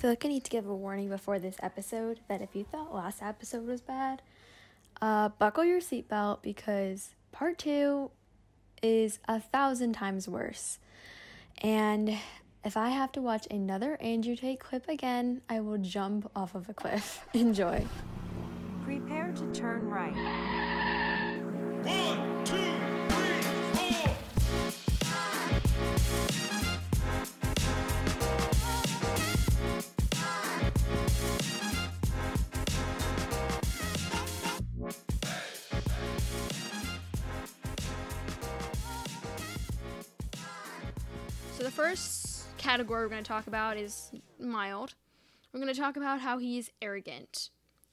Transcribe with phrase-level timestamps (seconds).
[0.00, 2.94] feel like I need to give a warning before this episode that if you thought
[2.94, 4.22] last episode was bad,
[5.02, 8.10] uh, buckle your seatbelt because part two
[8.82, 10.78] is a thousand times worse.
[11.58, 12.16] And
[12.64, 16.70] if I have to watch another Andrew Tate clip again, I will jump off of
[16.70, 17.26] a cliff.
[17.34, 17.84] Enjoy.
[18.84, 20.14] Prepare to turn right.
[21.84, 22.29] One,
[41.80, 44.94] first category we're going to talk about is mild.
[45.50, 47.48] We're going to talk about how he's arrogant.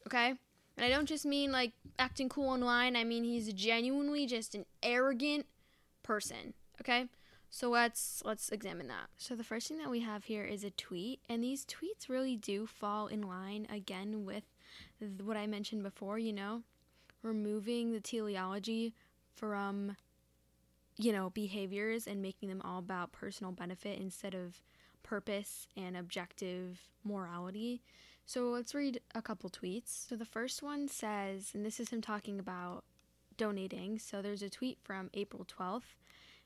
[0.05, 0.33] Okay?
[0.75, 4.65] And I don't just mean like acting cool online, I mean he's genuinely just an
[4.83, 5.45] arrogant
[6.03, 6.53] person.
[6.81, 7.05] Okay?
[7.49, 9.07] So let's let's examine that.
[9.17, 12.35] So the first thing that we have here is a tweet, and these tweets really
[12.35, 14.43] do fall in line again with
[14.99, 16.63] th- what I mentioned before, you know,
[17.23, 18.93] removing the teleology
[19.33, 19.95] from
[20.97, 24.61] you know, behaviors and making them all about personal benefit instead of
[25.03, 27.81] purpose and objective morality.
[28.25, 30.07] So let's read a couple tweets.
[30.07, 32.83] So the first one says, and this is him talking about
[33.37, 33.99] donating.
[33.99, 35.95] So there's a tweet from April 12th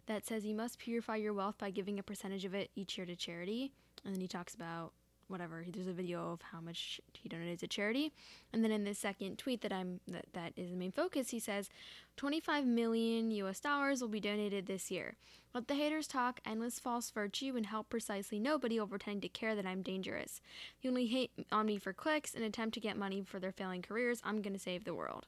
[0.06, 3.08] that says, You must purify your wealth by giving a percentage of it each year
[3.08, 3.72] to charity.
[4.06, 4.92] And then he talks about
[5.32, 5.66] whatever.
[5.68, 8.12] There's a video of how much he donated to charity.
[8.52, 11.40] And then in the second tweet that I'm that, that is the main focus, he
[11.40, 11.70] says
[12.18, 15.16] 25 million US dollars will be donated this year.
[15.54, 19.56] Let the haters talk endless false virtue and help precisely nobody will pretend to care
[19.56, 20.42] that I'm dangerous.
[20.82, 23.82] You only hate on me for clicks and attempt to get money for their failing
[23.82, 25.26] careers, I'm gonna save the world.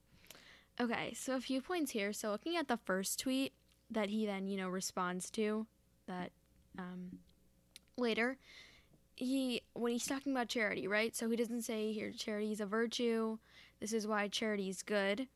[0.79, 2.13] Okay, so a few points here.
[2.13, 3.53] So looking at the first tweet
[3.91, 5.67] that he then, you know, responds to
[6.07, 6.31] that
[6.79, 7.19] um,
[7.97, 8.37] later,
[9.15, 11.15] he when he's talking about charity, right?
[11.15, 13.37] So he doesn't say here charity is a virtue.
[13.79, 15.27] This is why charity is good,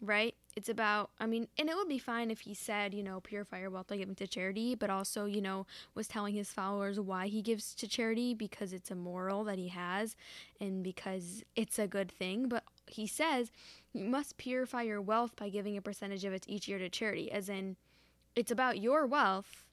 [0.00, 0.34] right?
[0.56, 3.60] It's about I mean, and it would be fine if he said, you know, purify
[3.60, 7.26] your wealth by giving to charity, but also, you know, was telling his followers why
[7.26, 10.16] he gives to charity because it's a moral that he has
[10.60, 12.48] and because it's a good thing.
[12.48, 13.50] But he says
[13.92, 17.30] you must purify your wealth by giving a percentage of it each year to charity,
[17.30, 17.76] as in
[18.36, 19.66] it's about your wealth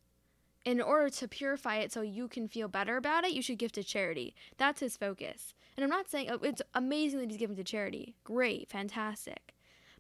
[0.67, 3.71] in order to purify it so you can feel better about it, you should give
[3.71, 4.35] to charity.
[4.57, 5.53] That's his focus.
[5.77, 8.15] And I'm not saying oh, it's amazing that he's giving to charity.
[8.25, 9.55] Great, fantastic.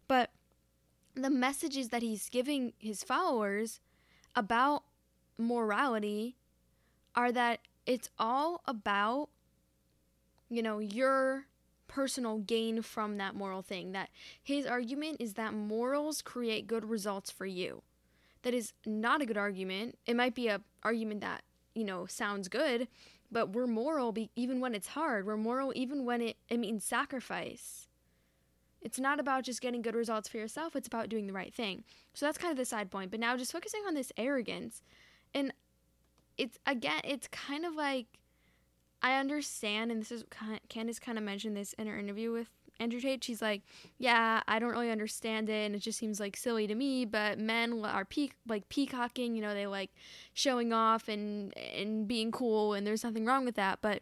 [0.09, 0.31] But
[1.15, 3.79] the messages that he's giving his followers
[4.35, 4.83] about
[5.37, 6.35] morality
[7.15, 9.29] are that it's all about,
[10.49, 11.45] you know, your
[11.87, 13.93] personal gain from that moral thing.
[13.93, 14.09] That
[14.43, 17.83] his argument is that morals create good results for you
[18.43, 19.97] that is not a good argument.
[20.05, 21.43] It might be a argument that,
[21.75, 22.87] you know, sounds good,
[23.31, 25.25] but we're moral be- even when it's hard.
[25.25, 27.87] We're moral even when it, it means sacrifice.
[28.81, 31.83] It's not about just getting good results for yourself, it's about doing the right thing.
[32.13, 33.11] So that's kind of the side point.
[33.11, 34.81] But now just focusing on this arrogance.
[35.33, 35.53] And
[36.37, 38.05] it's again, it's kind of like
[39.01, 40.23] I understand, and this is
[40.69, 43.23] Candace kind of mentioned this in her interview with Andrew Tate.
[43.23, 43.63] She's like,
[43.97, 47.05] yeah, I don't really understand it, and it just seems like silly to me.
[47.05, 49.91] But men are peak like peacocking, you know, they like
[50.33, 53.79] showing off and and being cool, and there's nothing wrong with that.
[53.81, 54.01] But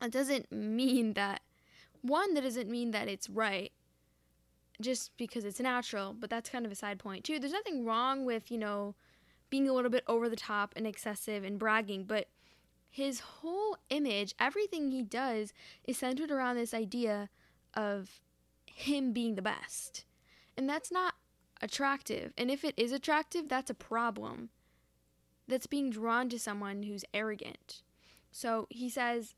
[0.00, 1.42] that doesn't mean that
[2.02, 3.72] one that doesn't mean that it's right
[4.80, 6.14] just because it's natural.
[6.18, 7.38] But that's kind of a side point too.
[7.38, 8.94] There's nothing wrong with you know
[9.50, 12.28] being a little bit over the top and excessive and bragging, but
[12.90, 15.52] his whole image, everything he does,
[15.84, 17.28] is centered around this idea
[17.74, 18.20] of
[18.66, 20.04] him being the best.
[20.56, 21.14] And that's not
[21.60, 22.32] attractive.
[22.36, 24.50] And if it is attractive, that's a problem.
[25.46, 27.82] That's being drawn to someone who's arrogant.
[28.30, 29.34] So he says,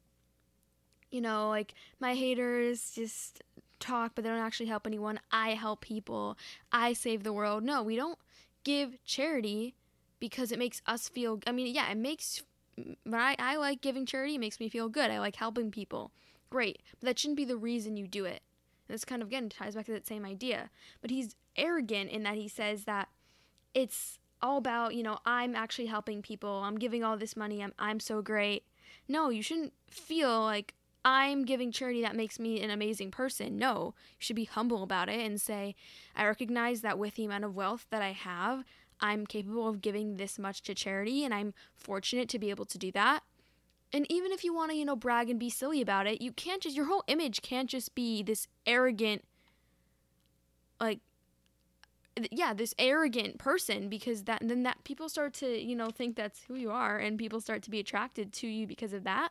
[1.10, 3.42] you know, like, my haters just
[3.78, 5.20] talk, but they don't actually help anyone.
[5.32, 6.36] I help people.
[6.72, 7.64] I save the world.
[7.64, 8.18] No, we don't
[8.64, 9.74] give charity
[10.18, 11.40] because it makes us feel.
[11.46, 12.42] I mean, yeah, it makes.
[13.04, 14.34] But I, I like giving charity.
[14.34, 15.10] It makes me feel good.
[15.10, 16.12] I like helping people.
[16.50, 16.82] Great.
[16.98, 18.42] But that shouldn't be the reason you do it.
[18.88, 20.70] And this kind of, again, ties back to that same idea.
[21.00, 23.08] But he's arrogant in that he says that
[23.72, 26.62] it's all about, you know, I'm actually helping people.
[26.64, 27.62] I'm giving all this money.
[27.62, 28.64] I'm, I'm so great.
[29.06, 30.74] No, you shouldn't feel like
[31.04, 33.56] I'm giving charity that makes me an amazing person.
[33.56, 35.74] No, you should be humble about it and say,
[36.14, 38.64] I recognize that with the amount of wealth that I have,
[39.00, 42.78] I'm capable of giving this much to charity and I'm fortunate to be able to
[42.78, 43.22] do that.
[43.92, 46.30] And even if you want to, you know, brag and be silly about it, you
[46.32, 49.24] can't just, your whole image can't just be this arrogant,
[50.80, 51.00] like,
[52.30, 56.42] yeah, this arrogant person because that, then that people start to, you know, think that's
[56.46, 59.30] who you are and people start to be attracted to you because of that.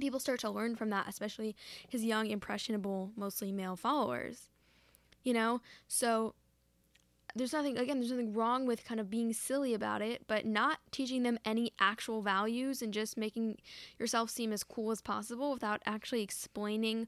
[0.00, 1.54] people start to learn from that, especially
[1.88, 4.48] his young, impressionable, mostly male followers.
[5.22, 5.60] You know?
[5.86, 6.34] So
[7.34, 10.78] there's nothing again there's nothing wrong with kind of being silly about it but not
[10.90, 13.56] teaching them any actual values and just making
[13.98, 17.06] yourself seem as cool as possible without actually explaining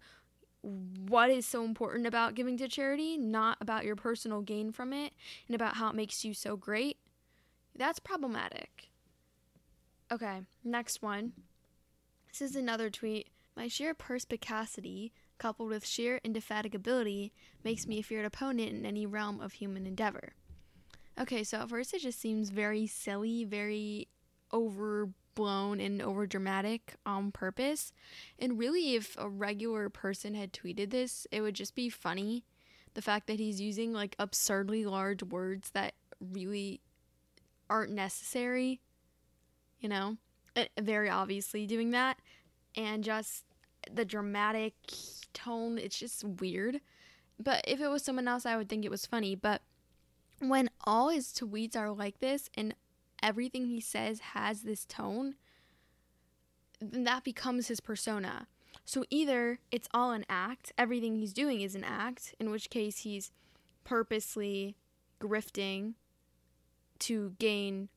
[1.08, 5.12] what is so important about giving to charity not about your personal gain from it
[5.46, 6.96] and about how it makes you so great.
[7.76, 8.88] That's problematic.
[10.10, 11.32] Okay next one.
[12.28, 13.28] This is another tweet.
[13.56, 15.12] My sheer perspicacity
[15.44, 17.30] coupled with sheer indefatigability,
[17.62, 20.32] makes me a feared opponent in any realm of human endeavor.
[21.20, 24.08] Okay, so at first it just seems very silly, very
[24.54, 27.92] overblown and overdramatic on purpose.
[28.38, 32.46] And really, if a regular person had tweeted this, it would just be funny.
[32.94, 36.80] The fact that he's using like absurdly large words that really
[37.68, 38.80] aren't necessary,
[39.78, 40.16] you know,
[40.80, 42.18] very obviously doing that,
[42.74, 43.43] and just
[43.92, 44.74] the dramatic
[45.32, 46.80] tone it's just weird.
[47.38, 49.34] But if it was someone else i would think it was funny.
[49.34, 49.62] But
[50.40, 52.74] when all his tweets are like this and
[53.22, 55.36] everything he says has this tone
[56.80, 58.46] then that becomes his persona.
[58.84, 62.98] So either it's all an act everything he's doing is an act in which case
[62.98, 63.30] he's
[63.84, 64.76] purposely
[65.20, 65.94] grifting
[67.00, 67.88] to gain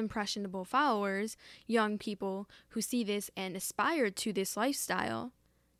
[0.00, 1.36] impressionable followers,
[1.68, 5.30] young people who see this and aspire to this lifestyle,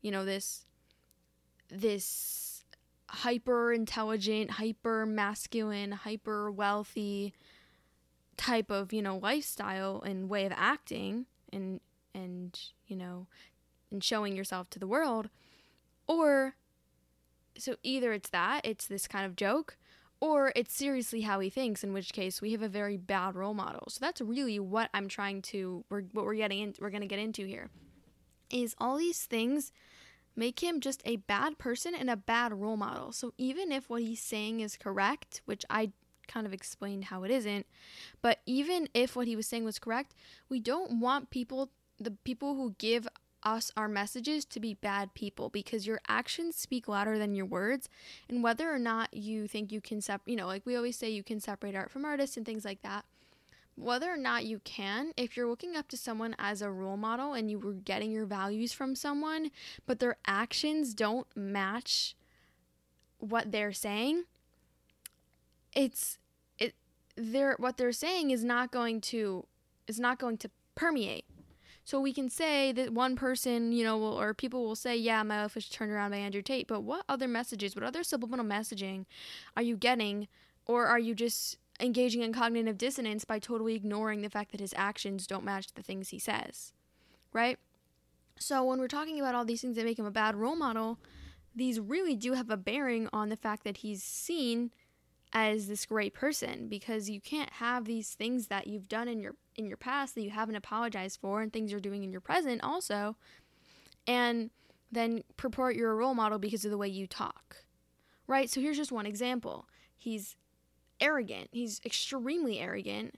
[0.01, 0.67] you know, this
[1.69, 2.65] this
[3.09, 7.33] hyper intelligent, hyper masculine, hyper wealthy
[8.37, 11.81] type of, you know, lifestyle and way of acting and
[12.15, 13.27] and, you know,
[13.91, 15.29] and showing yourself to the world.
[16.07, 16.55] Or
[17.57, 19.77] so either it's that, it's this kind of joke,
[20.21, 23.55] or it's seriously how he thinks in which case we have a very bad role
[23.55, 23.85] model.
[23.89, 27.07] So that's really what i'm trying to we're, what we're getting in we're going to
[27.07, 27.69] get into here
[28.51, 29.73] is all these things
[30.37, 33.13] make him just a bad person and a bad role model.
[33.13, 35.93] So even if what he's saying is correct which i
[36.29, 37.67] kind of explained how it isn't
[38.23, 40.15] but even if what he was saying was correct
[40.49, 43.09] we don't want people the people who give
[43.43, 47.89] us our messages to be bad people because your actions speak louder than your words.
[48.29, 51.11] And whether or not you think you can separate you know like we always say
[51.11, 53.05] you can separate art from artists and things like that.
[53.77, 57.33] Whether or not you can if you're looking up to someone as a role model
[57.33, 59.51] and you were getting your values from someone
[59.87, 62.15] but their actions don't match
[63.19, 64.25] what they're saying
[65.75, 66.19] it's
[66.59, 66.75] it
[67.17, 69.47] they're what they're saying is not going to
[69.87, 71.25] is not going to permeate
[71.85, 75.23] so we can say that one person, you know, will, or people will say, yeah,
[75.23, 78.45] my life was turned around by Andrew Tate, but what other messages, what other subliminal
[78.45, 79.07] messaging
[79.57, 80.29] are you getting?
[80.67, 84.75] Or are you just engaging in cognitive dissonance by totally ignoring the fact that his
[84.77, 86.73] actions don't match the things he says?
[87.33, 87.59] Right?
[88.39, 90.99] So when we're talking about all these things that make him a bad role model,
[91.55, 94.71] these really do have a bearing on the fact that he's seen
[95.33, 99.35] as this great person because you can't have these things that you've done in your
[99.61, 102.63] in your past that you haven't apologized for and things you're doing in your present
[102.65, 103.17] also
[104.07, 104.51] and
[104.91, 107.65] then purport you're a role model because of the way you talk
[108.31, 108.49] right?
[108.49, 109.67] So here's just one example.
[109.99, 110.37] He's
[111.01, 111.49] arrogant.
[111.51, 113.17] He's extremely arrogant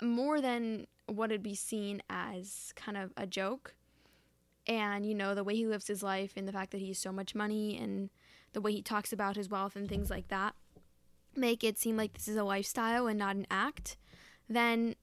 [0.00, 3.74] more than what would be seen as kind of a joke.
[4.66, 6.98] And you know the way he lives his life and the fact that he has
[6.98, 8.08] so much money and
[8.54, 10.54] the way he talks about his wealth and things like that
[11.36, 13.96] make it seem like this is a lifestyle and not an act,
[14.48, 14.96] then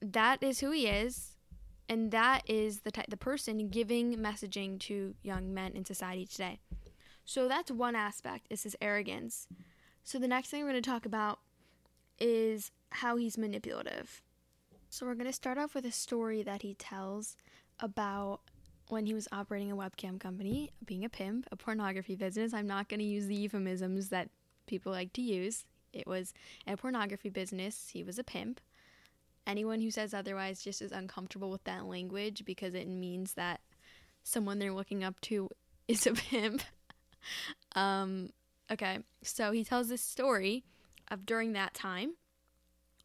[0.00, 1.36] that is who he is,
[1.88, 6.60] and that is the type, the person giving messaging to young men in society today.
[7.24, 9.46] So that's one aspect is his arrogance.
[10.04, 11.40] So the next thing we're going to talk about
[12.18, 14.22] is how he's manipulative.
[14.88, 17.36] So we're going to start off with a story that he tells
[17.78, 18.40] about
[18.88, 22.52] when he was operating a webcam company, being a pimp, a pornography business.
[22.52, 24.30] I'm not going to use the euphemisms that
[24.66, 25.64] people like to use.
[25.92, 26.34] It was
[26.66, 27.90] a pornography business.
[27.92, 28.60] He was a pimp.
[29.50, 33.60] Anyone who says otherwise just is uncomfortable with that language because it means that
[34.22, 35.48] someone they're looking up to
[35.88, 36.62] is a pimp.
[37.74, 38.30] um,
[38.70, 40.62] okay, so he tells this story
[41.10, 42.12] of during that time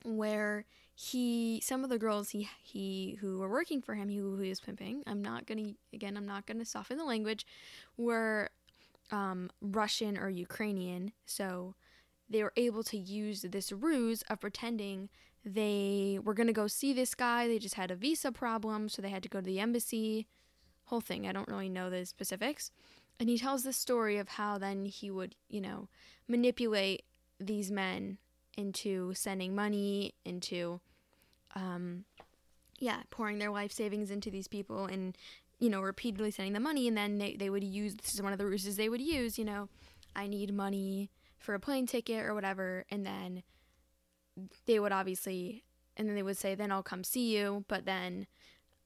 [0.04, 4.42] where he some of the girls he he who were working for him who, who
[4.42, 7.46] he was pimping i'm not gonna again i'm not gonna soften the language
[7.98, 8.50] were
[9.12, 11.76] um, russian or ukrainian so
[12.30, 15.10] they were able to use this ruse of pretending
[15.46, 19.10] they were gonna go see this guy they just had a visa problem so they
[19.10, 20.28] had to go to the embassy
[20.86, 22.72] whole thing i don't really know the specifics
[23.20, 25.88] and he tells the story of how then he would you know
[26.28, 27.04] manipulate
[27.40, 28.18] these men
[28.58, 30.80] into sending money, into
[31.56, 32.06] um,
[32.80, 35.18] yeah, pouring their life savings into these people and,
[35.60, 36.88] you know, repeatedly sending them money.
[36.88, 39.38] And then they, they would use this is one of the ruses they would use,
[39.38, 39.70] you know,
[40.16, 42.86] I need money for a plane ticket or whatever.
[42.90, 43.44] And then
[44.66, 45.64] they would obviously,
[45.98, 47.66] and then they would say, then I'll come see you.
[47.68, 48.28] But then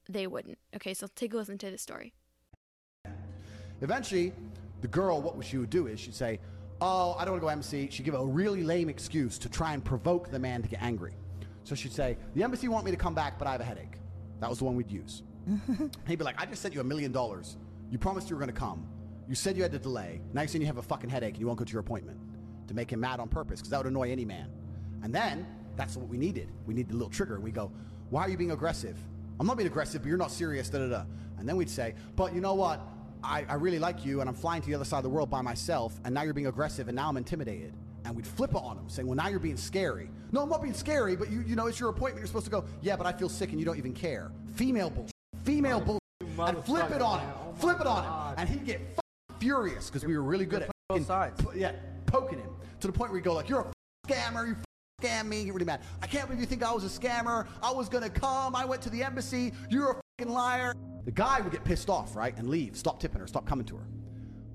[0.08, 0.58] they wouldn't.
[0.74, 2.12] Okay, so take a listen to this story.
[3.80, 4.32] Eventually,
[4.80, 6.40] the girl, what she would do is she'd say,
[6.82, 7.88] Oh, I don't want to go embassy.
[7.90, 11.14] She'd give a really lame excuse to try and provoke the man to get angry.
[11.64, 13.98] So she'd say, The embassy want me to come back, but I have a headache.
[14.40, 15.22] That was the one we'd use.
[16.06, 17.58] He'd be like, I just sent you a million dollars.
[17.90, 18.86] You promised you were going to come.
[19.28, 20.20] You said you had to delay.
[20.32, 22.18] Now you're saying you have a fucking headache and you won't go to your appointment.
[22.68, 24.50] To make him mad on purpose, because that would annoy any man.
[25.02, 26.48] And then, that's what we needed.
[26.66, 27.40] We needed a little trigger.
[27.40, 27.70] We go,
[28.10, 28.96] Why are you being aggressive?
[29.38, 31.02] I'm not being aggressive, but you're not serious, da da da.
[31.38, 32.80] And then we'd say, But you know what?
[33.22, 35.30] I, I really like you, and I'm flying to the other side of the world
[35.30, 37.74] by myself, and now you're being aggressive, and now I'm intimidated.
[38.04, 40.10] And we'd flip it on him, saying, Well, now you're being scary.
[40.32, 42.18] No, I'm not being scary, but you, you know, it's your appointment.
[42.18, 44.30] You're supposed to go, Yeah, but I feel sick, and you don't even care.
[44.54, 45.12] Female bullshit.
[45.44, 46.00] Female bullshit.
[46.38, 47.30] And flip it on him.
[47.56, 48.34] Flip it on him.
[48.38, 51.40] And he'd get fucking furious because we were really good at both sides.
[51.42, 51.72] po- yeah,
[52.06, 54.48] poking him to the point where you go, like, You're a scammer.
[54.48, 54.56] You
[55.00, 55.44] scam me.
[55.44, 55.80] Get really mad.
[56.02, 57.46] I can't believe you think I was a scammer.
[57.62, 58.54] I was to come.
[58.54, 59.52] I went to the embassy.
[59.68, 60.74] You're a fucking liar.
[61.04, 62.36] The guy would get pissed off, right?
[62.36, 62.76] And leave.
[62.76, 63.26] Stop tipping her.
[63.26, 63.86] Stop coming to her.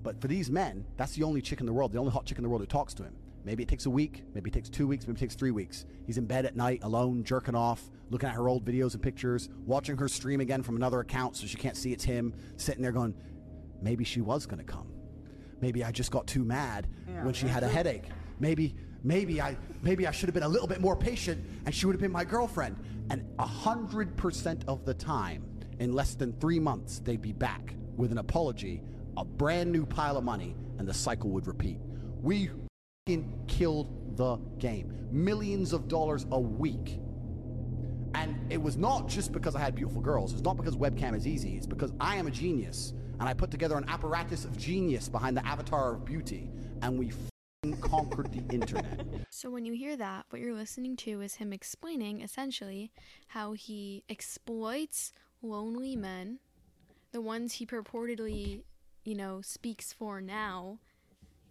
[0.04, 2.38] But for these men, that's the only chick in the world, the only hot chick
[2.38, 3.16] in the world who talks to him.
[3.44, 5.86] Maybe it takes a week, maybe it takes two weeks, maybe it takes three weeks.
[6.06, 9.50] He's in bed at night, alone, jerking off, looking at her old videos and pictures,
[9.66, 12.92] watching her stream again from another account so she can't see it's him, sitting there
[12.92, 13.14] going,
[13.82, 14.88] maybe she was going to come.
[15.62, 16.88] Maybe I just got too mad
[17.22, 18.06] when she had a headache.
[18.40, 18.76] Maybe,
[19.06, 21.94] maybe I, maybe I should have been a little bit more patient and she would
[21.94, 22.76] have been my girlfriend.
[23.12, 25.46] And a hundred percent of the time,
[25.80, 28.82] in less than three months, they'd be back with an apology,
[29.16, 31.78] a brand new pile of money, and the cycle would repeat.
[32.22, 32.50] We
[33.48, 34.92] killed the game.
[35.12, 37.00] Millions of dollars a week.
[38.16, 40.34] And it was not just because I had beautiful girls.
[40.34, 41.56] It's not because webcam is easy.
[41.56, 42.94] It's because I am a genius.
[43.20, 46.50] And I put together an apparatus of genius behind the avatar of beauty.
[46.82, 47.12] And we
[47.74, 49.06] conquered the internet.
[49.30, 52.90] So when you hear that, what you're listening to is him explaining essentially
[53.28, 56.40] how he exploits lonely men,
[57.12, 58.62] the ones he purportedly,
[59.04, 60.80] you know, speaks for now.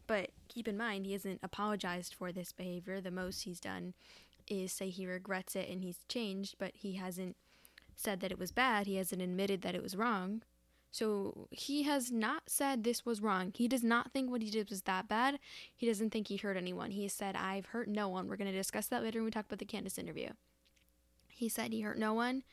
[0.07, 3.03] But keep in mind, he hasn't apologized for this behavior.
[3.03, 3.93] The most he's done
[4.49, 7.37] is say he regrets it and he's changed, but he hasn't
[7.97, 8.87] said that it was bad.
[8.87, 10.43] He hasn't admitted that it was wrong.
[10.95, 13.51] So he has not said this was wrong.
[13.53, 15.41] He does not think what he did was that bad.
[15.75, 16.93] He doesn't think he hurt anyone.
[16.93, 18.29] He said, I've hurt no one.
[18.29, 20.29] We're going to discuss that later when we talk about the Candace interview.
[21.27, 22.45] He said he hurt no one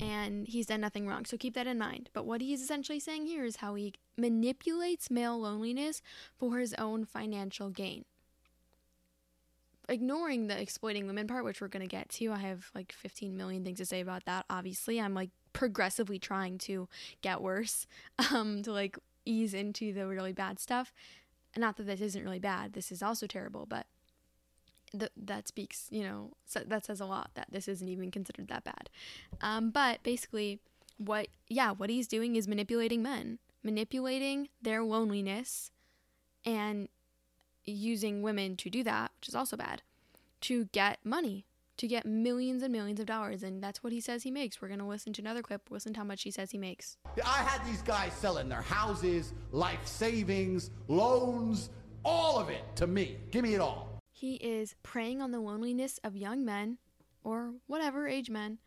[0.00, 1.24] and he's done nothing wrong.
[1.24, 2.10] So keep that in mind.
[2.12, 6.00] But what he's essentially saying here is how he manipulates male loneliness
[6.38, 8.04] for his own financial gain.
[9.88, 13.36] Ignoring the exploiting women part, which we're going to get to, I have like 15
[13.36, 14.46] million things to say about that.
[14.48, 16.86] Obviously, I'm like progressively trying to
[17.22, 17.86] get worse,
[18.30, 20.92] um, to like ease into the really bad stuff.
[21.56, 23.86] Not that this isn't really bad, this is also terrible, but
[24.98, 28.48] th- that speaks, you know, so that says a lot that this isn't even considered
[28.48, 28.90] that bad.
[29.40, 30.60] Um, but basically,
[30.98, 35.70] what, yeah, what he's doing is manipulating men, manipulating their loneliness
[36.44, 36.88] and
[37.64, 39.82] using women to do that, which is also bad,
[40.42, 43.42] to get money, to get millions and millions of dollars.
[43.42, 44.60] And that's what he says he makes.
[44.60, 46.96] We're going to listen to another clip, listen to how much he says he makes.
[47.24, 51.70] I had these guys selling their houses, life savings, loans,
[52.04, 53.18] all of it to me.
[53.30, 54.00] Give me it all.
[54.12, 56.78] He is preying on the loneliness of young men,
[57.24, 58.58] or whatever age men,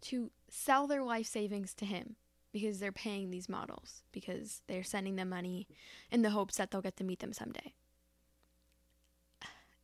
[0.00, 2.16] to sell their life savings to him
[2.52, 5.66] because they're paying these models, because they're sending them money
[6.10, 7.72] in the hopes that they'll get to meet them someday.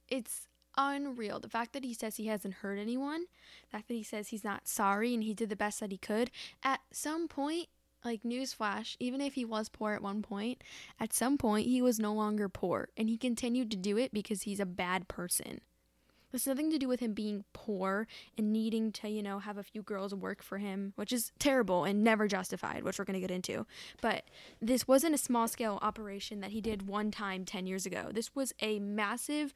[0.09, 0.49] It's
[0.81, 1.39] unreal.
[1.39, 3.27] The fact that he says he hasn't hurt anyone,
[3.63, 5.99] the fact that he says he's not sorry and he did the best that he
[5.99, 6.31] could,
[6.63, 7.69] at some point,
[8.05, 10.63] like newsflash, even if he was poor at one point,
[10.99, 14.43] at some point he was no longer poor and he continued to do it because
[14.43, 15.61] he's a bad person.
[16.33, 18.07] It's nothing to do with him being poor
[18.39, 21.83] and needing to, you know, have a few girls work for him, which is terrible
[21.83, 23.67] and never justified, which we're going to get into.
[24.01, 24.25] But
[24.63, 28.11] this wasn't a small scale operation that he did one time 10 years ago.
[28.13, 29.55] This was a massive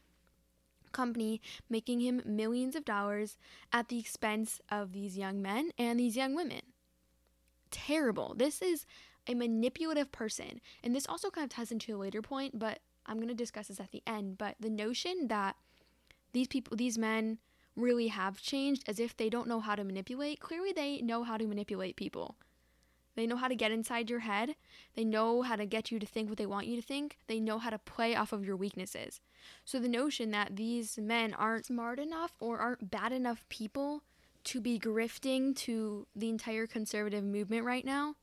[0.94, 3.36] company making him millions of dollars
[3.72, 6.62] at the expense of these young men and these young women.
[7.70, 8.34] Terrible.
[8.36, 8.86] This is
[9.26, 10.60] a manipulative person.
[10.82, 13.68] And this also kind of ties into a later point, but I'm going to discuss
[13.68, 14.38] this at the end.
[14.38, 15.56] But the notion that
[16.32, 17.38] these people, these men,
[17.76, 20.40] really have changed as if they don't know how to manipulate.
[20.40, 22.36] Clearly, they know how to manipulate people.
[23.16, 24.56] They know how to get inside your head.
[24.94, 27.18] They know how to get you to think what they want you to think.
[27.26, 29.21] They know how to play off of your weaknesses.
[29.64, 34.02] So the notion that these men aren't smart enough or aren't bad enough people
[34.44, 38.14] to be grifting to the entire conservative movement right now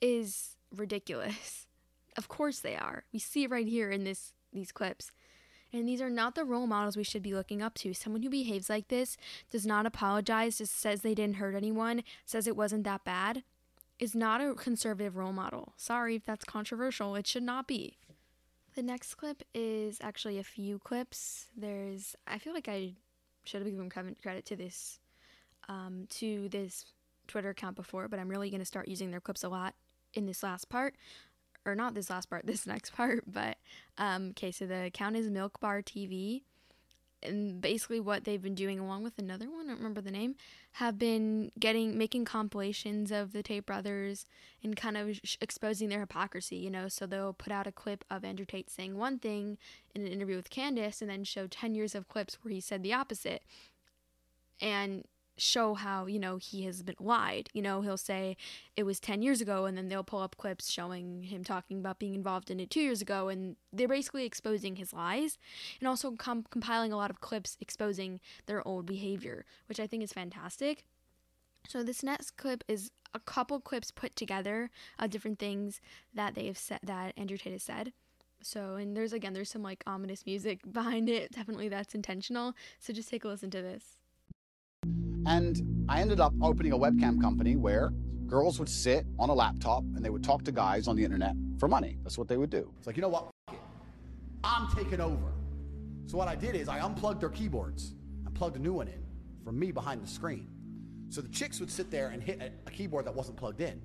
[0.00, 1.66] is ridiculous.
[2.16, 3.04] Of course they are.
[3.12, 5.12] We see it right here in this these clips.
[5.72, 7.94] And these are not the role models we should be looking up to.
[7.94, 9.16] Someone who behaves like this,
[9.50, 13.44] does not apologize, just says they didn't hurt anyone, says it wasn't that bad,
[14.00, 15.74] is not a conservative role model.
[15.76, 17.14] Sorry if that's controversial.
[17.14, 17.98] It should not be.
[18.74, 21.46] The next clip is actually a few clips.
[21.56, 22.94] There's, I feel like I
[23.44, 24.98] should have given credit to this,
[25.68, 26.86] um, to this
[27.28, 29.74] Twitter account before, but I'm really going to start using their clips a lot
[30.14, 30.94] in this last part
[31.66, 33.58] or not this last part, this next part, but
[33.98, 36.42] um, okay, so the account is Milk Bar TV.
[37.22, 40.36] And basically, what they've been doing, along with another one, I don't remember the name,
[40.72, 44.24] have been getting making compilations of the Tate brothers
[44.62, 46.56] and kind of sh- exposing their hypocrisy.
[46.56, 49.58] You know, so they'll put out a clip of Andrew Tate saying one thing
[49.94, 52.82] in an interview with Candace, and then show ten years of clips where he said
[52.82, 53.42] the opposite.
[54.60, 55.04] And
[55.40, 57.48] show how you know he has been lied.
[57.52, 58.36] You know he'll say
[58.76, 61.98] it was 10 years ago and then they'll pull up clips showing him talking about
[61.98, 65.38] being involved in it 2 years ago and they're basically exposing his lies
[65.80, 70.02] and also com- compiling a lot of clips exposing their old behavior which i think
[70.02, 70.84] is fantastic.
[71.68, 75.80] So this next clip is a couple clips put together of different things
[76.14, 77.92] that they have said that andrew tate has said.
[78.42, 81.32] So and there's again there's some like ominous music behind it.
[81.32, 82.54] Definitely that's intentional.
[82.78, 83.96] So just take a listen to this
[85.26, 87.90] And I ended up opening a webcam company where
[88.26, 91.34] girls would sit on a laptop and they would talk to guys on the internet
[91.58, 91.98] for money.
[92.02, 92.72] That's what they would do.
[92.78, 93.28] It's like, you know what?
[93.52, 93.58] It.
[94.44, 95.32] I'm taking over.
[96.06, 99.04] So what I did is I unplugged their keyboards and plugged a new one in
[99.44, 100.48] from me behind the screen.
[101.08, 103.82] So the chicks would sit there and hit a, a keyboard that wasn't plugged in.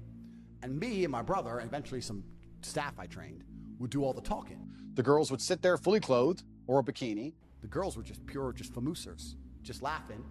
[0.61, 2.23] And me and my brother, and eventually some
[2.61, 3.43] staff I trained,
[3.79, 4.69] would do all the talking.
[4.93, 7.33] The girls would sit there fully clothed or a bikini.
[7.61, 10.23] The girls were just pure, just famoosers, just laughing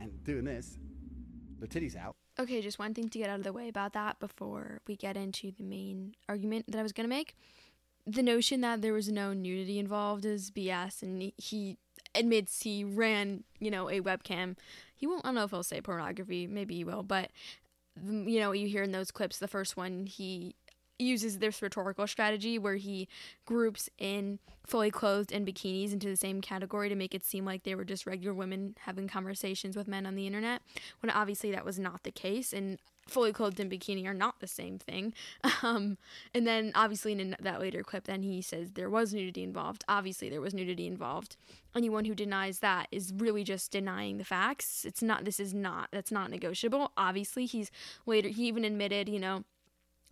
[0.00, 0.78] and doing this,
[1.58, 2.16] the titties out.
[2.38, 5.16] Okay, just one thing to get out of the way about that before we get
[5.16, 7.36] into the main argument that I was going to make.
[8.06, 11.76] The notion that there was no nudity involved is BS, and he
[12.14, 14.56] admits he ran, you know, a webcam.
[14.96, 17.30] He won't, I don't know if he'll say pornography, maybe he will, but,
[18.02, 20.54] you know, you hear in those clips, the first one, he
[21.00, 23.08] uses this rhetorical strategy where he
[23.46, 27.64] groups in fully clothed and bikinis into the same category to make it seem like
[27.64, 30.62] they were just regular women having conversations with men on the internet
[31.00, 32.78] when obviously that was not the case and
[33.10, 35.12] fully clothed and bikini are not the same thing.
[35.62, 35.98] Um,
[36.32, 39.84] and then obviously in that later clip then he says there was nudity involved.
[39.88, 41.36] Obviously there was nudity involved.
[41.76, 44.86] Anyone who denies that is really just denying the facts.
[44.86, 46.92] It's not this is not that's not negotiable.
[46.96, 47.70] Obviously he's
[48.06, 49.44] later he even admitted you know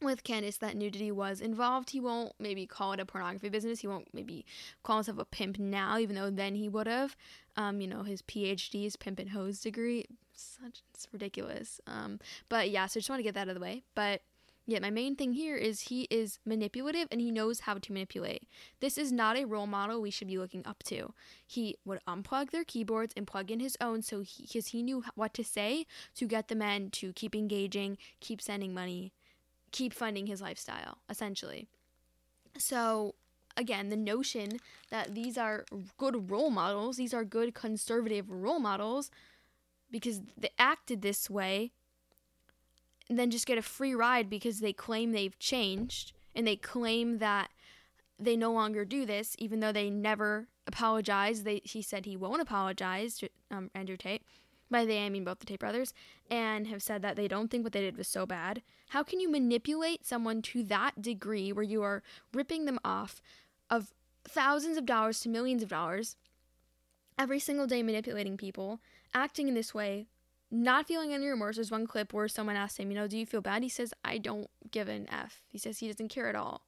[0.01, 1.91] with Candace that nudity was involved.
[1.91, 3.81] He won't maybe call it a pornography business.
[3.81, 4.45] He won't maybe
[4.83, 7.17] call himself a pimp now, even though then he would have.
[7.57, 10.07] Um, you know, his PhD, pimp and hose degree.
[10.33, 11.81] Such it's ridiculous.
[11.87, 13.83] Um, but yeah, so I just want to get that out of the way.
[13.95, 14.23] But
[14.69, 18.47] yeah, my main thing here is he is manipulative and he knows how to manipulate.
[18.81, 21.15] This is not a role model we should be looking up to.
[21.47, 25.03] He would unplug their keyboards and plug in his own so he because he knew
[25.15, 29.15] what to say to get the men to keep engaging, keep sending money,
[29.73, 31.69] keep funding his lifestyle, essentially.
[32.57, 33.15] So,
[33.57, 34.59] again, the notion
[34.91, 35.65] that these are
[35.97, 39.11] good role models, these are good conservative role models
[39.91, 41.73] because they acted this way,
[43.09, 47.19] and then just get a free ride because they claim they've changed and they claim
[47.19, 47.51] that
[48.19, 51.45] they no longer do this, even though they never apologized.
[51.45, 54.23] They, he said he won't apologize to um, Andrew Tate.
[54.71, 55.95] By they, I mean both the Tate brothers,
[56.31, 58.63] and have said that they don't think what they did was so bad.
[58.91, 62.03] How can you manipulate someone to that degree where you are
[62.35, 63.23] ripping them off
[63.71, 66.17] of thousands of dollars to millions of dollars
[67.19, 68.81] every single day, manipulating people,
[69.15, 70.07] acting in this way,
[70.51, 71.57] not feeling any remorse?
[71.57, 73.63] There's one clip where someone asked him, You know, do you feel bad?
[73.63, 75.43] He says, I don't give an F.
[75.49, 76.63] He says he doesn't care at all.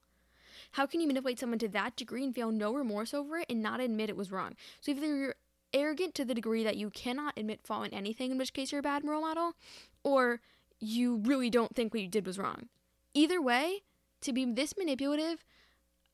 [0.72, 3.62] How can you manipulate someone to that degree and feel no remorse over it and
[3.62, 4.56] not admit it was wrong?
[4.80, 5.34] So either you're
[5.72, 8.80] arrogant to the degree that you cannot admit fault in anything, in which case you're
[8.80, 9.54] a bad role model,
[10.02, 10.40] or
[10.78, 12.68] you really don't think what you did was wrong.
[13.14, 13.82] Either way,
[14.20, 15.44] to be this manipulative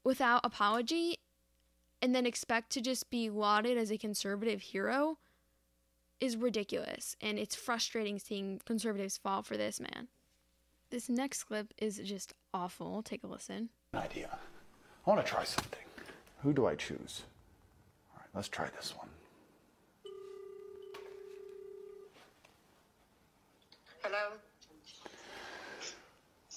[0.05, 1.19] without apology
[2.01, 5.19] and then expect to just be lauded as a conservative hero
[6.21, 7.17] is ridiculous.
[7.21, 10.09] And it's frustrating seeing conservatives fall for this man.
[10.91, 13.03] This next clip is just awful.
[13.03, 13.71] Take a listen.
[13.95, 14.39] idea.
[15.07, 15.81] I want to try something.
[16.43, 17.23] Who do I choose?
[18.13, 19.09] All right, let's try this one.
[24.07, 24.37] Hello?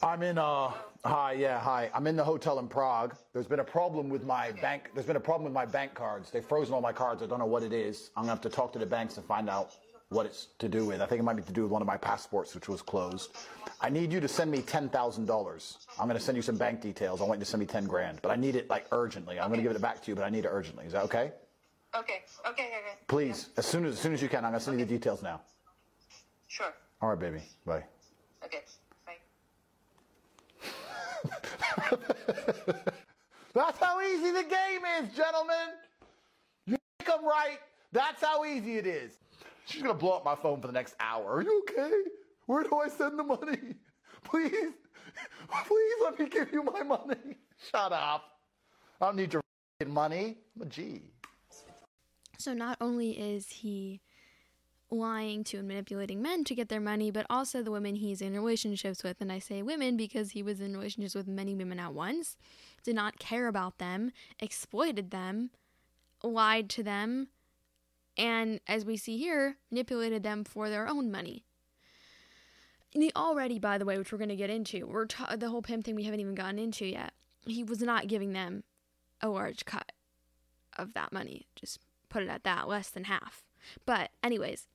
[0.04, 0.72] I'm in uh
[1.04, 1.90] hi, yeah, hi.
[1.96, 3.16] I'm in the hotel in Prague.
[3.34, 6.30] There's been a problem with my bank there's been a problem with my bank cards.
[6.30, 7.24] They've frozen all my cards.
[7.24, 8.12] I don't know what it is.
[8.16, 9.72] I'm gonna have to talk to the banks and find out.
[10.10, 11.02] what it's to do with.
[11.02, 13.36] I think it might be to do with one of my passports, which was closed.
[13.82, 15.80] I need you to send me ten thousand dollars.
[16.00, 17.20] I'm going to send you some bank details.
[17.20, 19.40] I want you to send me ten grand, but I need it like urgently.
[19.40, 20.86] I'm going to give it back to you, but I need it urgently.
[20.86, 21.32] Is that okay?
[21.96, 22.64] Okay, okay, okay.
[22.64, 22.98] okay.
[23.08, 24.46] Please, as soon as as soon as you can.
[24.46, 25.42] I'm going to send you the details now.
[26.48, 26.74] Sure.
[27.02, 27.42] All right, baby.
[27.66, 27.84] Bye.
[28.44, 28.60] Okay,
[29.06, 29.14] bye.
[33.54, 35.70] That's how easy the game is, gentlemen.
[36.66, 37.60] You make them right.
[37.92, 39.14] That's how easy it is.
[39.66, 41.38] She's gonna blow up my phone for the next hour.
[41.38, 41.92] Are you okay?
[42.48, 43.76] Where do I send the money?
[44.24, 44.52] Please,
[45.66, 47.38] please let me give you my money.
[47.72, 48.26] Shut up.
[49.00, 49.42] I don't need your
[49.88, 50.36] money.
[50.56, 51.14] I'm a G.
[52.38, 54.02] So not only is he
[54.92, 58.34] lying to and manipulating men to get their money, but also the women he's in
[58.34, 59.22] relationships with.
[59.22, 62.38] And I say women because he was in relationships with many women at once,
[62.84, 65.52] did not care about them, exploited them,
[66.24, 67.28] lied to them,
[68.18, 71.46] and as we see here, manipulated them for their own money.
[72.94, 75.06] And he already, by the way, which we're going to get into, we're
[75.38, 77.14] the whole pimp thing we haven't even gotten into yet.
[77.46, 78.64] He was not giving them
[79.22, 79.92] a large cut
[80.78, 81.48] of that money.
[81.56, 83.44] Just put it at that, less than half.
[83.86, 84.68] But, anyways,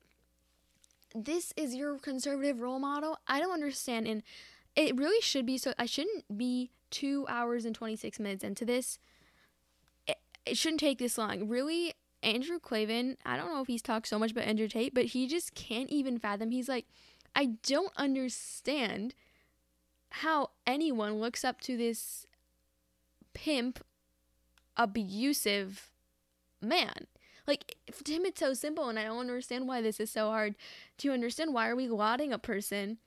[1.15, 3.17] this is your conservative role model.
[3.27, 4.21] I don't understand, and
[4.75, 5.73] it really should be so.
[5.79, 8.99] I shouldn't be two hours and 26 minutes into this.
[10.07, 11.47] It, it shouldn't take this long.
[11.47, 15.05] Really, Andrew Klavan, I don't know if he's talked so much about Andrew Tate, but
[15.05, 16.51] he just can't even fathom.
[16.51, 16.85] He's like,
[17.35, 19.13] I don't understand
[20.09, 22.25] how anyone looks up to this
[23.33, 23.83] pimp,
[24.77, 25.91] abusive
[26.61, 27.07] man.
[27.47, 30.55] Like to him, it's so simple, and I don't understand why this is so hard
[30.99, 31.53] to understand.
[31.53, 32.97] Why are we lauding a person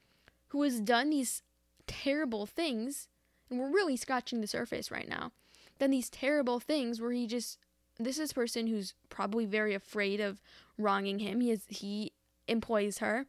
[0.48, 1.42] who has done these
[1.87, 3.09] terrible things?
[3.51, 5.33] And we're really scratching the surface right now.
[5.79, 7.59] Done these terrible things where he just
[7.98, 10.40] this is a person who's probably very afraid of
[10.77, 11.40] wronging him.
[11.40, 12.12] He is he
[12.46, 13.27] employs her,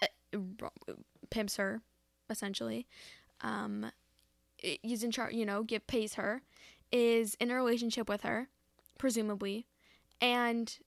[0.00, 0.06] uh,
[1.30, 1.82] pimps her,
[2.30, 2.86] essentially.
[3.42, 3.90] Um,
[4.58, 6.42] he's in charge, you know, give pays her,
[6.90, 8.48] is in a relationship with her,
[8.98, 9.66] presumably,
[10.22, 10.78] and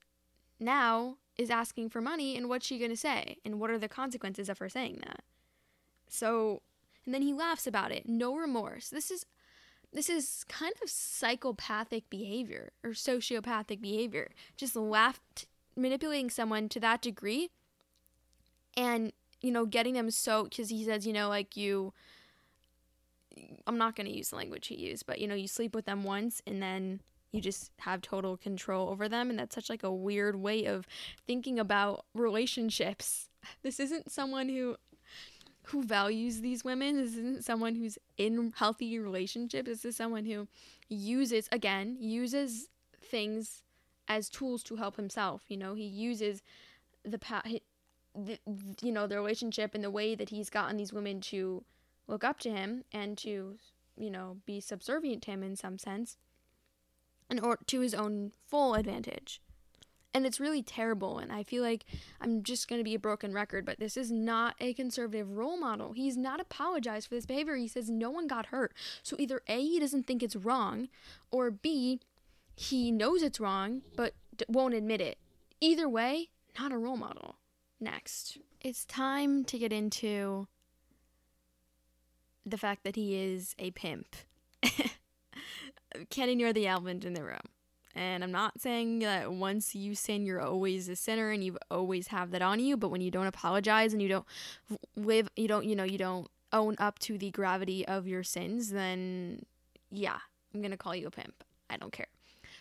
[0.58, 2.36] now is asking for money.
[2.36, 3.36] And what's she gonna say?
[3.44, 5.22] And what are the consequences of her saying that?
[6.08, 6.62] So,
[7.04, 8.08] and then he laughs about it.
[8.08, 8.88] No remorse.
[8.88, 9.26] This is
[9.92, 14.30] this is kind of psychopathic behavior or sociopathic behavior.
[14.56, 15.46] Just laughed,
[15.76, 17.50] manipulating someone to that degree,
[18.76, 21.92] and you know, getting them so because he says, you know, like you.
[23.66, 25.84] I'm not going to use the language he used, but you know, you sleep with
[25.84, 27.00] them once and then
[27.36, 30.86] you just have total control over them and that's such like a weird way of
[31.26, 33.28] thinking about relationships.
[33.62, 34.76] This isn't someone who
[35.66, 36.96] who values these women.
[36.96, 39.68] This isn't someone who's in healthy relationships.
[39.68, 40.46] This is someone who
[40.88, 42.68] uses, again, uses
[43.00, 43.62] things
[44.08, 45.42] as tools to help himself.
[45.48, 46.42] You know, he uses
[47.04, 47.18] the,
[48.14, 48.38] the
[48.80, 51.64] you know, the relationship and the way that he's gotten these women to
[52.06, 53.56] look up to him and to,
[53.96, 56.16] you know, be subservient to him in some sense,
[57.28, 59.40] and or to his own full advantage.
[60.14, 61.84] And it's really terrible and i feel like
[62.22, 65.58] i'm just going to be a broken record but this is not a conservative role
[65.58, 65.92] model.
[65.92, 67.56] He's not apologized for this behavior.
[67.56, 68.72] He says no one got hurt.
[69.02, 70.88] So either a he doesn't think it's wrong
[71.30, 72.00] or b
[72.54, 75.18] he knows it's wrong but d- won't admit it.
[75.60, 77.36] Either way not a role model.
[77.78, 78.38] Next.
[78.62, 80.48] It's time to get into
[82.46, 84.16] the fact that he is a pimp
[86.28, 87.40] ignore the elephant in the room
[87.96, 92.08] and I'm not saying that once you sin, you're always a sinner and you always
[92.08, 92.76] have that on you.
[92.76, 94.26] But when you don't apologize and you don't
[94.96, 98.70] live, you don't, you know, you don't own up to the gravity of your sins,
[98.70, 99.46] then
[99.90, 100.18] yeah,
[100.52, 101.42] I'm going to call you a pimp.
[101.70, 102.08] I don't care.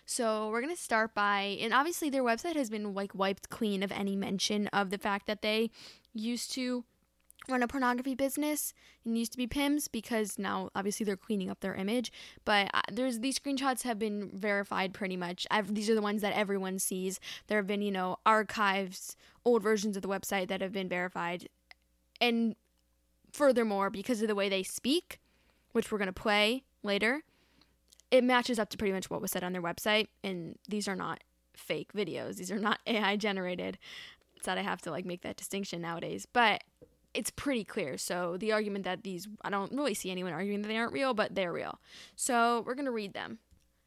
[0.05, 3.83] So we're going to start by, and obviously their website has been like wiped clean
[3.83, 5.69] of any mention of the fact that they
[6.13, 6.85] used to
[7.49, 11.59] run a pornography business and used to be Pims because now obviously they're cleaning up
[11.59, 12.11] their image.
[12.43, 15.47] But uh, there's these screenshots have been verified pretty much.
[15.51, 17.19] I've, these are the ones that everyone sees.
[17.47, 21.49] There have been you know archives, old versions of the website that have been verified,
[22.19, 22.55] and
[23.31, 25.19] furthermore because of the way they speak,
[25.73, 27.23] which we're gonna play later,
[28.11, 30.07] it matches up to pretty much what was said on their website.
[30.23, 31.23] And these are not
[31.57, 32.37] fake videos.
[32.37, 33.77] These are not AI generated.
[34.35, 36.63] It's that I have to like make that distinction nowadays, but
[37.15, 37.97] it's pretty clear.
[37.97, 41.13] So the argument that these, I don't really see anyone arguing that they aren't real,
[41.13, 41.79] but they're real.
[42.15, 43.39] So we're going to read them.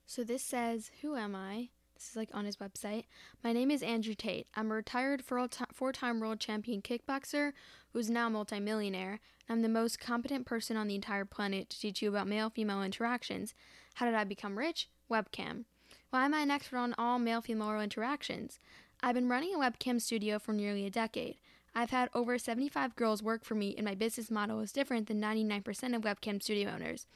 [0.07, 1.69] So this says, Who am I?
[1.95, 3.05] This is like on his website.
[3.43, 4.47] My name is Andrew Tate.
[4.55, 7.53] I'm a retired four time world champion kickboxer
[7.93, 9.19] who's now a multimillionaire.
[9.49, 12.83] I'm the most competent person on the entire planet to teach you about male female
[12.83, 13.55] interactions.
[13.95, 14.88] How did I become rich?
[15.11, 15.64] Webcam.
[16.11, 18.59] Why am I an expert on all male female interactions?
[19.03, 21.38] I've been running a webcam studio for nearly a decade.
[21.79, 25.21] I've had over 75 girls work for me, and my business model is different than
[25.21, 27.07] 99% of webcam studio owners.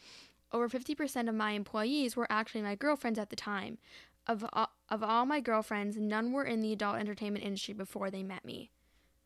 [0.53, 3.79] Over 50% of my employees were actually my girlfriends at the time.
[4.25, 8.23] Of all, of all my girlfriends, none were in the adult entertainment industry before they
[8.23, 8.71] met me.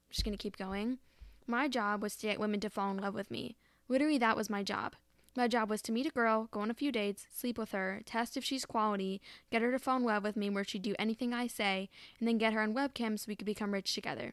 [0.07, 1.01] I'm just going to keep going.
[1.47, 3.59] My job was to get women to fall in love with me.
[3.91, 4.97] Literally, that was my job.
[5.37, 8.01] My job was to meet a girl, go on a few dates, sleep with her,
[8.07, 9.21] test if she's quality,
[9.53, 12.27] get her to fall in love with me where she'd do anything I say, and
[12.27, 14.33] then get her on webcam so we could become rich together.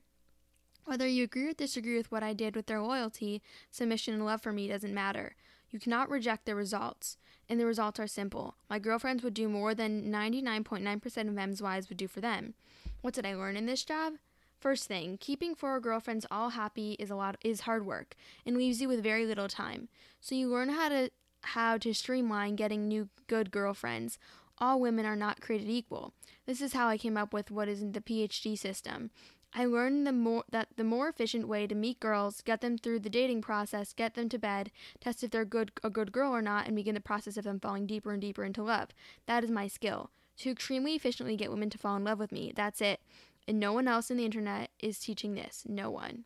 [0.86, 3.42] Whether you agree or disagree with what I did with their loyalty,
[3.72, 5.36] submission, and love for me doesn't matter.
[5.72, 7.18] You cannot reject the results,
[7.50, 8.56] and the results are simple.
[8.70, 12.54] My girlfriends would do more than 99.9% of M's wives would do for them.
[13.02, 14.14] What did I learn in this job?
[14.60, 18.16] First thing, keeping four girlfriends all happy is a lot is hard work
[18.46, 19.90] and leaves you with very little time.
[20.22, 21.10] So you learn how to
[21.42, 24.18] how to streamline getting new good girlfriends.
[24.60, 26.14] All women are not created equal.
[26.46, 29.12] This is how I came up with what is in the PhD system.
[29.56, 33.00] I learned the more that the more efficient way to meet girls, get them through
[33.00, 36.42] the dating process, get them to bed, test if they're good a good girl or
[36.42, 38.90] not, and begin the process of them falling deeper and deeper into love.
[39.28, 40.10] That is my skill.
[40.38, 42.52] To extremely efficiently get women to fall in love with me.
[42.56, 43.02] That's it.
[43.48, 45.64] And no one else in the internet is teaching this.
[45.68, 46.26] No one.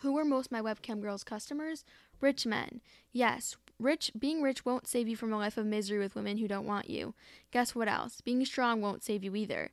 [0.00, 1.84] Who are most my webcam girls customers?
[2.20, 2.80] Rich men.
[3.12, 6.48] Yes, rich being rich won't save you from a life of misery with women who
[6.48, 7.14] don't want you.
[7.50, 8.20] Guess what else?
[8.22, 9.72] Being strong won't save you either.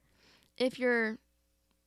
[0.58, 1.19] If you're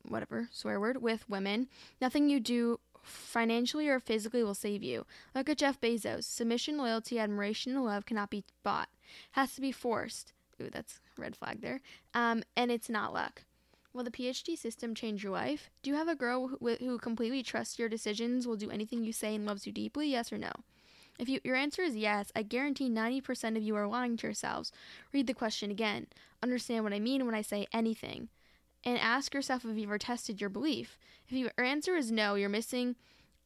[0.09, 1.69] whatever, swear word, with women,
[2.01, 5.07] nothing you do financially or physically will save you.
[5.35, 6.25] Look at Jeff Bezos.
[6.25, 8.89] Submission, loyalty, admiration, and love cannot be bought.
[9.33, 10.33] Has to be forced.
[10.61, 11.81] Ooh, that's red flag there.
[12.15, 13.43] Um, and it's not luck.
[13.93, 15.71] Will the PhD system change your life?
[15.83, 19.13] Do you have a girl who, who completely trusts your decisions, will do anything you
[19.13, 20.09] say, and loves you deeply?
[20.09, 20.53] Yes or no?
[21.19, 24.71] If you, your answer is yes, I guarantee 90% of you are lying to yourselves.
[25.15, 26.09] Read the question again.
[26.43, 28.29] Understand what I mean when I say anything.
[28.87, 30.97] And ask yourself if you've ever tested your belief.
[31.27, 32.95] If your answer is no, you're missing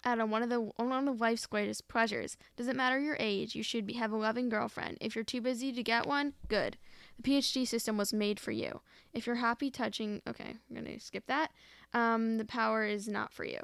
[0.05, 2.37] out on one of the one of life's greatest pleasures.
[2.57, 4.99] Doesn't matter your age, you should be, have a loving girlfriend.
[5.01, 6.77] If you're too busy to get one, good.
[7.17, 8.81] The PhD system was made for you.
[9.13, 11.53] If you're happy touching, okay, I'm gonna skip that.
[11.93, 13.61] Um, the power is not for you.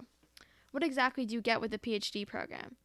[0.73, 2.77] What exactly do you get with the PhD program?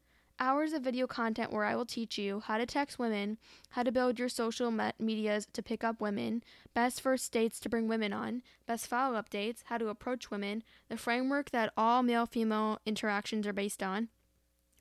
[0.44, 3.38] Hours of video content where I will teach you how to text women,
[3.70, 7.70] how to build your social me- medias to pick up women, best first dates to
[7.70, 12.02] bring women on, best follow up dates, how to approach women, the framework that all
[12.02, 14.10] male female interactions are based on,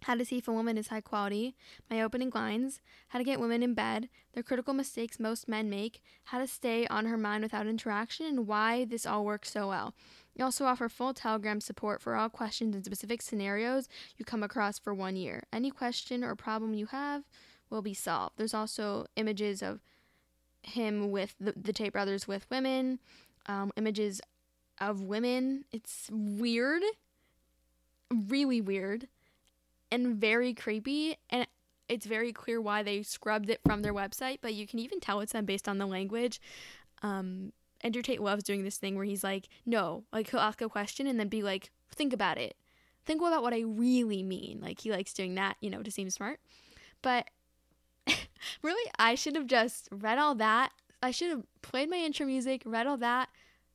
[0.02, 1.54] how to see if a woman is high quality,
[1.90, 6.02] my opening lines, how to get women in bed, the critical mistakes most men make,
[6.24, 9.94] how to stay on her mind without interaction, and why this all works so well.
[10.36, 14.78] We also offer full Telegram support for all questions and specific scenarios you come across
[14.78, 15.42] for one year.
[15.52, 17.24] Any question or problem you have
[17.68, 18.34] will be solved.
[18.36, 19.80] There's also images of
[20.62, 22.98] him with the, the Tate brothers with women,
[23.46, 24.20] um, images
[24.80, 25.64] of women.
[25.72, 26.82] It's weird,
[28.10, 29.08] really weird,
[29.90, 31.16] and very creepy.
[31.28, 31.46] And
[31.88, 35.20] it's very clear why they scrubbed it from their website, but you can even tell
[35.20, 36.40] it's them based on the language.
[37.02, 40.68] Um, Andrew Tate loves doing this thing where he's like, no, like he'll ask a
[40.68, 42.56] question and then be like, think about it.
[43.06, 44.60] Think about what I really mean.
[44.60, 46.38] Like he likes doing that, you know, to seem smart.
[47.02, 47.28] But
[48.62, 50.72] really, I should have just read all that.
[51.02, 53.30] I should have played my intro music, read all that,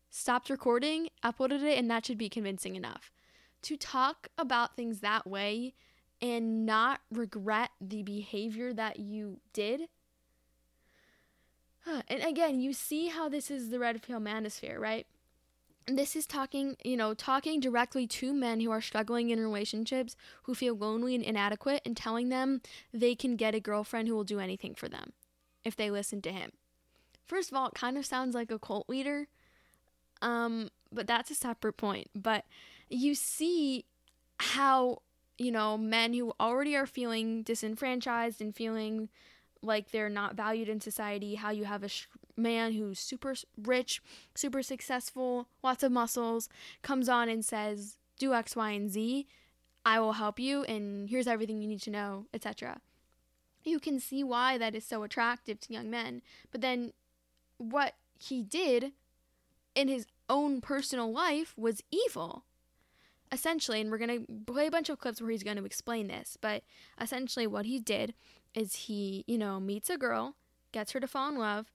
[0.10, 3.12] stopped recording, uploaded it, and that should be convincing enough.
[3.64, 5.74] To talk about things that way
[6.22, 9.88] and not regret the behavior that you did
[12.08, 15.06] and again, you see how this is the red pill manosphere, right?
[15.88, 20.56] This is talking, you know, talking directly to men who are struggling in relationships, who
[20.56, 24.40] feel lonely and inadequate, and telling them they can get a girlfriend who will do
[24.40, 25.14] anything for them
[25.64, 26.52] if they listen to him.
[27.28, 29.28] First of all, it kind of sounds like a cult leader,
[30.24, 32.10] um, but that's a separate point.
[32.16, 32.46] But
[32.90, 33.86] you see
[34.40, 35.04] how,
[35.38, 39.10] you know, men who already are feeling disenfranchised and feeling
[39.62, 44.02] like they're not valued in society, how you have a sh- man who's super rich,
[44.34, 46.50] super successful, lots of muscles,
[46.82, 49.28] comes on and says, "Do X, Y, and Z.
[49.86, 52.82] I will help you and here's everything you need to know, etc."
[53.64, 56.22] You can see why that is so attractive to young men.
[56.52, 56.94] But then
[57.58, 58.94] what he did
[59.74, 62.46] in his own personal life was evil.
[63.36, 66.08] Essentially, and we're going to play a bunch of clips where he's going to explain
[66.08, 66.64] this, but
[67.02, 68.14] essentially what he did
[68.54, 70.36] is he, you know, meets a girl,
[70.72, 71.66] gets her to fall in love,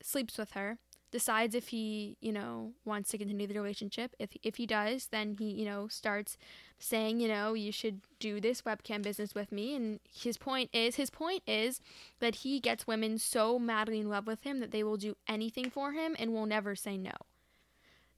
[0.00, 0.78] sleeps with her,
[1.10, 4.14] decides if he, you know, wants to continue the relationship.
[4.20, 6.36] If if he does, then he, you know, starts
[6.78, 9.74] saying, you know, you should do this webcam business with me.
[9.74, 11.80] And his point is, his point is
[12.20, 15.70] that he gets women so madly in love with him that they will do anything
[15.70, 17.14] for him and will never say no.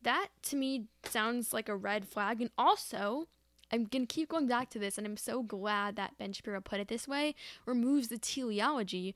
[0.02, 2.40] That to me sounds like a red flag.
[2.40, 3.28] And also,
[3.72, 6.60] I'm going to keep going back to this, and I'm so glad that Ben Shapiro
[6.60, 7.34] put it this way
[7.66, 9.14] removes the teleology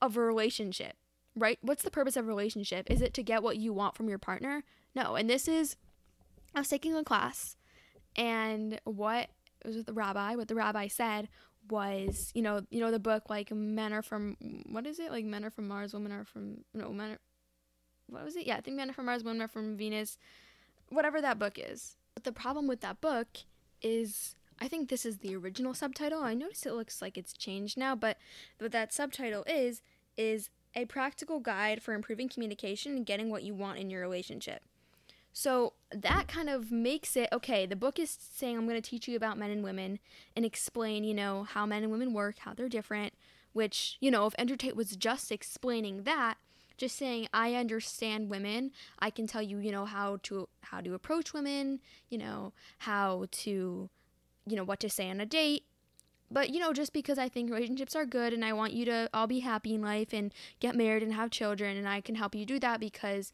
[0.00, 0.96] of a relationship,
[1.36, 1.58] right?
[1.62, 2.90] What's the purpose of a relationship?
[2.90, 4.64] Is it to get what you want from your partner?
[4.94, 5.14] No.
[5.14, 5.76] And this is,
[6.54, 7.56] I was taking a class,
[8.16, 9.28] and what
[9.60, 11.28] it was with the rabbi, what the rabbi said
[11.70, 15.10] was, you know, you know the book like men are from what is it?
[15.10, 17.18] Like men are from Mars, women are from no men are
[18.08, 18.46] what was it?
[18.46, 20.18] Yeah, I think men from Mars, are from Venus.
[20.88, 21.96] Whatever that book is.
[22.14, 23.28] But the problem with that book
[23.82, 26.22] is I think this is the original subtitle.
[26.22, 28.18] I notice it looks like it's changed now, but
[28.58, 29.82] what that subtitle is
[30.16, 34.62] is a practical guide for improving communication and getting what you want in your relationship.
[35.32, 37.66] So that kind of makes it okay.
[37.66, 39.98] The book is saying I'm going to teach you about men and women
[40.36, 43.14] and explain, you know, how men and women work, how they're different.
[43.52, 46.38] Which, you know, if Andrew Tate was just explaining that,
[46.76, 50.94] just saying I understand women, I can tell you, you know, how to how to
[50.94, 53.88] approach women, you know, how to,
[54.46, 55.64] you know, what to say on a date.
[56.30, 59.08] But you know, just because I think relationships are good and I want you to
[59.14, 62.34] all be happy in life and get married and have children, and I can help
[62.34, 63.32] you do that because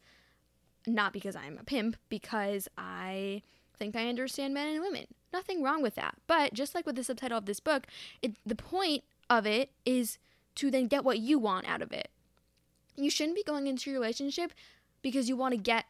[0.85, 3.41] not because I'm a pimp, because I
[3.77, 5.07] think I understand men and women.
[5.33, 6.15] Nothing wrong with that.
[6.27, 7.87] But just like with the subtitle of this book,
[8.21, 10.17] it, the point of it is
[10.55, 12.09] to then get what you want out of it.
[12.95, 14.53] You shouldn't be going into your relationship
[15.01, 15.85] because you want to get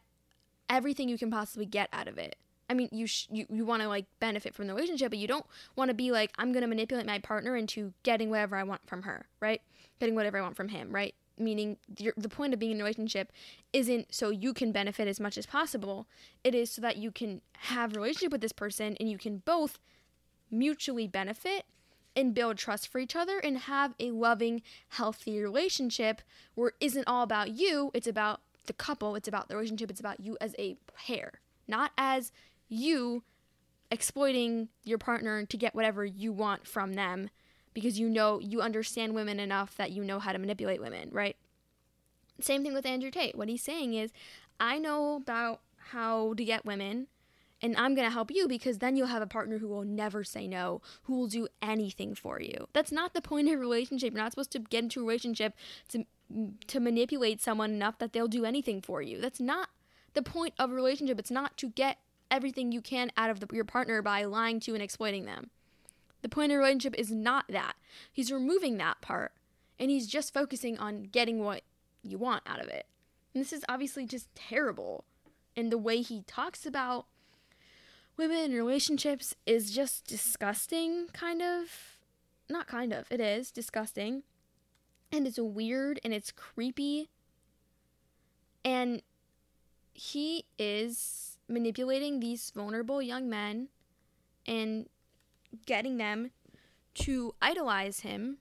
[0.68, 2.36] everything you can possibly get out of it.
[2.70, 5.28] I mean, you sh- you, you want to like benefit from the relationship, but you
[5.28, 5.44] don't
[5.76, 8.86] want to be like I'm going to manipulate my partner into getting whatever I want
[8.86, 9.60] from her, right?
[10.00, 11.14] Getting whatever I want from him, right?
[11.38, 11.76] Meaning
[12.16, 13.30] the point of being in a relationship
[13.72, 16.06] isn't so you can benefit as much as possible.
[16.44, 19.42] It is so that you can have a relationship with this person and you can
[19.44, 19.78] both
[20.50, 21.64] mutually benefit
[22.14, 26.22] and build trust for each other and have a loving, healthy relationship
[26.54, 30.00] where it isn't all about you, it's about the couple, it's about the relationship, it's
[30.00, 32.32] about you as a pair, not as
[32.68, 33.22] you
[33.90, 37.28] exploiting your partner to get whatever you want from them
[37.74, 41.36] because you know you understand women enough that you know how to manipulate women, right?
[42.40, 43.36] Same thing with Andrew Tate.
[43.36, 44.12] What he's saying is,
[44.58, 47.06] I know about how to get women
[47.62, 50.24] and I'm going to help you because then you'll have a partner who will never
[50.24, 52.66] say no, who will do anything for you.
[52.72, 54.12] That's not the point of a relationship.
[54.12, 55.54] You're not supposed to get into a relationship
[55.88, 56.04] to
[56.66, 59.20] to manipulate someone enough that they'll do anything for you.
[59.20, 59.68] That's not
[60.14, 61.18] the point of a relationship.
[61.18, 61.98] It's not to get
[62.30, 65.50] everything you can out of the, your partner by lying to and exploiting them.
[66.22, 67.74] The point of a relationship is not that.
[68.10, 69.32] He's removing that part
[69.78, 71.62] and he's just focusing on getting what
[72.02, 72.86] you want out of it.
[73.34, 75.04] And this is obviously just terrible.
[75.56, 77.06] And the way he talks about
[78.16, 81.98] women and relationships is just disgusting, kind of.
[82.48, 84.24] Not kind of, it is disgusting.
[85.10, 87.08] And it's weird and it's creepy.
[88.64, 89.02] And
[89.94, 93.68] he is manipulating these vulnerable young men
[94.46, 94.88] and
[95.66, 96.30] getting them
[96.94, 98.38] to idolize him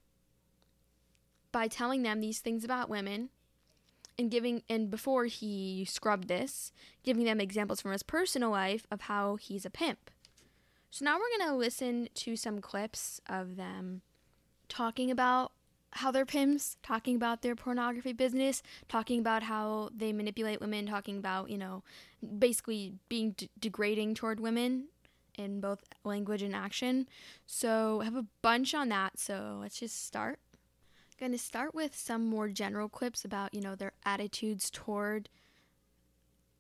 [1.51, 3.29] by telling them these things about women
[4.17, 6.71] and giving and before he scrubbed this
[7.03, 10.11] giving them examples from his personal life of how he's a pimp.
[10.89, 14.01] So now we're going to listen to some clips of them
[14.67, 15.53] talking about
[15.95, 21.17] how they're pimps talking about their pornography business talking about how they manipulate women talking
[21.17, 21.83] about you know
[22.39, 24.85] basically being d- degrading toward women
[25.37, 27.07] in both language and action.
[27.45, 30.39] So I have a bunch on that so let's just start
[31.21, 35.29] going to start with some more general clips about, you know, their attitudes toward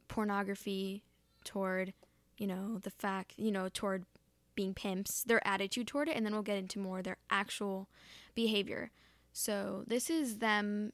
[0.07, 1.03] pornography,
[1.43, 1.93] toward,
[2.37, 4.05] you know, the fact, you know, toward
[4.53, 7.89] being pimps, their attitude toward it, and then we'll get into more their actual
[8.35, 8.91] behavior.
[9.33, 10.93] So, this is them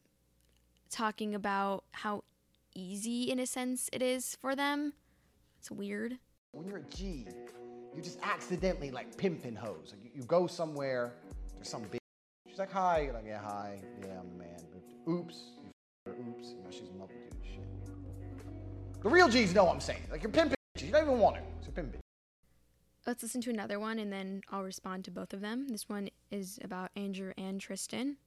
[0.90, 2.24] talking about how
[2.74, 4.94] easy, in a sense, it is for them.
[5.60, 6.20] It's weird.
[6.54, 7.28] When you're a G,
[7.94, 9.94] you just accidentally like pimping hoes.
[10.02, 11.12] You, you go somewhere,
[11.56, 12.00] there's some big.
[12.58, 13.02] She's like, hi.
[13.02, 13.80] You're like, yeah, hi.
[14.02, 14.58] Yeah, I'm the man.
[15.08, 15.38] Oops.
[16.08, 16.56] You oops.
[16.72, 17.52] She's in love with you.
[17.54, 19.04] Shit.
[19.04, 20.02] The real G's know what I'm saying.
[20.10, 20.58] Like you're pimping.
[20.80, 21.44] You don't even want her.
[21.62, 22.02] So you're pimping.
[23.06, 25.68] Let's listen to another one and then I'll respond to both of them.
[25.68, 28.18] This one is about Andrew and Tristan.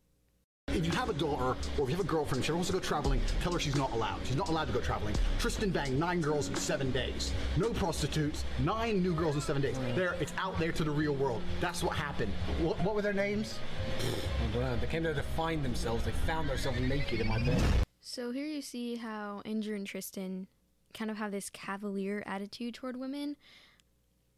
[0.73, 2.79] If you have a daughter or if you have a girlfriend, she wants to go
[2.79, 4.21] traveling, tell her she's not allowed.
[4.25, 5.17] She's not allowed to go traveling.
[5.41, 7.33] Tristan banged nine girls in seven days.
[7.57, 9.77] No prostitutes, nine new girls in seven days.
[9.97, 11.43] There, it's out there to the real world.
[11.61, 12.33] That's what happened.
[12.61, 13.59] What, what were their names?
[13.99, 14.77] I don't know.
[14.77, 16.05] They came there to find themselves.
[16.05, 17.61] They found themselves naked in my bed.
[18.01, 20.47] So here you see how Andrew and Tristan
[20.95, 23.37] kind of have this cavalier attitude toward women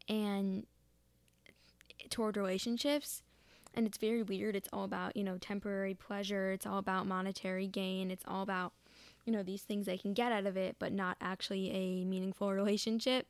[0.09, 0.65] and
[2.09, 3.21] toward relationships.
[3.73, 4.55] And it's very weird.
[4.55, 6.51] It's all about, you know, temporary pleasure.
[6.51, 8.11] It's all about monetary gain.
[8.11, 8.73] It's all about
[9.25, 12.51] you know, these things they can get out of it, but not actually a meaningful
[12.53, 13.27] relationship.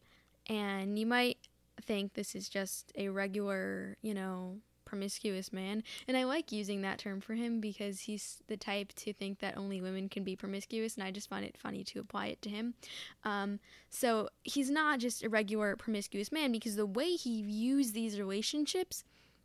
[0.48, 1.38] And you might
[1.82, 5.84] think this is just a regular, you know, promiscuous man.
[6.08, 9.58] And I like using that term for him because he's the type to think that
[9.58, 12.50] only women can be promiscuous, and I just find it funny to apply it to
[12.50, 12.76] him.
[13.24, 18.20] Um, so he's not just a regular promiscuous man because the way he views these
[18.20, 19.04] relationships,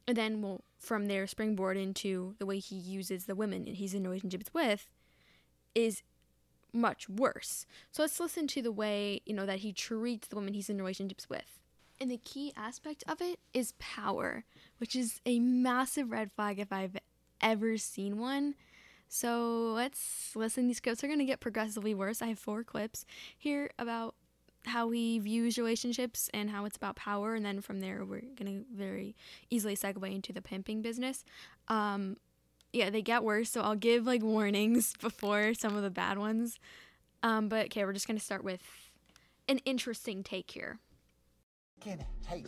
[0.08, 4.04] and then will from there springboard into the way he uses the women he's in
[4.04, 4.88] relationships with,
[5.74, 6.02] is
[6.72, 7.66] much worse.
[7.92, 10.78] So let's listen to the way, you know, that he treats the women he's in
[10.78, 11.60] relationships with.
[12.00, 14.44] And the key aspect of it is power,
[14.78, 16.96] which is a massive red flag if I've
[17.42, 18.54] ever seen one.
[19.08, 20.68] So let's listen.
[20.68, 22.22] These clips are going to get progressively worse.
[22.22, 23.04] I have four clips
[23.36, 24.14] here about
[24.68, 27.34] how he views relationships and how it's about power.
[27.34, 29.16] And then from there, we're to very
[29.50, 31.24] easily segue into the pimping business.
[31.68, 32.16] Um,
[32.72, 33.50] yeah, they get worse.
[33.50, 36.58] So I'll give like warnings before some of the bad ones.
[37.22, 38.62] Um, but okay, we're just to start with
[39.48, 40.78] an interesting take here.
[41.80, 42.46] Fucking hate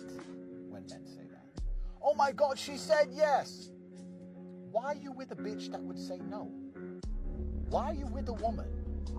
[0.68, 1.62] when men say that.
[2.02, 3.70] Oh my god, she said yes.
[4.70, 6.50] Why are you with a bitch that would say no?
[7.68, 8.68] Why are you with a woman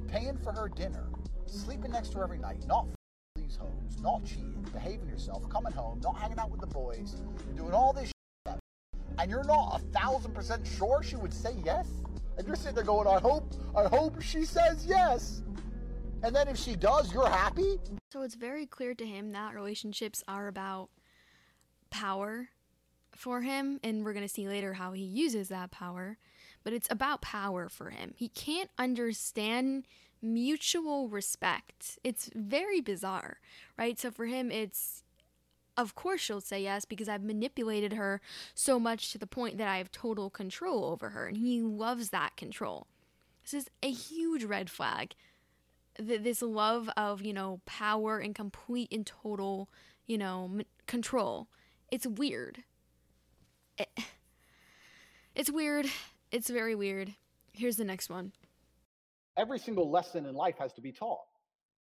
[0.08, 1.08] paying for her dinner,
[1.52, 2.88] sleeping next to her every night, not
[3.36, 7.16] these hoes, not cheating, behaving yourself, coming home, not hanging out with the boys,
[7.56, 8.12] doing all this
[8.48, 8.58] shit,
[9.20, 11.88] and you're not a thousand percent sure she would say yes?
[12.38, 15.44] And you're sitting there going, I hope, I hope she says yes.
[16.24, 17.80] And then if she does, you're happy?
[18.12, 20.90] So it's very clear to him that relationships are about
[21.90, 22.50] power
[23.16, 26.18] for him, and we're going to see later how he uses that power,
[26.64, 28.14] but it's about power for him.
[28.16, 29.86] He can't understand
[30.22, 32.00] mutual respect.
[32.04, 33.40] It's very bizarre,
[33.78, 34.00] right?
[34.00, 35.04] So for him, it's
[35.78, 38.22] of course she'll say yes because I've manipulated her
[38.54, 42.10] so much to the point that I have total control over her, and he loves
[42.10, 42.88] that control.
[43.44, 45.16] This is a huge red flag.
[45.98, 49.70] Th- This love of, you know, power and complete and total,
[50.08, 51.48] you know, m- control.
[51.92, 52.64] It's weird.
[53.78, 53.90] It,
[55.36, 55.88] it's weird.
[56.32, 57.16] It's very weird.
[57.54, 58.32] Here's the next one.
[59.42, 61.18] Every single lesson in life has to be taught.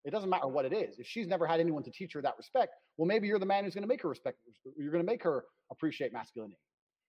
[0.06, 0.98] It doesn't matter what it is.
[0.98, 3.66] If she's never had anyone to teach her that respect, well, maybe you're the man
[3.66, 4.38] who's going to make her respect.
[4.78, 6.58] You're going to make her appreciate masculinity.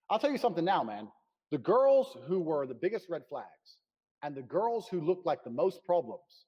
[0.09, 1.07] I'll tell you something now, man.
[1.51, 3.77] The girls who were the biggest red flags
[4.23, 6.45] and the girls who looked like the most problems,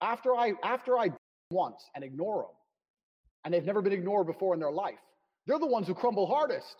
[0.00, 1.10] after I after I
[1.50, 2.56] once and ignore them,
[3.44, 4.98] and they've never been ignored before in their life,
[5.46, 6.76] they're the ones who crumble hardest.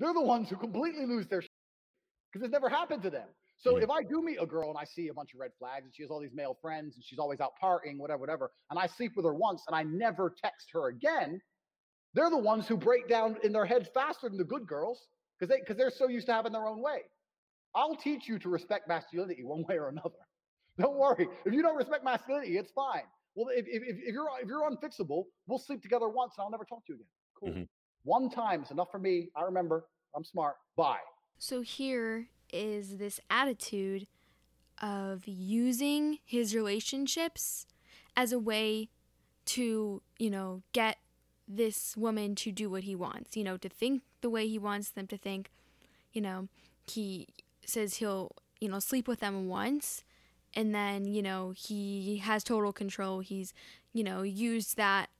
[0.00, 1.40] They're the ones who completely lose their
[2.32, 3.28] because it's never happened to them.
[3.58, 5.84] So if I do meet a girl and I see a bunch of red flags
[5.84, 8.78] and she has all these male friends and she's always out partying, whatever, whatever, and
[8.78, 11.40] I sleep with her once and I never text her again,
[12.14, 15.50] they're the ones who break down in their heads faster than the good girls because
[15.50, 17.00] they because they're so used to having their own way.
[17.74, 20.14] I'll teach you to respect masculinity one way or another.
[20.78, 21.28] Don't worry.
[21.46, 23.04] If you don't respect masculinity, it's fine.
[23.34, 26.50] Well, if, if, if if you're if you're unfixable, we'll sleep together once and I'll
[26.50, 27.06] never talk to you again.
[27.40, 27.48] Cool.
[27.48, 27.62] Mm-hmm.
[28.04, 29.30] One time is enough for me.
[29.34, 29.86] I remember.
[30.14, 30.56] I'm smart.
[30.76, 30.98] Bye.
[31.38, 34.06] So here is this attitude
[34.80, 37.66] of using his relationships
[38.16, 38.88] as a way
[39.46, 40.98] to, you know, get
[41.48, 44.90] this woman to do what he wants, you know, to think the way he wants
[44.90, 45.50] them to think.
[46.12, 46.48] You know,
[46.86, 47.28] he
[47.64, 50.02] says he'll, you know, sleep with them once
[50.54, 53.20] and then, you know, he has total control.
[53.20, 53.52] He's,
[53.92, 55.10] you know, used that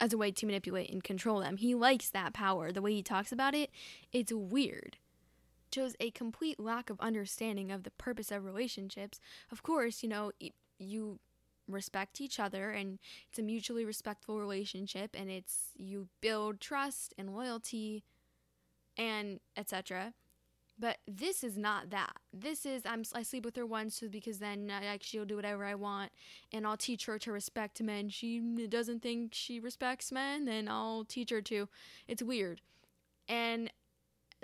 [0.00, 1.58] as a way to manipulate and control them.
[1.58, 2.72] He likes that power.
[2.72, 3.70] The way he talks about it,
[4.12, 4.96] it's weird
[5.76, 9.20] shows a complete lack of understanding of the purpose of relationships.
[9.52, 10.32] Of course, you know,
[10.78, 11.18] you
[11.68, 12.98] respect each other and
[13.28, 18.04] it's a mutually respectful relationship and it's you build trust and loyalty
[18.96, 20.14] and etc.
[20.78, 22.16] But this is not that.
[22.32, 25.74] This is I'm I sleep with her once because then like she'll do whatever I
[25.74, 26.10] want
[26.52, 28.08] and I'll teach her to respect men.
[28.08, 31.68] She doesn't think she respects men, then I'll teach her to.
[32.08, 32.62] It's weird.
[33.28, 33.70] And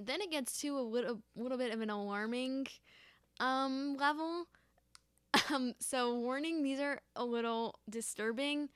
[0.00, 2.66] then it gets to a little little bit of an alarming
[3.40, 4.46] um level.
[5.50, 8.68] Um so warning these are a little disturbing.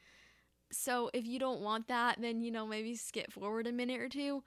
[0.73, 4.09] So if you don't want that then you know maybe skip forward a minute or
[4.09, 4.43] two.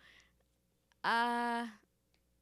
[1.04, 1.68] Uh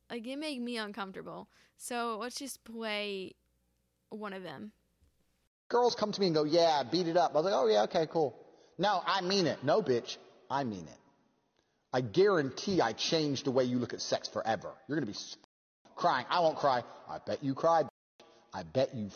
[0.09, 1.49] like it make me uncomfortable.
[1.78, 3.36] So let's just play
[4.09, 4.71] one of them.
[5.69, 7.32] Girls come to me and go, yeah, beat it up.
[7.32, 8.39] I was like, oh yeah, okay, cool.
[8.78, 9.63] No, I mean it.
[9.63, 10.17] No, bitch,
[10.49, 10.99] I mean it.
[11.93, 14.71] I guarantee I changed the way you look at sex forever.
[14.88, 15.17] You're gonna be
[15.95, 16.25] crying.
[16.29, 16.83] I won't cry.
[17.09, 17.83] I bet you cry.
[18.53, 19.09] I bet you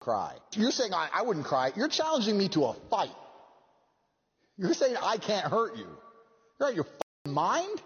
[0.00, 0.34] cry.
[0.52, 1.72] You're saying I, I wouldn't cry.
[1.76, 3.10] You're challenging me to a fight.
[4.58, 5.86] You're saying I can't hurt you.
[6.58, 6.86] You're out of your
[7.26, 7.80] mind.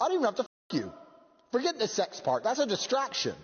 [0.00, 0.92] I don't even have to f- you.
[1.52, 2.44] Forget the sex part.
[2.44, 3.34] That's a distraction.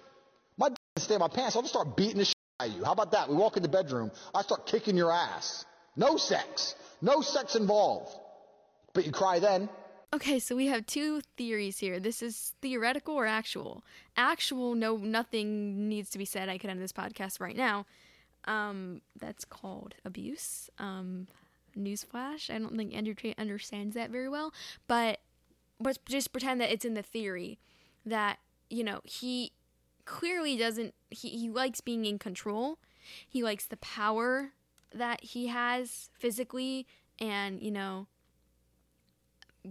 [0.56, 1.56] My d- stay in my pants.
[1.56, 2.84] I'll just start beating the shit out of you.
[2.84, 3.28] How about that?
[3.28, 5.64] We walk in the bedroom, I start kicking your ass.
[5.96, 6.74] No sex.
[7.02, 8.10] No sex involved.
[8.94, 9.68] But you cry then.
[10.14, 11.98] Okay, so we have two theories here.
[11.98, 13.82] This is theoretical or actual.
[14.16, 16.48] Actual, no, nothing needs to be said.
[16.48, 17.86] I could end this podcast right now.
[18.44, 20.70] Um, that's called abuse.
[20.78, 21.26] Um,
[21.76, 22.50] newsflash.
[22.50, 24.52] I don't think Andrew Tate understands that very well,
[24.86, 25.20] but
[25.78, 27.59] but just pretend that it's in the theory
[28.07, 28.38] that
[28.70, 29.52] you know he
[30.04, 30.94] clearly doesn't.
[31.11, 32.78] He he likes being in control.
[33.28, 34.52] He likes the power
[34.94, 36.86] that he has physically,
[37.20, 38.07] and you know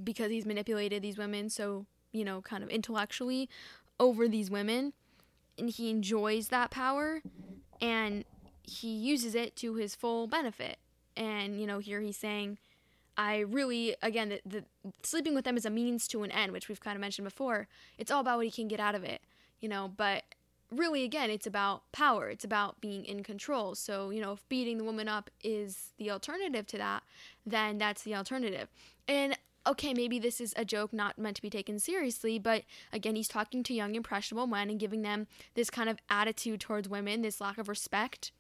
[0.04, 3.50] because he's manipulated these women so you know kind of intellectually
[4.00, 4.94] over these women
[5.58, 7.22] and he enjoys that power
[7.82, 8.26] and
[8.64, 10.78] he uses it to his full benefit.
[11.16, 12.58] And you know here he's saying
[13.18, 14.64] i really again the, the
[15.02, 17.68] sleeping with them is a means to an end which we've kind of mentioned before.
[17.98, 19.22] It's all about what he can get out of it
[19.62, 20.24] you know but
[20.72, 22.30] really again it's about power.
[22.30, 23.76] It's about being in control.
[23.76, 27.04] So you know if beating the woman up is the alternative to that
[27.46, 28.68] then that's the alternative.
[29.08, 29.38] And
[29.68, 33.28] okay maybe this is a joke not meant to be taken seriously but again he's
[33.28, 37.42] talking to young impressionable men and giving them this kind of attitude towards women this
[37.42, 38.32] lack of respect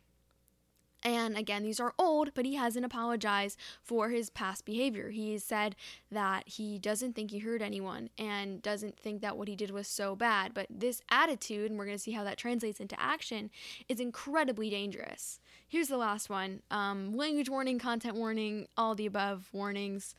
[1.05, 5.11] and again, these are old, but he hasn't apologized for his past behavior.
[5.11, 5.75] He said
[6.11, 9.87] that he doesn't think he hurt anyone and doesn't think that what he did was
[9.87, 10.55] so bad.
[10.55, 13.51] But this attitude, and we're going to see how that translates into action,
[13.87, 15.39] is incredibly dangerous.
[15.67, 20.15] Here's the last one um, language warning, content warning, all the above warnings.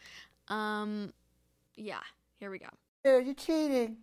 [0.49, 1.13] Um,
[1.77, 2.01] yeah,
[2.39, 2.69] here we go.
[3.05, 3.97] Yeah, you're cheating.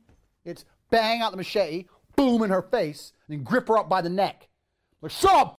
[0.46, 1.86] It's bang out the machete,
[2.16, 4.48] boom in her face, and then grip her up by the neck.
[5.02, 5.56] Like, shut up!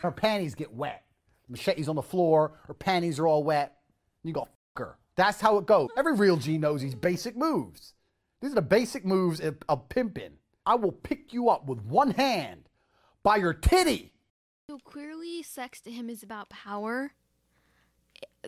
[0.00, 1.04] Her panties get wet.
[1.48, 3.76] The machete's on the floor, her panties are all wet.
[4.22, 4.98] And you go, fuck her.
[5.16, 5.88] That's how it goes.
[5.96, 7.94] Every real G knows these basic moves.
[8.40, 10.38] These are the basic moves of, of pimping.
[10.66, 12.68] I will pick you up with one hand
[13.22, 14.12] by your titty.
[14.68, 17.12] So clearly, sex to him is about power.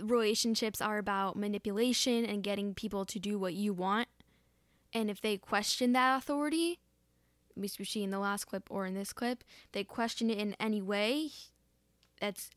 [0.01, 4.09] Relationships are about manipulation and getting people to do what you want.
[4.93, 6.79] And if they question that authority,
[7.67, 11.31] see in the last clip or in this clip, they question it in any way.
[12.21, 12.51] That's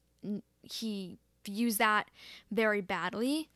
[0.61, 2.09] he views that
[2.51, 3.49] very badly.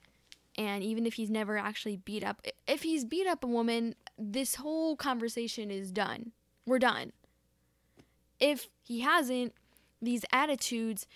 [0.57, 4.55] And even if he's never actually beat up, if he's beat up a woman, this
[4.55, 6.31] whole conversation is done.
[6.65, 7.11] We're done.
[8.39, 9.53] If he hasn't,
[10.01, 11.07] these attitudes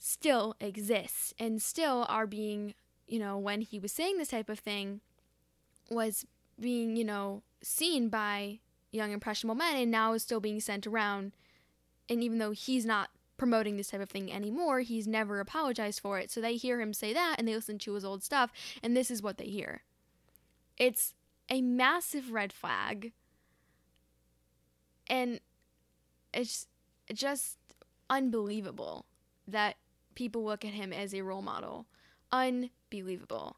[0.00, 2.74] still exist and still are being,
[3.06, 5.00] you know, when he was saying this type of thing,
[5.90, 6.26] was
[6.58, 8.58] being, you know, seen by
[8.90, 11.32] young impressionable men and now is still being sent around.
[12.08, 16.18] And even though he's not promoting this type of thing anymore, he's never apologized for
[16.18, 16.30] it.
[16.30, 18.50] So they hear him say that and they listen to his old stuff,
[18.82, 19.82] and this is what they hear.
[20.76, 21.14] It's
[21.48, 23.12] a massive red flag.
[25.06, 25.40] And
[26.32, 26.66] it's
[27.12, 27.58] just
[28.08, 29.04] unbelievable
[29.46, 29.76] that
[30.14, 31.86] people look at him as a role model.
[32.32, 33.56] Unbelievable.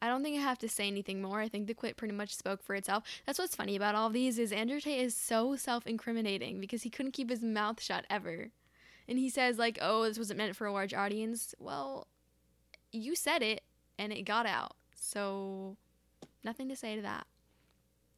[0.00, 1.40] I don't think I have to say anything more.
[1.40, 3.04] I think the clip pretty much spoke for itself.
[3.24, 7.12] That's what's funny about all these is Andrew Tate is so self-incriminating because he couldn't
[7.12, 8.50] keep his mouth shut ever.
[9.08, 12.08] And he says like, "Oh, this wasn't meant for a large audience." Well,
[12.92, 13.62] you said it
[13.98, 14.76] and it got out.
[14.94, 15.76] So,
[16.44, 17.26] nothing to say to that.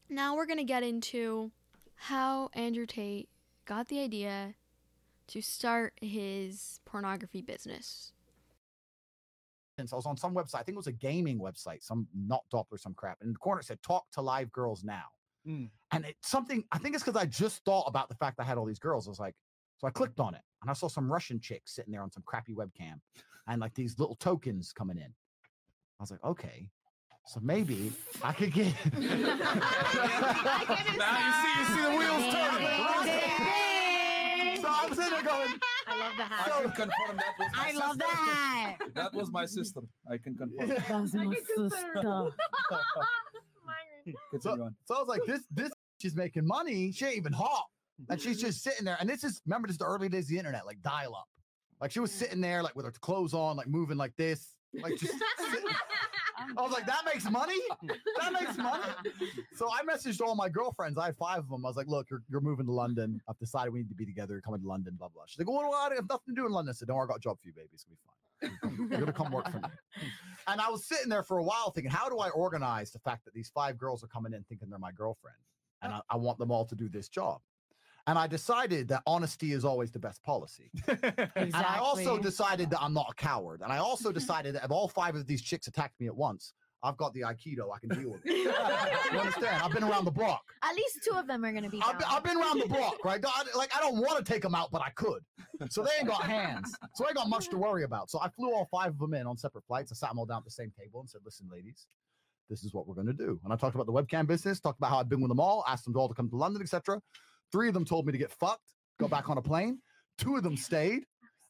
[0.08, 1.52] Now we're going to get into
[1.94, 3.28] how Andrew Tate
[3.66, 4.54] got the idea
[5.28, 8.12] to start his pornography business.
[9.78, 12.42] Since I was on some website, I think it was a gaming website, some not
[12.52, 13.18] Doppler, some crap.
[13.20, 15.04] And in the corner it said, talk to live girls now.
[15.46, 15.70] Mm.
[15.92, 18.58] And it's something, I think it's because I just thought about the fact I had
[18.58, 19.06] all these girls.
[19.06, 19.36] I was like,
[19.76, 22.24] so I clicked on it and I saw some Russian chicks sitting there on some
[22.26, 22.94] crappy webcam
[23.46, 25.04] and like these little tokens coming in.
[25.04, 26.68] I was like, okay,
[27.26, 28.72] so maybe I could get.
[28.92, 29.08] now you
[31.42, 33.67] see, you see the wheels turning.
[34.94, 35.54] So I'm sitting there going,
[35.86, 38.76] I love the I can confirm that was my I love that.
[38.94, 39.80] That was my sister.
[40.10, 40.68] I can confirm.
[40.68, 41.70] That's my sister.
[42.02, 42.32] so,
[44.30, 44.74] Continue on.
[44.86, 46.92] so I was like, this this she's making money.
[46.92, 47.66] She ain't even hot,
[48.08, 48.96] and she's just sitting there.
[49.00, 51.28] And this is remember this is the early days of the internet, like dial up.
[51.80, 54.96] Like she was sitting there, like with her clothes on, like moving like this, like
[54.96, 55.14] just.
[56.56, 57.58] I was like, that makes money.
[58.20, 58.84] That makes money.
[59.54, 60.98] So I messaged all my girlfriends.
[60.98, 61.66] I had five of them.
[61.66, 63.20] I was like, look, you're, you're moving to London.
[63.28, 64.34] I've decided we need to be together.
[64.34, 64.94] You're coming to London.
[64.96, 65.24] Blah blah.
[65.26, 66.70] She's like, well, I have nothing to do in London.
[66.70, 67.68] I said, don't worry, I got a job for you, baby.
[67.72, 68.90] It's gonna be fine.
[68.90, 69.68] You're gonna come work for me.
[70.46, 73.24] And I was sitting there for a while thinking, how do I organize the fact
[73.26, 75.36] that these five girls are coming in thinking they're my girlfriend?
[75.82, 76.00] And oh.
[76.08, 77.40] I, I want them all to do this job.
[78.08, 80.70] And I decided that honesty is always the best policy.
[81.36, 83.60] And I also decided that I'm not a coward.
[83.62, 86.54] And I also decided that if all five of these chicks attacked me at once,
[86.82, 87.68] I've got the Aikido.
[87.74, 88.32] I can deal with it.
[89.12, 89.62] you understand?
[89.62, 90.42] I've been around the block.
[90.62, 91.82] At least two of them are gonna be.
[91.84, 92.08] I've been.
[92.08, 93.22] I've been around the block, right?
[93.26, 95.22] I- like I don't want to take them out, but I could.
[95.70, 96.72] So they ain't got hands.
[96.94, 98.10] So I ain't got much to worry about.
[98.10, 99.90] So I flew all five of them in on separate flights.
[99.92, 101.88] I sat them all down at the same table and said, "Listen, ladies,
[102.48, 104.78] this is what we're going to do." And I talked about the webcam business, talked
[104.78, 107.02] about how I've been with them all, asked them all to come to London, etc.
[107.52, 109.80] Three of them told me to get fucked, go back on a plane.
[110.18, 111.04] Two of them stayed,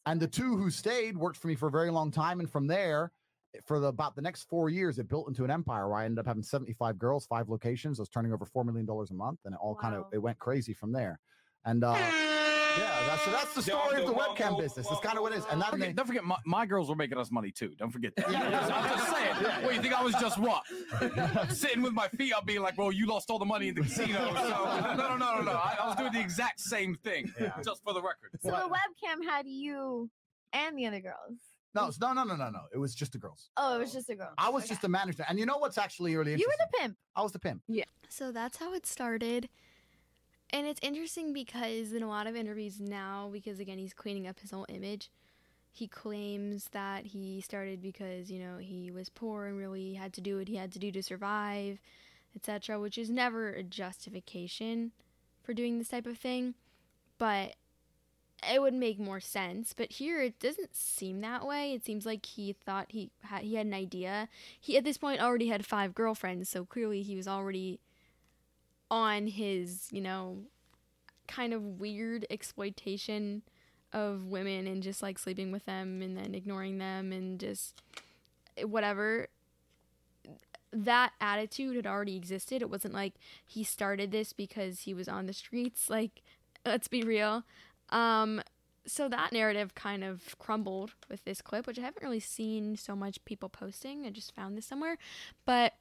[0.06, 2.40] and the two who stayed worked for me for a very long time.
[2.40, 3.12] And from there,
[3.66, 6.18] for the, about the next four years, it built into an empire where I ended
[6.18, 7.98] up having 75 girls, five locations.
[7.98, 10.38] I was turning over $4 million a month and it all kind of, it went
[10.38, 11.18] crazy from there.
[11.64, 11.96] And, uh,
[12.76, 14.86] yeah, that's, so that's the story of the webcam business.
[14.88, 15.44] That's kind of what it is.
[15.50, 17.74] And that, Don't forget, don't forget my, my girls were making us money too.
[17.78, 18.30] Don't forget that.
[18.30, 19.36] Yeah, yeah, I'm just saying.
[19.42, 19.64] yeah.
[19.64, 20.62] What, you think I was just what?
[21.50, 23.82] Sitting with my feet up being like, well, you lost all the money in the
[23.82, 24.18] casino.
[24.34, 25.52] So, no, no, no, no, no.
[25.52, 27.32] I, I was doing the exact same thing,
[27.64, 28.30] just for the record.
[28.40, 30.10] So the webcam had you
[30.52, 31.38] and the other girls.
[31.74, 32.60] no, no, no, no, no, no.
[32.74, 33.50] It was just the girls.
[33.56, 34.34] Oh, it was just the girls.
[34.38, 35.24] I was just the manager.
[35.28, 36.52] And you know what's actually really interesting.
[36.58, 36.96] You were the pimp.
[37.16, 37.62] I was the pimp.
[37.68, 37.84] Yeah.
[38.08, 39.48] So that's how it started.
[40.50, 44.40] And it's interesting because in a lot of interviews now, because again, he's cleaning up
[44.40, 45.10] his whole image,
[45.70, 50.20] he claims that he started because, you know, he was poor and really had to
[50.20, 51.78] do what he had to do to survive,
[52.34, 54.92] etc., which is never a justification
[55.42, 56.54] for doing this type of thing.
[57.18, 57.54] But
[58.48, 59.74] it would make more sense.
[59.76, 61.72] But here it doesn't seem that way.
[61.72, 64.28] It seems like he thought he had he had an idea.
[64.60, 67.80] He at this point already had five girlfriends, so clearly he was already
[68.90, 70.38] on his, you know,
[71.26, 73.42] kind of weird exploitation
[73.92, 77.80] of women and just like sleeping with them and then ignoring them and just
[78.62, 79.28] whatever
[80.72, 82.62] that attitude had already existed.
[82.62, 83.14] It wasn't like
[83.46, 85.88] he started this because he was on the streets.
[85.88, 86.22] Like,
[86.66, 87.44] let's be real.
[87.90, 88.42] Um,
[88.86, 92.94] so that narrative kind of crumbled with this clip, which I haven't really seen so
[92.94, 94.06] much people posting.
[94.06, 94.98] I just found this somewhere.
[95.44, 95.74] But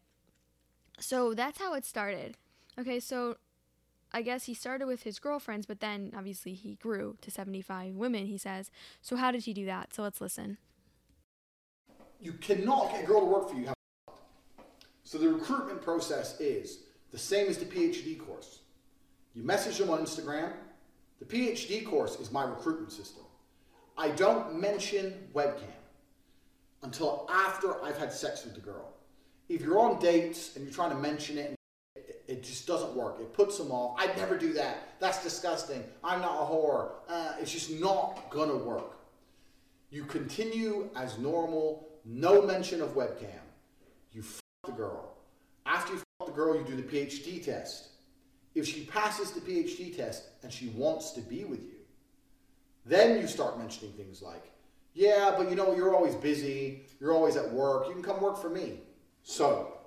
[0.99, 2.37] so that's how it started.
[2.79, 3.37] Okay, so
[4.11, 8.27] I guess he started with his girlfriends, but then obviously he grew to 75 women,
[8.27, 8.69] he says.
[9.01, 9.93] So how did he do that?
[9.93, 10.57] So let's listen.
[12.19, 13.69] You cannot get a girl to work for you.
[15.03, 16.79] So the recruitment process is
[17.11, 18.59] the same as the PhD course.
[19.33, 20.51] You message them on Instagram.
[21.19, 23.23] The PhD course is my recruitment system.
[23.97, 25.63] I don't mention webcam
[26.83, 28.93] until after I've had sex with the girl.
[29.49, 31.56] If you're on dates and you're trying to mention it,
[32.27, 33.17] it, just doesn't work.
[33.19, 33.99] It puts them off.
[33.99, 34.95] I'd never do that.
[34.99, 35.83] That's disgusting.
[36.03, 36.91] I'm not a whore.
[37.07, 38.97] Uh, it's just not gonna work.
[39.89, 43.39] You continue as normal, no mention of webcam.
[44.11, 45.13] You fuck the girl.
[45.65, 47.89] After you fuck the girl, you do the PhD test.
[48.55, 51.75] If she passes the PhD test and she wants to be with you,
[52.85, 54.51] then you start mentioning things like,
[54.93, 58.41] yeah, but you know, you're always busy, you're always at work, you can come work
[58.41, 58.79] for me.
[59.23, 59.77] So,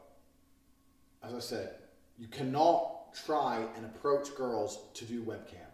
[1.23, 1.75] as I said,
[2.21, 5.71] you cannot try and approach girls to do webcam.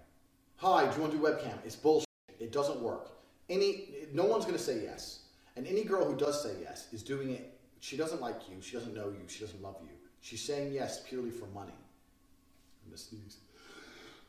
[0.58, 1.58] Hi, do you want to do webcam?
[1.64, 2.06] It's bullshit.
[2.38, 3.10] It doesn't work.
[3.50, 5.24] Any, no one's going to say yes.
[5.56, 7.58] And any girl who does say yes is doing it.
[7.80, 8.62] She doesn't like you.
[8.62, 9.26] She doesn't know you.
[9.26, 9.88] She doesn't love you.
[10.20, 11.74] She's saying yes purely for money.
[12.84, 13.38] I'm gonna sneeze.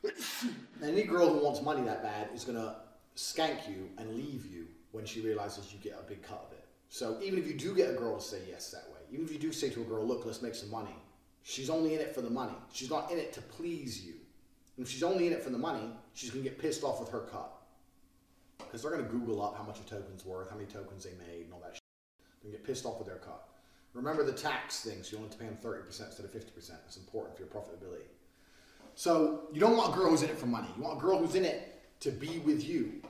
[0.84, 2.76] Any girl who wants money that bad is going to
[3.16, 6.66] skank you and leave you when she realizes you get a big cut of it.
[6.90, 9.32] So even if you do get a girl to say yes that way, even if
[9.32, 10.96] you do say to a girl, look, let's make some money,
[11.44, 12.56] she's only in it for the money.
[12.72, 14.14] She's not in it to please you.
[14.78, 17.00] And if she's only in it for the money, she's going to get pissed off
[17.00, 17.52] with her cut.
[18.58, 21.14] Because they're going to Google up how much a token's worth, how many tokens they
[21.28, 21.82] made, and all that shit.
[22.42, 23.48] They're going to get pissed off with their cut.
[23.94, 26.72] Remember the tax thing, so you only have to pay them 30% instead of 50%.
[26.86, 28.06] It's important for your profitability.
[28.94, 30.68] So you don't want a girl who's in it for money.
[30.76, 33.02] You want a girl who's in it to be with you.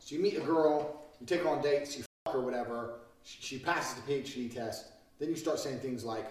[0.00, 3.00] So you meet a girl, you take her on dates, you fuck her, whatever.
[3.22, 4.88] She, she passes the PhD test.
[5.18, 6.26] Then you start saying things like,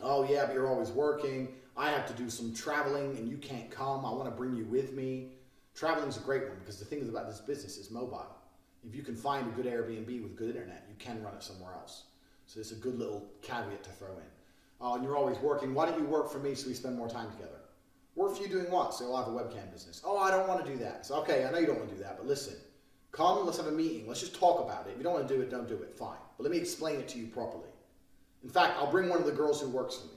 [0.00, 1.54] "Oh yeah, but you're always working.
[1.76, 4.04] I have to do some traveling, and you can't come.
[4.04, 5.32] I want to bring you with me."
[5.74, 8.34] Traveling's a great one because the thing is about this business is mobile.
[8.88, 11.74] If you can find a good Airbnb with good internet, you can run it somewhere
[11.74, 12.04] else.
[12.46, 14.30] So it's a good little caveat to throw in.
[14.80, 15.74] Oh, and you're always working.
[15.74, 17.58] Why don't you work for me so we spend more time together?
[18.14, 18.94] Work for you doing what?
[18.94, 20.00] So I'll have a webcam business.
[20.04, 21.04] Oh, I don't want to do that.
[21.04, 22.54] So okay, I know you don't want to do that, but listen,
[23.12, 24.06] come, let's have a meeting.
[24.06, 24.92] Let's just talk about it.
[24.92, 25.94] If you don't want to do it, don't do it.
[25.98, 26.18] Fine.
[26.36, 27.68] But let me explain it to you properly.
[28.46, 30.12] In fact, I'll bring one of the girls who works for me.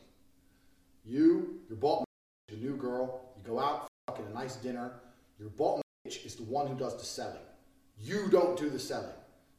[1.04, 2.06] You, your bottom
[2.48, 4.92] the new girl, you go out, fucking a nice dinner.
[5.40, 7.42] Your bottom bitch is the one who does the selling.
[8.00, 9.10] You don't do the selling.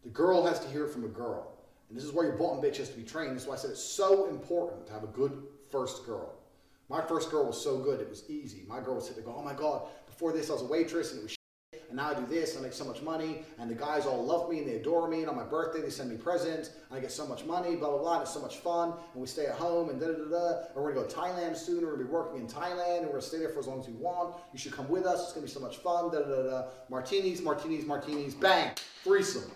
[0.05, 1.51] The girl has to hear from a girl.
[1.89, 3.33] And this is where your bottom bitch has to be trained.
[3.33, 5.43] That's why I said it's so important to have a good
[5.73, 6.33] first girl.
[6.89, 8.63] My first girl was so good, it was easy.
[8.69, 10.67] My girl would sit there and go, oh my God, before this I was a
[10.67, 11.37] waitress and it was
[11.91, 14.49] and now I do this, I make so much money, and the guys all love
[14.49, 17.01] me and they adore me, and on my birthday they send me presents, and I
[17.01, 19.47] get so much money, blah blah blah, and it's so much fun, and we stay
[19.47, 21.93] at home, and da da da da, and we're gonna go to Thailand soon, we're
[21.93, 23.95] gonna be working in Thailand, and we're gonna stay there for as long as we
[23.95, 24.37] want.
[24.53, 25.23] You should come with us.
[25.23, 26.11] It's gonna be so much fun.
[26.13, 26.69] Da da da da.
[26.89, 28.35] Martinis, martinis, martinis.
[28.35, 28.71] Bang,
[29.03, 29.51] threesome.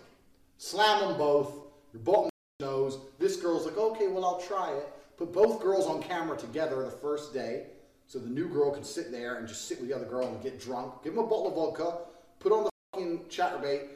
[0.58, 1.52] Slam them both.
[1.92, 2.98] Your bottom knows.
[3.18, 4.88] This girl's like, okay, well I'll try it.
[5.16, 7.66] Put both girls on camera together the first day.
[8.06, 10.42] So the new girl can sit there and just sit with the other girl and
[10.42, 11.02] get drunk.
[11.02, 11.98] Give them a bottle of vodka.
[12.38, 13.88] Put on the fucking Chaturbate.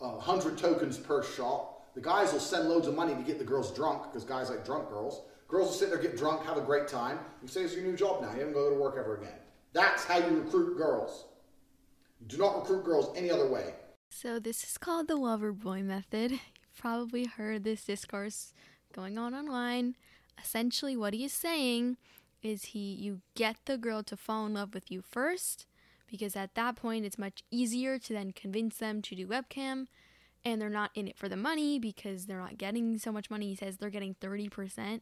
[0.00, 1.94] Uh, 100 tokens per shot.
[1.94, 4.64] The guys will send loads of money to get the girls drunk because guys like
[4.64, 5.22] drunk girls.
[5.48, 7.18] Girls will sit there, get drunk, have a great time.
[7.42, 8.32] You say it's your new job now.
[8.32, 9.34] You haven't go to work ever again.
[9.72, 11.24] That's how you recruit girls.
[12.20, 13.74] You do not recruit girls any other way.
[14.10, 16.32] So this is called the lover boy method.
[16.32, 16.40] You've
[16.78, 18.52] probably heard this discourse
[18.94, 19.96] going on online.
[20.42, 21.96] Essentially what he is saying
[22.42, 25.66] is he you get the girl to fall in love with you first
[26.10, 29.86] because at that point it's much easier to then convince them to do webcam
[30.44, 33.48] and they're not in it for the money because they're not getting so much money.
[33.48, 35.00] He says they're getting 30%.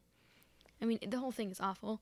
[0.80, 2.00] I mean, the whole thing is awful.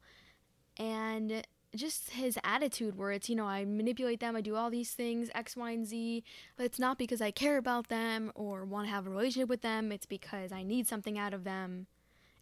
[0.78, 4.92] And just his attitude where it's, you know, I manipulate them, I do all these
[4.92, 6.24] things, X, Y, and Z.
[6.58, 9.90] It's not because I care about them or want to have a relationship with them.
[9.90, 11.86] It's because I need something out of them.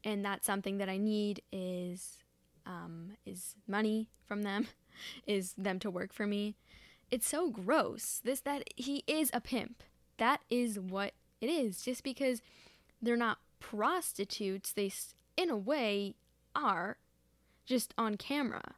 [0.05, 2.19] And that something that I need is
[2.67, 4.69] um, is money from them,
[5.27, 6.55] is them to work for me.
[7.11, 8.21] It's so gross.
[8.25, 9.83] This that he is a pimp.
[10.19, 11.83] That is what it is.
[11.83, 12.41] Just because
[13.01, 14.91] they're not prostitutes, they
[15.37, 16.15] in a way
[16.55, 16.97] are
[17.67, 18.75] just on camera.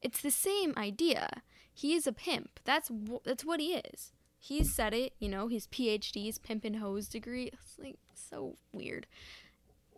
[0.00, 1.42] It's the same idea.
[1.72, 2.60] He is a pimp.
[2.64, 4.12] That's wh- that's what he is.
[4.38, 7.50] He's said it, you know, his PhD, his pimp and hose degree.
[7.52, 9.06] It's like so weird.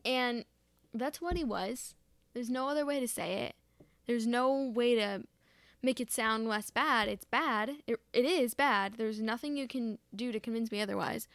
[0.05, 0.45] And
[0.95, 1.95] that's what he was.
[2.37, 3.55] There's no other way to say it.
[4.07, 5.23] There's no way to
[5.83, 7.09] make it sound less bad.
[7.09, 7.77] It's bad.
[7.87, 8.97] It, it is bad.
[8.99, 11.29] There's nothing you can do to convince me otherwise.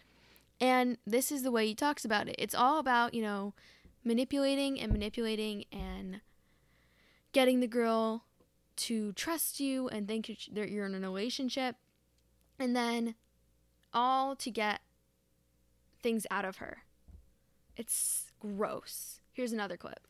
[0.60, 2.36] And this is the way he talks about it.
[2.38, 3.56] It's all about, you know,
[4.04, 6.22] manipulating and manipulating and
[7.32, 8.26] getting the girl
[8.76, 11.78] to trust you and think that you're in a relationship.
[12.60, 13.16] And then
[13.92, 14.82] all to get
[16.04, 16.84] things out of her.
[17.76, 19.20] It's gross.
[19.34, 20.06] Here's another clip.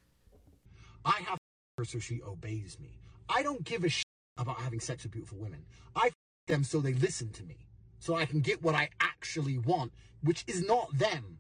[1.06, 1.38] I have
[1.78, 3.00] her so she obeys me.
[3.30, 4.06] I don't give a shit
[4.38, 5.66] about having sex with beautiful women.
[5.96, 6.12] I
[6.48, 7.58] them so they listen to me,
[8.00, 11.40] so I can get what I actually want, which is not them.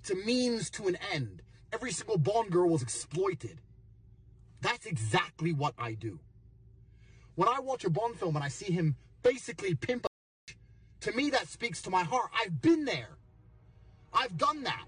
[0.00, 1.42] It's a means to an end.
[1.72, 3.60] Every single Bond girl was exploited.
[4.60, 6.20] That's exactly what I do.
[7.34, 10.52] When I watch a Bond film and I see him basically pimp a
[11.00, 12.30] to me that speaks to my heart.
[12.38, 13.16] I've been there.
[14.12, 14.84] I've done that.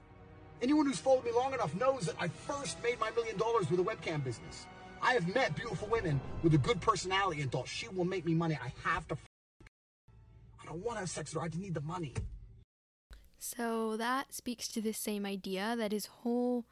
[0.62, 3.80] Anyone who's followed me long enough knows that I first made my million dollars with
[3.80, 4.66] a webcam business.
[5.02, 8.32] I have met beautiful women with a good personality and thought she will make me
[8.34, 8.56] money.
[8.62, 9.16] I have to.
[10.62, 11.46] I don't want to have sex with her.
[11.46, 12.14] I just need the money.
[13.38, 16.64] So that speaks to the same idea that his whole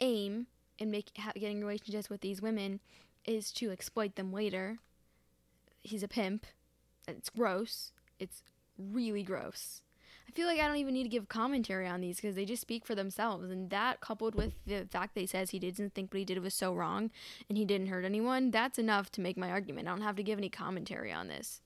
[0.00, 0.46] aim
[0.78, 2.80] in make, getting relationships with these women
[3.26, 4.78] is to exploit them later.
[5.82, 6.46] He's a pimp.
[7.06, 7.92] It's gross.
[8.18, 8.42] It's
[8.78, 9.82] really gross.
[10.32, 12.62] I feel like I don't even need to give commentary on these because they just
[12.62, 13.50] speak for themselves.
[13.50, 16.38] And that, coupled with the fact that he says he didn't think what he did
[16.42, 17.10] was so wrong
[17.50, 19.88] and he didn't hurt anyone, that's enough to make my argument.
[19.88, 21.60] I don't have to give any commentary on this.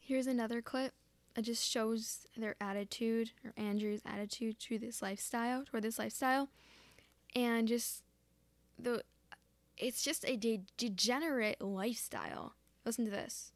[0.00, 0.94] Here's another clip
[1.36, 6.48] It just shows their attitude or Andrew's attitude to this lifestyle, toward this lifestyle,
[7.36, 8.02] and just
[8.78, 9.02] the
[9.76, 12.54] it's just a de- degenerate lifestyle.
[12.84, 13.52] Listen to this.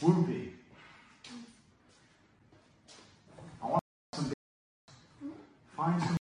[0.00, 0.52] Whoopee.
[3.62, 3.82] I want
[4.14, 4.32] some bitches.
[5.82, 6.16] Find some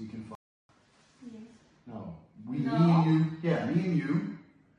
[0.00, 1.46] we can find.
[1.86, 2.16] No.
[2.48, 2.78] We, No?
[2.78, 4.38] me and you, yeah, me and you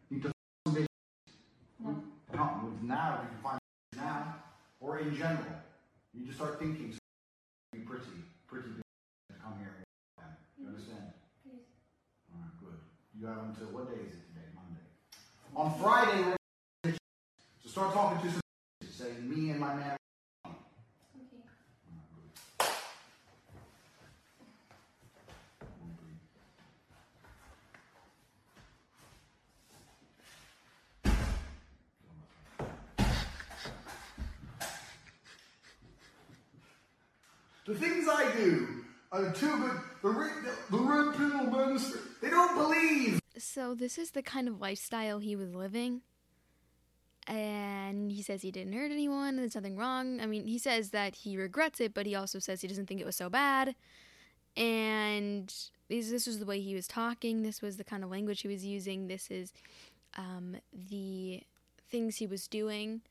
[0.10, 0.32] need to
[0.66, 0.86] find some.
[1.80, 2.04] No.
[2.34, 3.60] No, now we can find
[3.96, 4.36] now,
[4.82, 5.46] or in general.
[6.14, 6.98] You just start thinking,
[7.72, 8.04] be pretty,
[8.46, 8.68] pretty
[9.42, 9.86] come here and
[10.18, 10.36] work them.
[10.60, 11.14] You understand?
[12.34, 12.80] All right, good.
[13.18, 14.52] You have until, what day is it today?
[14.54, 14.84] Monday.
[15.56, 16.36] On Friday,
[17.64, 18.42] so start talking to some.
[18.84, 19.99] Say, me and my man.
[37.70, 38.68] The things I do
[39.12, 39.80] are too good.
[40.02, 40.32] The red,
[40.72, 43.20] the red pill minister, they don't believe.
[43.38, 46.02] So this is the kind of lifestyle he was living.
[47.28, 50.20] And he says he didn't hurt anyone, there's nothing wrong.
[50.20, 53.02] I mean, he says that he regrets it, but he also says he doesn't think
[53.02, 53.76] it was so bad.
[54.58, 55.54] And
[55.90, 58.48] this, this was the way he was talking, this was the kind of language he
[58.48, 59.54] was using, this is
[60.18, 61.44] um, the
[61.88, 63.02] things he was doing.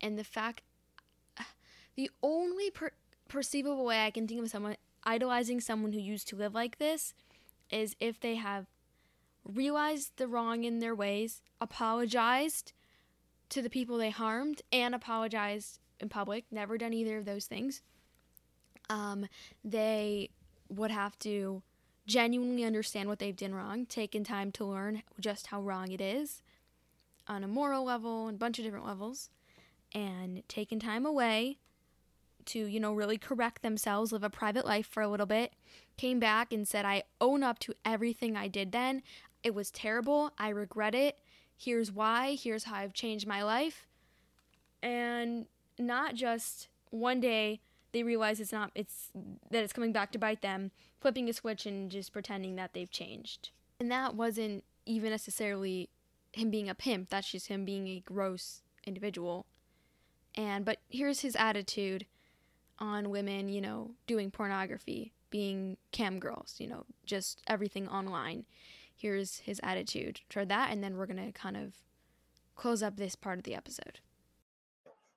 [0.00, 0.62] And the fact,
[1.96, 2.92] the only per-
[3.32, 7.14] perceivable way I can think of someone idolizing someone who used to live like this
[7.70, 8.66] is if they have
[9.44, 12.72] realized the wrong in their ways, apologized
[13.48, 16.44] to the people they harmed, and apologized in public.
[16.50, 17.80] Never done either of those things.
[18.90, 19.26] Um,
[19.64, 20.30] they
[20.68, 21.62] would have to
[22.06, 26.42] genuinely understand what they've done wrong, taken time to learn just how wrong it is
[27.26, 29.30] on a moral level and a bunch of different levels,
[29.94, 31.58] and taken time away
[32.46, 35.52] to, you know, really correct themselves, live a private life for a little bit,
[35.96, 39.02] came back and said, I own up to everything I did then.
[39.42, 40.32] It was terrible.
[40.38, 41.18] I regret it.
[41.56, 42.36] Here's why.
[42.40, 43.86] Here's how I've changed my life.
[44.82, 45.46] And
[45.78, 47.60] not just one day
[47.92, 49.10] they realize it's not it's
[49.50, 50.70] that it's coming back to bite them,
[51.00, 53.50] flipping a switch and just pretending that they've changed.
[53.78, 55.90] And that wasn't even necessarily
[56.32, 57.10] him being a pimp.
[57.10, 59.46] That's just him being a gross individual.
[60.34, 62.06] And but here's his attitude
[62.82, 68.44] on women, you know, doing pornography, being cam girls, you know, just everything online.
[68.94, 71.74] Here's his attitude toward that, and then we're gonna kind of
[72.56, 74.00] close up this part of the episode.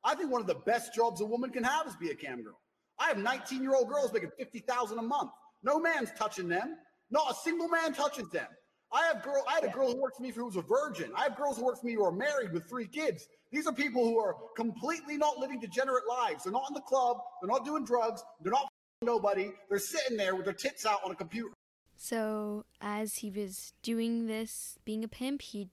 [0.04, 2.44] I think one of the best jobs a woman can have is be a cam
[2.44, 2.60] girl.
[3.00, 5.32] I have 19 year old girls making 50,000 a month.
[5.64, 6.78] No man's touching them.
[7.10, 8.48] Not a single man touches them.
[8.96, 9.44] I have girl.
[9.48, 11.12] I had a girl who worked for me who was a virgin.
[11.18, 13.28] I have girls who work for me who are married with three kids.
[13.52, 16.46] These are people who are completely not living degenerate lives.
[16.46, 17.18] They're not in the club.
[17.42, 18.24] They're not doing drugs.
[18.42, 18.70] They're not
[19.02, 19.52] nobody.
[19.70, 21.50] They're sitting there with their tits out on a computer.
[21.98, 25.70] So, as he was doing this, being a pimp, he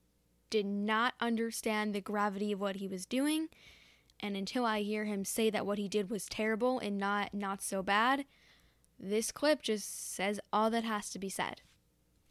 [0.51, 3.49] did not understand the gravity of what he was doing.
[4.19, 7.63] And until I hear him say that what he did was terrible and not not
[7.63, 8.25] so bad,
[8.99, 11.63] this clip just says all that has to be said.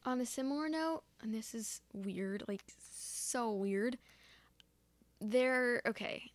[0.04, 3.98] On a similar note, and this is weird, like so weird.
[5.20, 6.32] They're okay,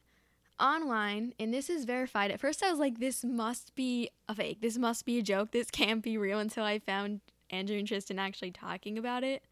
[0.61, 2.31] online, and this is verified.
[2.31, 4.61] At first, I was like, this must be a fake.
[4.61, 5.51] This must be a joke.
[5.51, 9.43] This can't be real until I found Andrew and Tristan actually talking about it.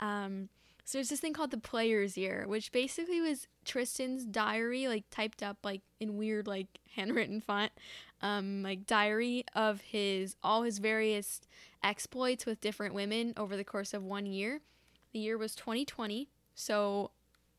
[0.00, 0.48] Um,
[0.84, 5.42] so there's this thing called the Player's Year, which basically was Tristan's diary, like typed
[5.42, 7.72] up like in weird like handwritten font,
[8.20, 11.40] um, like diary of his all his various
[11.82, 14.60] exploits with different women over the course of one year.
[15.12, 16.28] The year was 2020.
[16.54, 17.12] So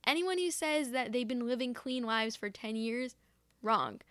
[0.05, 3.15] anyone who says that they've been living clean lives for 10 years,
[3.63, 4.01] wrong.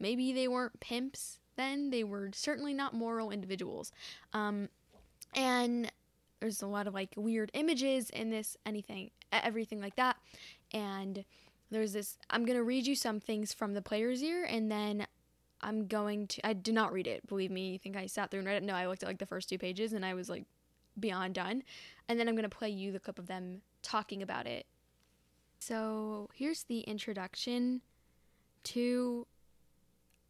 [0.00, 1.90] Maybe they weren't pimps then.
[1.90, 3.92] They were certainly not moral individuals.
[4.32, 4.68] Um,
[5.34, 5.90] and
[6.44, 10.16] there's a lot of like weird images in this anything everything like that.
[10.74, 11.24] And
[11.70, 15.06] there's this i'm going to read you some things from the player's year and then
[15.62, 18.38] i'm going to i did not read it believe me you think i sat through
[18.38, 18.62] and read it?
[18.62, 20.44] No i looked at like the first two pages and i was like
[21.00, 21.64] beyond done.
[22.08, 24.66] And then i'm going to play you the clip of them talking about it.
[25.58, 27.80] So here's the introduction
[28.64, 29.26] to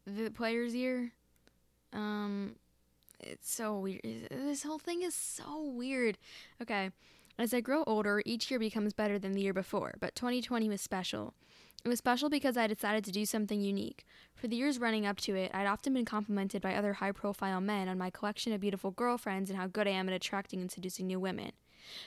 [0.07, 1.11] the player's year
[1.93, 2.55] um
[3.19, 4.01] it's so weird.
[4.03, 6.17] This whole thing is so weird.
[6.61, 6.91] Okay.
[7.37, 10.79] As I grow older, each year becomes better than the year before, but 2020 was
[10.79, 11.33] special.
[11.83, 14.05] It was special because I decided to do something unique.
[14.33, 17.61] For the years running up to it, I'd often been complimented by other high profile
[17.61, 20.71] men on my collection of beautiful girlfriends and how good I am at attracting and
[20.71, 21.51] seducing new women.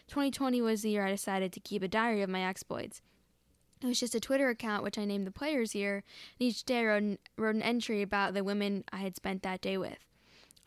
[0.09, 3.03] 2020 was the year I decided to keep a diary of my exploits.
[3.81, 6.03] It was just a Twitter account which I named the Players Year,
[6.41, 9.43] and each day I wrote an, wrote an entry about the women I had spent
[9.43, 9.99] that day with.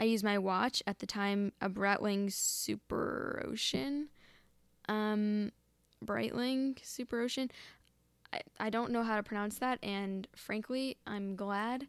[0.02, 4.08] I used my watch at the time, a Breitling Super Ocean.
[4.90, 5.52] Um,
[6.04, 7.52] Breitling Super Ocean.
[8.34, 11.86] I, I don't know how to pronounce that, and frankly, I'm glad.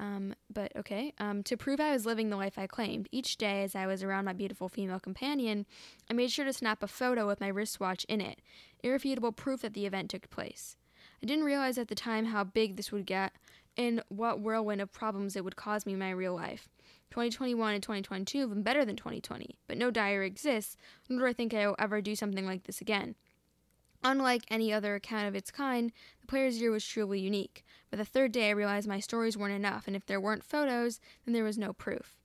[0.00, 1.14] Um, but okay.
[1.20, 4.02] Um, to prove I was living the life I claimed, each day as I was
[4.02, 5.66] around my beautiful female companion,
[6.10, 8.40] I made sure to snap a photo with my wristwatch in it,
[8.82, 10.76] irrefutable proof that the event took place.
[11.22, 13.34] I didn't realize at the time how big this would get
[13.76, 16.68] and what whirlwind of problems it would cause me in my real life.
[17.10, 20.76] 2021 and 2022 have been better than 2020, but no diary exists,
[21.08, 23.14] nor do I think I will ever do something like this again.
[24.04, 27.64] Unlike any other account of its kind, the player's year was truly unique.
[27.90, 31.00] By the third day, I realized my stories weren't enough, and if there weren't photos,
[31.24, 32.16] then there was no proof.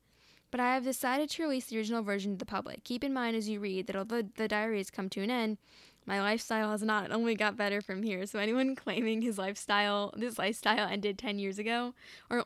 [0.51, 2.83] But I have decided to release the original version to the public.
[2.83, 5.57] Keep in mind as you read that although the diary has come to an end,
[6.05, 7.11] my lifestyle has not.
[7.11, 8.25] Only got better from here.
[8.25, 11.93] So anyone claiming his lifestyle, this lifestyle ended 10 years ago,
[12.29, 12.45] or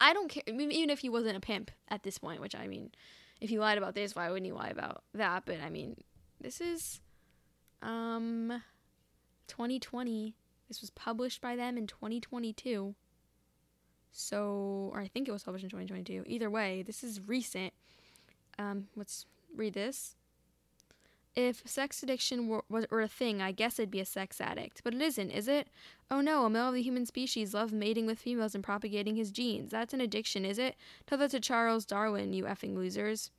[0.00, 2.90] I don't care, even if he wasn't a pimp at this point, which I mean,
[3.40, 5.44] if he lied about this, why wouldn't he lie about that?
[5.44, 5.96] But I mean,
[6.40, 7.00] this is
[7.82, 8.62] um
[9.48, 10.34] 2020.
[10.68, 12.94] This was published by them in 2022.
[14.12, 16.24] So, or I think it was published in 2022.
[16.26, 17.72] Either way, this is recent.
[18.58, 20.16] Um, let's read this.
[21.36, 24.82] If sex addiction were, were, a thing, I guess I'd be a sex addict.
[24.82, 25.68] But it isn't, is it?
[26.10, 29.30] Oh no, a male of the human species loves mating with females and propagating his
[29.30, 29.70] genes.
[29.70, 30.74] That's an addiction, is it?
[31.06, 33.30] Tell that to Charles Darwin, you effing losers.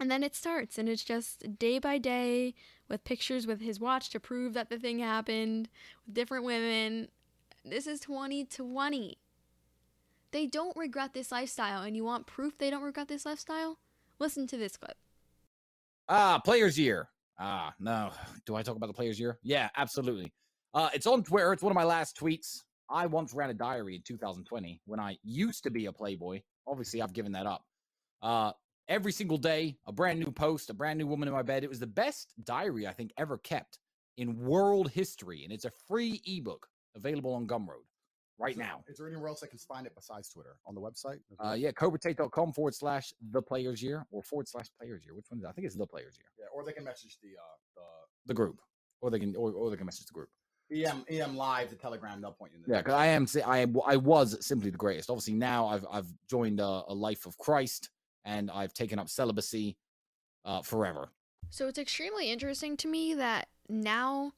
[0.00, 2.54] And then it starts, and it's just day by day
[2.88, 5.68] with pictures with his watch to prove that the thing happened,
[6.06, 7.08] with different women.
[7.64, 9.18] This is 2020.
[10.32, 13.78] They don't regret this lifestyle, and you want proof they don't regret this lifestyle?
[14.18, 14.96] Listen to this clip.
[16.08, 17.08] Ah, Players Year.
[17.38, 18.10] Ah, no.
[18.46, 19.38] Do I talk about the Players Year?
[19.42, 20.32] Yeah, absolutely.
[20.74, 21.52] Uh, it's on Twitter.
[21.52, 22.62] It's one of my last tweets.
[22.88, 26.42] I once ran a diary in 2020 when I used to be a Playboy.
[26.68, 27.64] Obviously, I've given that up.
[28.22, 28.52] Uh,
[28.88, 31.64] every single day, a brand new post, a brand new woman in my bed.
[31.64, 33.80] It was the best diary I think ever kept
[34.16, 37.84] in world history, and it's a free ebook available on Gumroad
[38.38, 38.84] right Is now.
[38.88, 41.18] Is there anywhere else I can find it besides Twitter on the website?
[41.38, 45.14] Uh, yeah, cobratate.com forward slash the players year or forward slash players year.
[45.14, 45.48] Which one is it?
[45.48, 46.26] I think it's the players year.
[46.38, 48.60] Yeah, or they can message the uh, The the group.
[49.00, 50.28] Or they can or, or they can message the group.
[50.72, 52.20] EM EM live, the Telegram.
[52.20, 55.10] They'll point you in the Yeah, because I am I I was simply the greatest.
[55.10, 57.90] Obviously now I've I've joined a, a life of Christ
[58.24, 59.76] and I've taken up celibacy
[60.44, 61.10] uh, forever.
[61.50, 64.32] So it's extremely interesting to me that now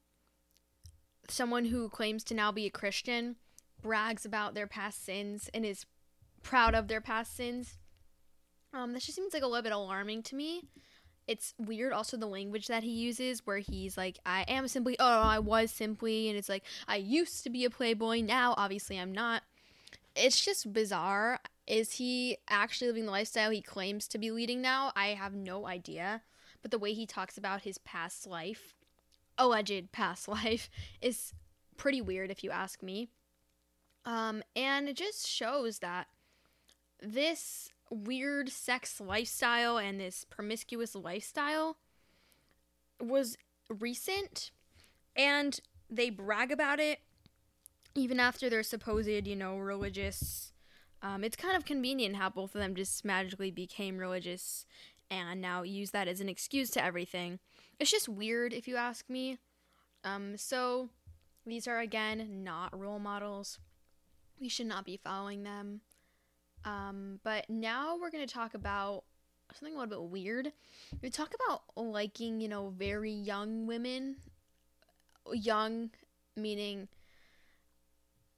[1.27, 3.35] someone who claims to now be a Christian
[3.81, 5.85] brags about their past sins and is
[6.43, 7.77] proud of their past sins.
[8.73, 10.63] Um, this just seems like a little bit alarming to me.
[11.27, 15.21] It's weird also the language that he uses where he's like, I am simply, oh,
[15.21, 19.11] I was simply, and it's like, I used to be a playboy, now obviously I'm
[19.11, 19.43] not.
[20.15, 21.39] It's just bizarre.
[21.67, 24.91] Is he actually living the lifestyle he claims to be leading now?
[24.95, 26.23] I have no idea.
[26.63, 28.73] But the way he talks about his past life,
[29.37, 30.67] alleged past life,
[30.99, 31.33] is
[31.77, 33.09] pretty weird if you ask me.
[34.09, 36.07] Um, and it just shows that
[36.99, 41.77] this weird sex lifestyle and this promiscuous lifestyle
[42.99, 43.37] was
[43.69, 44.49] recent
[45.15, 45.59] and
[45.91, 47.01] they brag about it
[47.93, 50.53] even after their supposed, you know, religious.
[51.03, 54.65] Um, it's kind of convenient how both of them just magically became religious
[55.11, 57.37] and now use that as an excuse to everything.
[57.79, 59.37] It's just weird if you ask me.
[60.03, 60.89] Um, so
[61.45, 63.59] these are again not role models.
[64.39, 65.81] We should not be following them.
[66.65, 69.03] Um, but now we're going to talk about
[69.53, 70.51] something a little bit weird.
[71.01, 74.17] We talk about liking, you know, very young women.
[75.31, 75.91] Young
[76.35, 76.87] meaning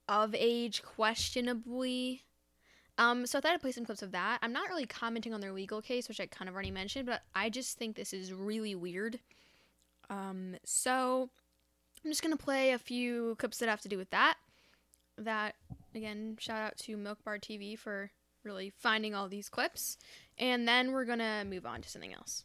[0.08, 2.22] of age questionably.
[2.98, 4.38] Um, so I thought I'd play some clips of that.
[4.42, 7.22] I'm not really commenting on their legal case, which I kind of already mentioned, but
[7.34, 9.18] I just think this is really weird.
[10.10, 11.30] Um, so
[12.04, 14.36] I'm just gonna play a few clips that have to do with that.
[15.16, 15.54] That
[15.94, 18.10] again, shout out to Milk Bar TV for
[18.44, 19.98] really finding all these clips,
[20.38, 22.44] and then we're gonna move on to something else.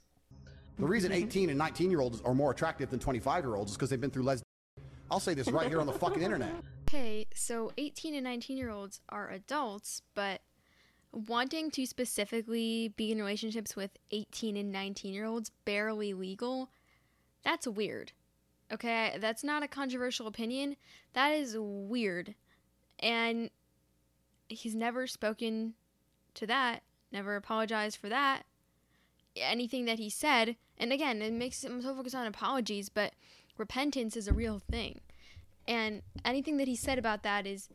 [0.80, 3.78] The reason 18 and 19 year olds are more attractive than 25 year olds is
[3.78, 4.44] because they've been through les.
[5.10, 6.54] I'll say this right here on the fucking internet.
[6.88, 10.42] Okay, so 18 and 19 year olds are adults, but
[11.12, 16.70] wanting to specifically be in relationships with 18 and 19 year olds barely legal,
[17.44, 18.12] that's weird.
[18.72, 20.76] Okay, that's not a controversial opinion.
[21.14, 22.36] That is weird.
[23.00, 23.50] And
[24.50, 25.74] he's never spoken
[26.36, 28.44] to that, never apologized for that.
[29.36, 33.14] Anything that he said, and again, it makes him so focused on apologies, but
[33.58, 35.02] repentance is a real thing.
[35.68, 37.70] And anything that he said about that is,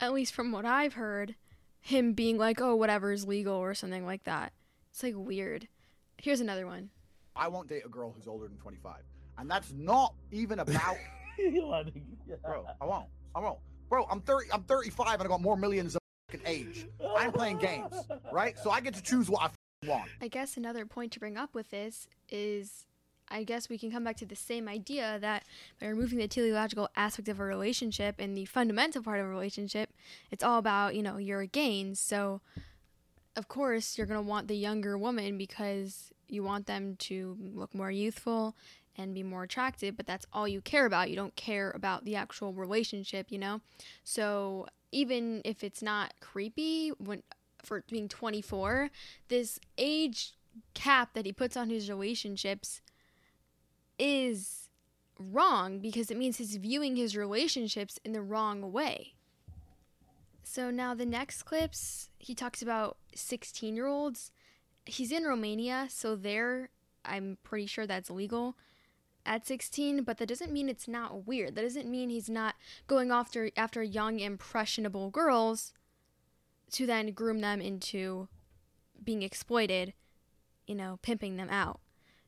[0.00, 1.34] at least from what I've heard,
[1.80, 4.52] him being like, oh, whatever is legal or something like that.
[4.90, 5.68] It's like weird.
[6.18, 6.90] Here's another one.
[7.36, 8.96] I won't date a girl who's older than 25.
[9.38, 10.96] And that's not even about.
[12.44, 13.06] Bro, I won't.
[13.34, 13.58] I won't.
[13.88, 14.52] Bro, I'm 30.
[14.52, 16.86] I'm 35 and I got more millions of fucking age.
[17.16, 17.94] I'm playing games,
[18.32, 18.58] right?
[18.58, 20.10] So I get to choose what I want.
[20.20, 22.86] I guess another point to bring up with this is
[23.30, 25.44] I guess we can come back to the same idea that
[25.80, 29.90] by removing the teleological aspect of a relationship and the fundamental part of a relationship,
[30.30, 32.00] it's all about, you know, your gains.
[32.00, 32.40] So,
[33.36, 37.74] of course, you're going to want the younger woman because you want them to look
[37.74, 38.54] more youthful
[38.98, 41.08] and be more attractive, but that's all you care about.
[41.08, 43.60] You don't care about the actual relationship, you know?
[44.02, 47.22] So, even if it's not creepy when
[47.62, 48.90] for being 24,
[49.28, 50.32] this age
[50.74, 52.80] cap that he puts on his relationships
[53.98, 54.68] is
[55.18, 59.14] wrong because it means he's viewing his relationships in the wrong way.
[60.42, 64.32] So now the next clips, he talks about 16 year olds.
[64.86, 66.70] He's in Romania, so there,
[67.04, 68.56] I'm pretty sure that's legal
[69.28, 71.54] at 16, but that doesn't mean it's not weird.
[71.54, 72.56] That doesn't mean he's not
[72.86, 75.72] going after after young impressionable girls
[76.72, 78.28] to then groom them into
[79.04, 79.92] being exploited,
[80.66, 81.80] you know, pimping them out.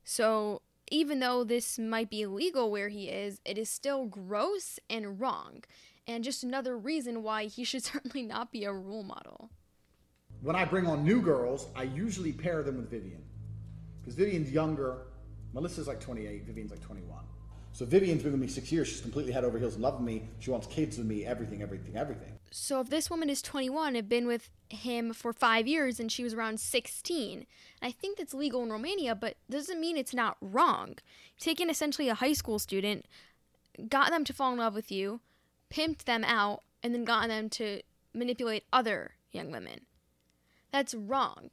[0.05, 5.21] So even though this might be illegal where he is, it is still gross and
[5.21, 5.65] wrong.
[6.07, 9.51] And just another reason why he should certainly not be a role model.
[10.43, 13.23] When I bring on new girls, I usually pair them with Vivian.
[14.01, 15.07] Because Vivian's younger.
[15.53, 17.19] Melissa's like 28, Vivian's like 21.
[17.73, 18.89] So Vivian's been with me six years.
[18.89, 20.29] She's completely head over heels in love with me.
[20.41, 22.39] She wants kids with me, everything, everything, everything.
[22.51, 26.25] So if this woman is 21, had been with him for five years, and she
[26.25, 27.47] was around 16,
[27.81, 30.97] I think that's legal in Romania, but doesn't mean it's not wrong.
[31.39, 33.07] Taking essentially a high school student,
[33.89, 35.21] got them to fall in love with you,
[35.71, 37.83] pimped them out, and then gotten them to
[38.13, 39.83] manipulate other young women.
[40.73, 41.51] That's wrong.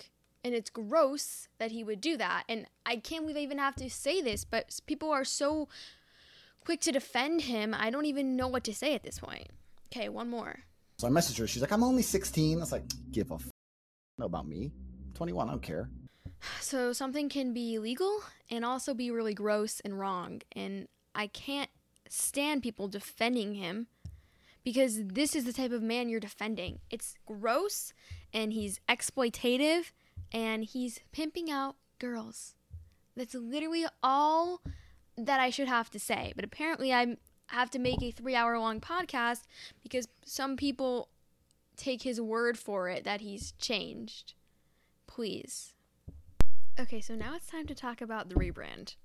[0.47, 2.43] And it's gross that he would do that.
[2.47, 5.67] And I can't believe I even have to say this, but people are so
[6.63, 7.75] quick to defend him.
[7.77, 9.49] I don't even know what to say at this point.
[9.91, 10.59] Okay, one more.
[10.99, 11.47] So I messaged her.
[11.47, 12.57] She's like, I'm only 16.
[12.57, 13.49] I was like, give a f-
[14.17, 14.71] know about me.
[15.15, 15.89] 21, I don't care.
[16.61, 20.43] So something can be legal and also be really gross and wrong.
[20.53, 21.69] And I can't
[22.07, 23.87] stand people defending him
[24.63, 26.79] because this is the type of man you're defending.
[26.89, 27.91] It's gross
[28.33, 29.91] and he's exploitative
[30.31, 32.55] and he's pimping out girls.
[33.15, 34.61] That's literally all
[35.17, 36.33] that I should have to say.
[36.35, 37.17] But apparently, I
[37.47, 39.43] have to make a three hour long podcast
[39.81, 41.09] because some people
[41.75, 44.33] take his word for it that he's changed.
[45.07, 45.73] Please.
[46.79, 48.95] Okay, so now it's time to talk about the rebrand.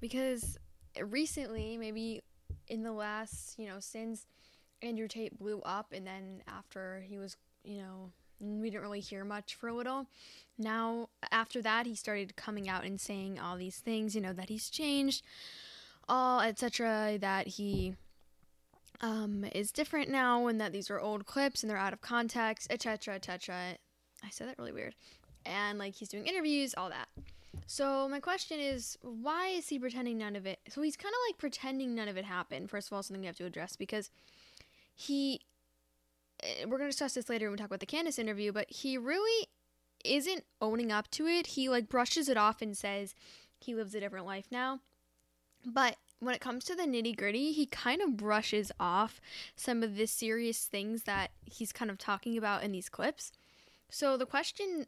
[0.00, 0.58] Because
[1.00, 2.22] recently, maybe
[2.68, 4.26] in the last, you know, since
[4.80, 8.10] Andrew Tate blew up and then after he was, you know,
[8.42, 10.06] we didn't really hear much for a little.
[10.58, 14.48] Now, after that, he started coming out and saying all these things, you know, that
[14.48, 15.24] he's changed,
[16.08, 17.94] all etc., that he
[19.00, 22.66] um, is different now, and that these are old clips and they're out of context,
[22.70, 23.76] etc., etc.
[24.24, 24.94] I said that really weird.
[25.46, 27.08] And like he's doing interviews, all that.
[27.66, 30.60] So my question is, why is he pretending none of it?
[30.68, 32.70] So he's kind of like pretending none of it happened.
[32.70, 34.10] First of all, something we have to address because
[34.94, 35.40] he
[36.42, 38.70] Eh, we're going to discuss this later when we talk about the Candace interview, but
[38.70, 39.48] he really
[40.04, 41.48] isn't owning up to it.
[41.48, 43.14] He like brushes it off and says
[43.58, 44.80] he lives a different life now.
[45.64, 49.20] But when it comes to the nitty gritty, he kind of brushes off
[49.56, 53.32] some of the serious things that he's kind of talking about in these clips.
[53.90, 54.86] So the question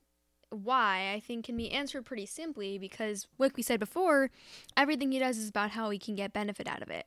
[0.50, 4.30] why I think can be answered pretty simply because, like we said before,
[4.76, 7.07] everything he does is about how he can get benefit out of it.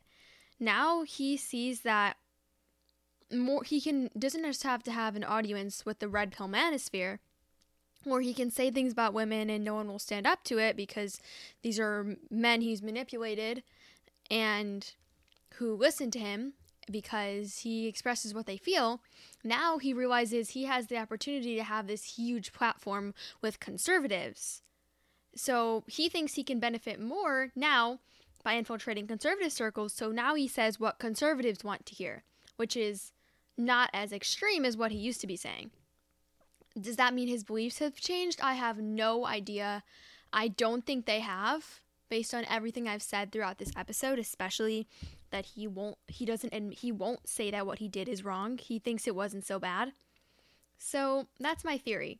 [0.59, 2.17] Now he sees that
[3.31, 7.19] more he can doesn't just have to have an audience with the red pill manosphere
[8.05, 10.77] or he can say things about women and no one will stand up to it
[10.77, 11.19] because
[11.61, 13.63] these are men he's manipulated
[14.29, 14.93] and
[15.55, 16.53] who listen to him
[16.89, 19.01] because he expresses what they feel.
[19.43, 24.61] Now he realizes he has the opportunity to have this huge platform with conservatives.
[25.35, 27.99] So he thinks he can benefit more now
[28.43, 29.93] by infiltrating conservative circles.
[29.93, 32.23] So now he says what conservatives want to hear,
[32.55, 33.11] which is
[33.57, 35.71] not as extreme as what he used to be saying.
[36.79, 38.39] Does that mean his beliefs have changed?
[38.41, 39.83] I have no idea.
[40.31, 44.87] I don't think they have, based on everything I've said throughout this episode, especially
[45.31, 48.57] that he won't he doesn't and he won't say that what he did is wrong.
[48.57, 49.93] He thinks it wasn't so bad.
[50.77, 52.19] So, that's my theory.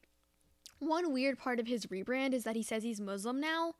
[0.79, 3.75] One weird part of his rebrand is that he says he's Muslim now.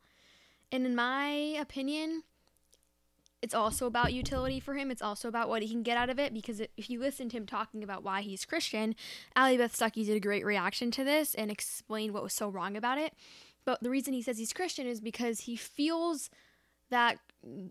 [0.70, 1.26] And in my
[1.58, 2.22] opinion,
[3.40, 4.90] it's also about utility for him.
[4.90, 7.36] It's also about what he can get out of it because if you listen to
[7.36, 8.96] him talking about why he's Christian,
[9.36, 12.76] Allie Beth Stuckey did a great reaction to this and explained what was so wrong
[12.76, 13.14] about it.
[13.64, 16.30] But the reason he says he's Christian is because he feels
[16.90, 17.18] that,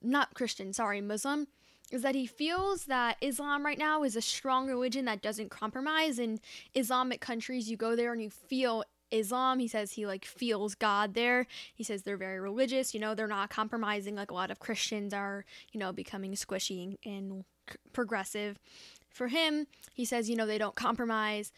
[0.02, 1.48] not Christian, sorry, Muslim,
[1.92, 6.20] is that he feels that Islam right now is a strong religion that doesn't compromise.
[6.20, 6.40] In
[6.76, 9.60] Islamic countries, you go there and you feel Islam.
[9.60, 11.48] He says he like feels God there.
[11.74, 15.14] He says they're very religious, you know, they're not compromising like a lot of Christians
[15.14, 17.44] are, you know, becoming squishy and
[17.94, 18.60] progressive.
[19.10, 21.52] For him, he says, you know, they don't compromise.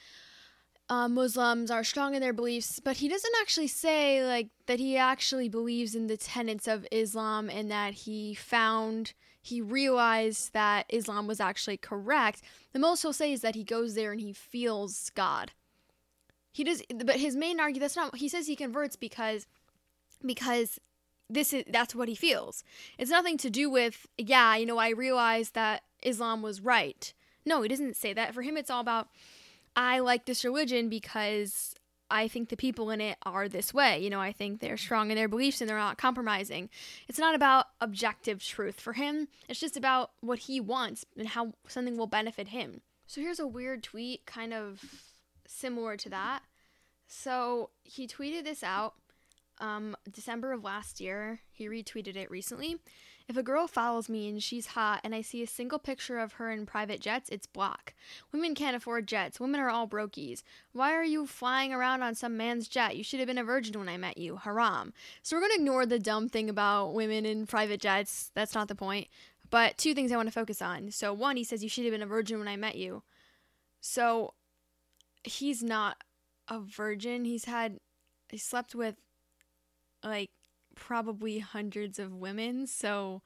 [0.87, 4.97] Uh, Muslims are strong in their beliefs, but he doesn't actually say like that he
[4.97, 11.27] actually believes in the tenets of Islam and that he found he realized that Islam
[11.27, 12.41] was actually correct.
[12.73, 15.51] The most he'll say is that he goes there and he feels God
[16.51, 19.47] he does but his main argument that's not he says he converts because
[20.25, 20.79] because
[21.29, 22.63] this is that's what he feels.
[22.97, 27.13] It's nothing to do with yeah you know i realized that islam was right.
[27.45, 28.33] No he doesn't say that.
[28.33, 29.09] For him it's all about
[29.75, 31.75] i like this religion because
[32.09, 33.99] i think the people in it are this way.
[33.99, 36.69] You know i think they're strong in their beliefs and they're not compromising.
[37.07, 39.27] It's not about objective truth for him.
[39.47, 42.81] It's just about what he wants and how something will benefit him.
[43.05, 44.83] So here's a weird tweet kind of
[45.49, 46.43] similar to that.
[47.07, 48.93] So he tweeted this out.
[49.59, 51.41] um, December of last year.
[51.51, 52.77] He retweeted it recently.
[53.27, 56.33] If a girl follows me and she's hot and I see a single picture of
[56.33, 57.93] her in private jets, it's block.
[58.31, 59.39] Women can't afford jets.
[59.39, 60.41] Women are all brokies.
[60.71, 62.95] Why are you flying around on some man's jet?
[62.95, 64.37] You should have been a virgin when I met you.
[64.37, 64.93] Haram.
[65.21, 68.31] So we're going to ignore the dumb thing about women in private jets.
[68.33, 69.09] That's not the point.
[69.51, 70.91] But two things I want to focus on.
[70.91, 73.03] So, one, he says you should have been a virgin when I met you.
[73.81, 74.33] So,
[75.23, 75.97] he's not
[76.47, 77.25] a virgin.
[77.25, 77.77] He's had,
[78.29, 78.95] he slept with
[80.03, 80.29] like
[80.75, 82.67] probably hundreds of women.
[82.67, 83.21] So,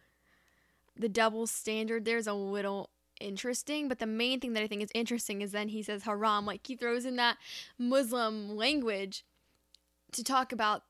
[0.96, 3.88] the double standard there's a little interesting.
[3.88, 6.46] But the main thing that I think is interesting is then he says haram.
[6.46, 7.38] Like, he throws in that
[7.78, 9.24] Muslim language
[10.12, 10.84] to talk about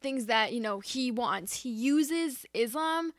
[0.00, 1.62] things that, you know, he wants.
[1.62, 3.12] He uses Islam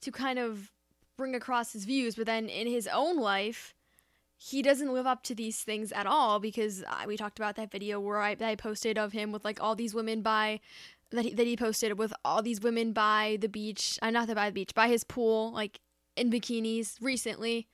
[0.00, 0.70] to kind of
[1.16, 3.74] bring across his views, but then in his own life,
[4.44, 8.00] he doesn't live up to these things at all because we talked about that video
[8.00, 10.58] where I, I posted of him with like all these women by
[11.10, 14.34] that he, that he posted with all these women by the beach, uh, not the
[14.34, 15.78] by the beach, by his pool, like
[16.16, 17.68] in bikinis recently.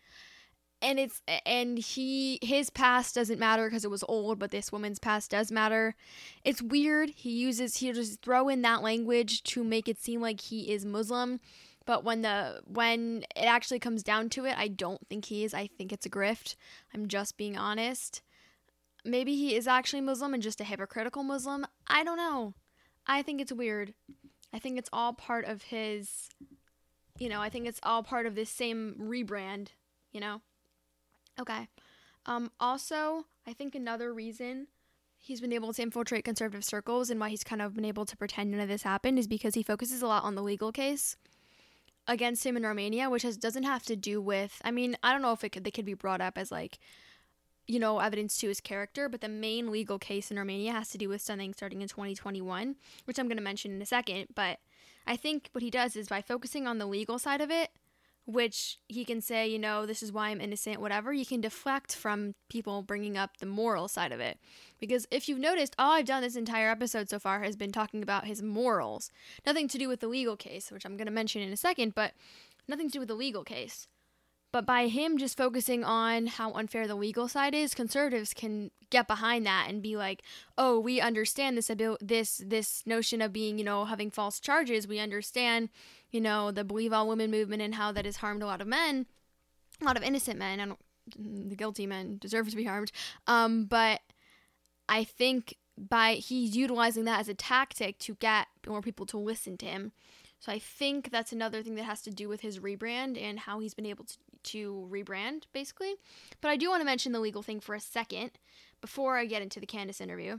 [0.83, 4.99] And it's and he his past doesn't matter because it was old, but this woman's
[4.99, 5.95] past does matter.
[6.45, 7.11] It's weird.
[7.17, 10.85] He uses he just throw in that language to make it seem like he is
[10.85, 11.41] Muslim
[11.89, 15.55] but when the when it actually comes down to it i don't think he is.
[15.55, 16.55] I think it's a grift.
[16.95, 18.21] I'm just being honest.
[19.07, 21.67] Maybe he is actually muslim and just a hypocritical muslim.
[21.87, 22.53] I don't know.
[23.07, 23.95] I think it's weird.
[24.53, 26.29] I think it's all part of his
[27.19, 29.69] you know i think it's all part of this same rebrand
[30.13, 30.43] you know?
[31.41, 31.69] Okay.
[32.27, 34.67] Um also i think another reason
[35.17, 38.17] he's been able to infiltrate conservative circles and why he's kind of been able to
[38.17, 41.17] pretend none of this happened is because he focuses a lot on the legal case
[42.09, 44.61] against him in Romania, which has doesn't have to do with.
[44.65, 46.79] I mean, I don't know if it could they could be brought up as like,
[47.67, 50.99] you know, evidence to his character, but the main legal case in Romania has to
[50.99, 54.29] do with something starting in 2021, which I'm going to mention in a second.
[54.35, 54.59] But
[55.07, 57.71] I think what he does is by focusing on the legal side of it,
[58.29, 61.97] which he can say, you know, this is why I'm innocent, whatever, you can deflect
[61.97, 64.39] from people bringing up the moral side of it.
[64.79, 68.03] Because if you've noticed, all I've done this entire episode so far has been talking
[68.03, 69.11] about his morals.
[69.47, 71.95] Nothing to do with the legal case, which I'm going to mention in a second,
[71.95, 72.13] but
[72.69, 73.89] nothing to do with the legal case.
[74.51, 79.07] But by him just focusing on how unfair the legal side is, conservatives can get
[79.07, 80.23] behind that and be like,
[80.57, 84.89] "Oh, we understand this abil- this this notion of being, you know, having false charges.
[84.89, 85.69] We understand,
[86.11, 88.67] you know, the believe all women movement and how that has harmed a lot of
[88.67, 89.07] men,
[89.83, 90.61] a lot of innocent men.
[90.61, 90.79] I don't
[91.17, 92.93] the guilty men deserve to be harmed.
[93.27, 94.01] Um, but
[94.89, 99.57] I think by he's utilizing that as a tactic to get more people to listen
[99.59, 99.93] to him.
[100.41, 103.59] So I think that's another thing that has to do with his rebrand and how
[103.59, 104.17] he's been able to,
[104.53, 105.95] to rebrand, basically.
[106.41, 108.33] But I do want to mention the legal thing for a second
[108.81, 110.39] before I get into the Candace interview,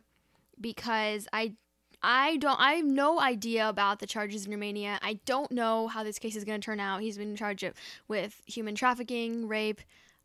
[0.60, 1.53] because I
[2.02, 4.99] I don't I have no idea about the charges in Romania.
[5.02, 7.02] I don't know how this case is going to turn out.
[7.02, 7.69] He's been charged
[8.07, 9.81] with human trafficking, rape,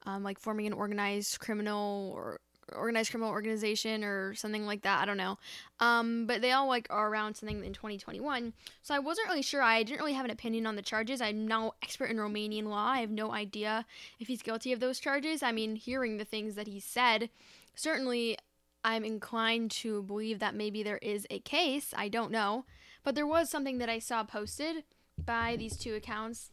[0.06, 2.40] um, like forming an organized criminal or
[2.72, 5.02] organized criminal organization or something like that.
[5.02, 5.38] I don't know.
[5.80, 8.52] Um, but they all like are around something in 2021.
[8.82, 9.62] So I wasn't really sure.
[9.62, 11.20] I didn't really have an opinion on the charges.
[11.20, 12.88] I'm no expert in Romanian law.
[12.88, 13.84] I have no idea
[14.18, 15.42] if he's guilty of those charges.
[15.42, 17.30] I mean, hearing the things that he said,
[17.74, 18.38] certainly
[18.84, 21.94] I'm inclined to believe that maybe there is a case.
[21.96, 22.64] I don't know.
[23.02, 24.84] But there was something that I saw posted
[25.22, 26.50] by these two accounts.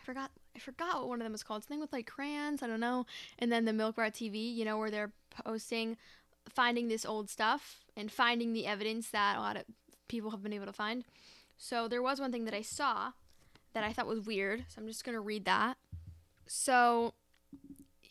[0.00, 1.62] I forgot I forgot what one of them was called.
[1.62, 3.06] Something with like crayons, I don't know.
[3.38, 5.12] And then the Milk Rat TV, you know, where they're
[5.44, 5.96] posting
[6.48, 9.64] finding this old stuff and finding the evidence that a lot of
[10.08, 11.04] people have been able to find.
[11.56, 13.12] So there was one thing that I saw
[13.74, 14.64] that I thought was weird.
[14.68, 15.76] So I'm just going to read that.
[16.46, 17.14] So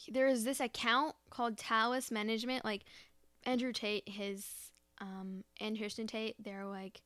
[0.07, 2.63] there is this account called Talus Management.
[2.63, 2.83] Like
[3.43, 4.45] Andrew Tate, his
[4.99, 7.01] um, and Tristan Tate, they're like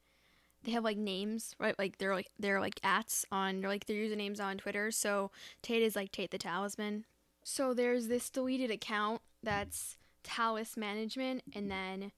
[0.64, 1.77] they have like names, right?
[1.80, 4.91] Like they're like they're like ats on they're like their usernames on Twitter.
[4.91, 5.31] So
[5.61, 7.06] Tate is like Tate the Talisman.
[7.43, 12.11] So there's this deleted account that's Talus Management, and then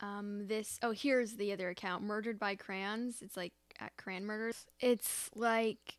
[0.00, 0.78] um, this.
[0.82, 3.22] Oh, here's the other account, Murdered by Crayons.
[3.22, 4.66] It's like at Crayon Murders.
[4.80, 5.96] It's like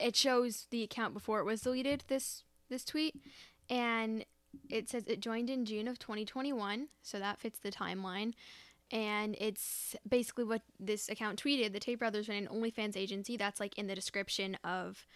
[0.00, 2.04] it shows the account before it was deleted.
[2.08, 3.14] This this tweet,
[3.68, 4.24] and
[4.68, 8.32] it says it joined in June of 2021, so that fits the timeline.
[8.90, 11.72] And it's basically what this account tweeted.
[11.72, 13.36] The Tate brothers ran an OnlyFans agency.
[13.36, 15.06] That's like in the description of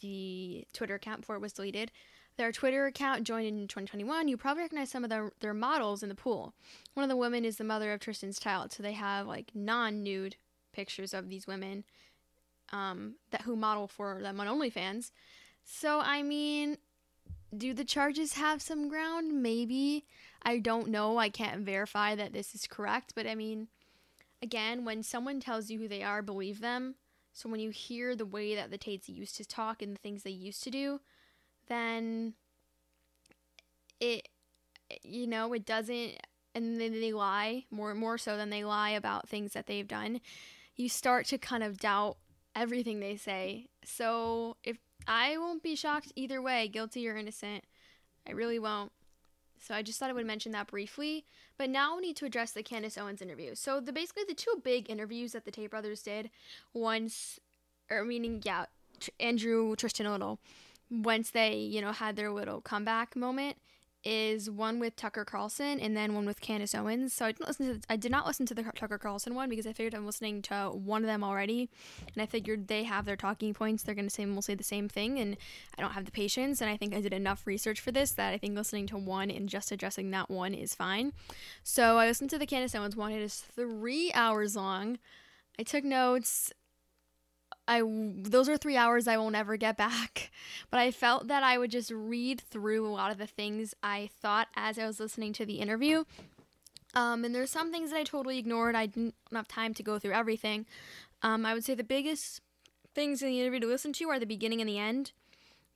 [0.00, 1.92] the Twitter account before it was deleted.
[2.38, 4.28] Their Twitter account joined in 2021.
[4.28, 6.54] You probably recognize some of their, their models in the pool.
[6.94, 10.36] One of the women is the mother of Tristan's child, so they have like non-nude
[10.72, 11.82] pictures of these women
[12.72, 15.10] um, that who model for them on OnlyFans.
[15.64, 16.78] So I mean,
[17.56, 19.42] do the charges have some ground?
[19.42, 20.04] Maybe.
[20.40, 21.18] I don't know.
[21.18, 23.66] I can't verify that this is correct, but I mean,
[24.40, 26.94] again, when someone tells you who they are, believe them.
[27.32, 30.22] So when you hear the way that the Tates used to talk and the things
[30.22, 31.00] they used to do,
[31.68, 32.34] then
[34.00, 34.28] it,
[35.02, 36.12] you know, it doesn't,
[36.54, 40.20] and then they lie more more so than they lie about things that they've done.
[40.76, 42.16] You start to kind of doubt
[42.54, 43.66] everything they say.
[43.84, 47.64] So if I won't be shocked either way, guilty or innocent,
[48.26, 48.92] I really won't.
[49.60, 51.24] So I just thought I would mention that briefly.
[51.56, 53.54] But now we need to address the Candace Owens interview.
[53.54, 56.30] So the basically the two big interviews that the Tate brothers did,
[56.72, 57.40] once,
[57.90, 58.66] or meaning yeah,
[59.18, 60.38] Andrew Tristan Little,
[60.90, 63.56] once they you know had their little comeback moment,
[64.04, 67.12] is one with Tucker Carlson and then one with Candace Owens.
[67.12, 69.66] So I didn't listen to I did not listen to the Tucker Carlson one because
[69.66, 71.68] I figured I'm listening to one of them already,
[72.14, 73.82] and I figured they have their talking points.
[73.82, 75.36] They're going to say mostly the same thing, and
[75.76, 76.60] I don't have the patience.
[76.60, 79.30] And I think I did enough research for this that I think listening to one
[79.30, 81.12] and just addressing that one is fine.
[81.62, 83.12] So I listened to the Candace Owens one.
[83.12, 84.98] It is three hours long.
[85.58, 86.52] I took notes.
[87.68, 90.30] I those are three hours I won't ever get back.
[90.70, 94.10] But I felt that I would just read through a lot of the things I
[94.20, 96.04] thought as I was listening to the interview.
[96.94, 98.74] Um, and there's some things that I totally ignored.
[98.74, 100.66] I didn't have time to go through everything.
[101.22, 102.42] Um, I would say the biggest
[102.94, 105.12] things in the interview to listen to are the beginning and the end,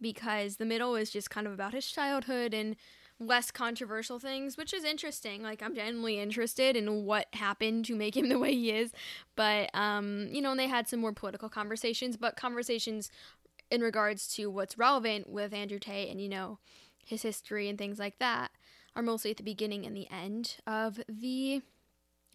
[0.01, 2.77] because the middle is just kind of about his childhood and
[3.27, 5.43] less controversial things, which is interesting.
[5.43, 8.93] Like I'm genuinely interested in what happened to make him the way he is.
[9.37, 13.11] But um, you know, and they had some more political conversations, but conversations
[13.71, 16.59] in regards to what's relevant with Andrew Tate and you know
[17.05, 18.51] his history and things like that
[18.95, 21.63] are mostly at the beginning and the end of the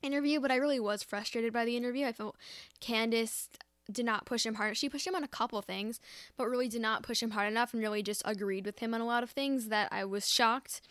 [0.01, 0.39] interview.
[0.39, 2.05] But I really was frustrated by the interview.
[2.05, 2.35] I felt
[2.80, 3.49] Candace
[3.91, 4.77] did not push him hard.
[4.77, 5.99] She pushed him on a couple things,
[6.35, 9.01] but really did not push him hard enough and really just agreed with him on
[9.01, 10.81] a lot of things that I was shocked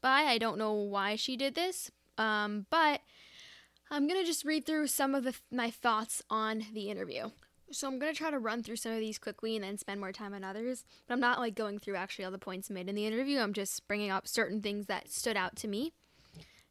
[0.00, 0.22] by.
[0.22, 3.00] I don't know why she did this, um, but
[3.90, 7.30] I'm going to just read through some of the, my thoughts on the interview.
[7.72, 10.00] So I'm going to try to run through some of these quickly and then spend
[10.00, 10.84] more time on others.
[11.06, 13.40] But I'm not like going through actually all the points made in the interview.
[13.40, 15.92] I'm just bringing up certain things that stood out to me.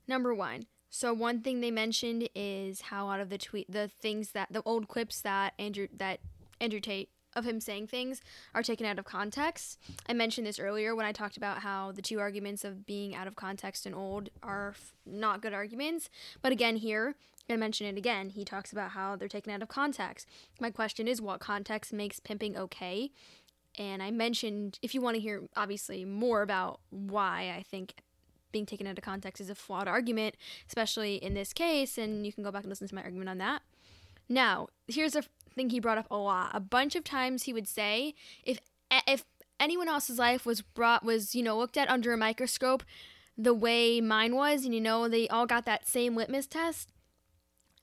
[0.07, 0.65] Number 1.
[0.97, 4.63] So one thing they mentioned is how out of the tweet the things that the
[4.63, 6.21] old clips that Andrew that
[6.61, 8.21] Andrew Tate of him saying things
[8.53, 9.77] are taken out of context.
[10.07, 13.27] I mentioned this earlier when I talked about how the two arguments of being out
[13.27, 16.09] of context and old are f- not good arguments.
[16.41, 17.15] But again, here,
[17.49, 18.29] I mention it again.
[18.29, 20.29] He talks about how they're taken out of context.
[20.61, 23.11] My question is, what context makes pimping okay?
[23.77, 27.95] And I mentioned, if you want to hear obviously more about why I think
[28.55, 30.33] being taken out of context is a flawed argument,
[30.65, 33.37] especially in this case, and you can go back and listen to my argument on
[33.37, 33.61] that.
[34.29, 35.23] Now, here's a
[35.55, 36.51] thing he brought up a lot.
[36.53, 38.15] A bunch of times he would say,
[38.45, 38.59] if
[39.07, 39.25] if
[39.59, 42.83] anyone else's life was brought was you know looked at under a microscope,
[43.37, 46.93] the way mine was, and you know they all got that same litmus test,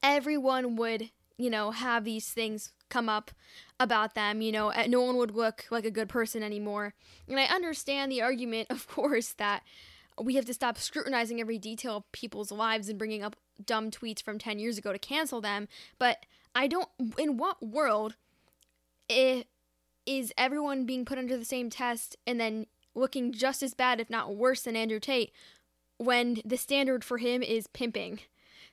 [0.02, 3.30] everyone would you know have these things come up
[3.78, 4.40] about them.
[4.40, 6.94] You know, no one would look like a good person anymore.
[7.28, 9.64] And I understand the argument, of course, that
[10.20, 14.22] we have to stop scrutinizing every detail of people's lives and bringing up dumb tweets
[14.22, 15.68] from 10 years ago to cancel them.
[15.98, 18.16] But I don't, in what world
[19.10, 19.44] i-
[20.06, 24.10] is everyone being put under the same test and then looking just as bad, if
[24.10, 25.32] not worse, than Andrew Tate
[25.98, 28.20] when the standard for him is pimping?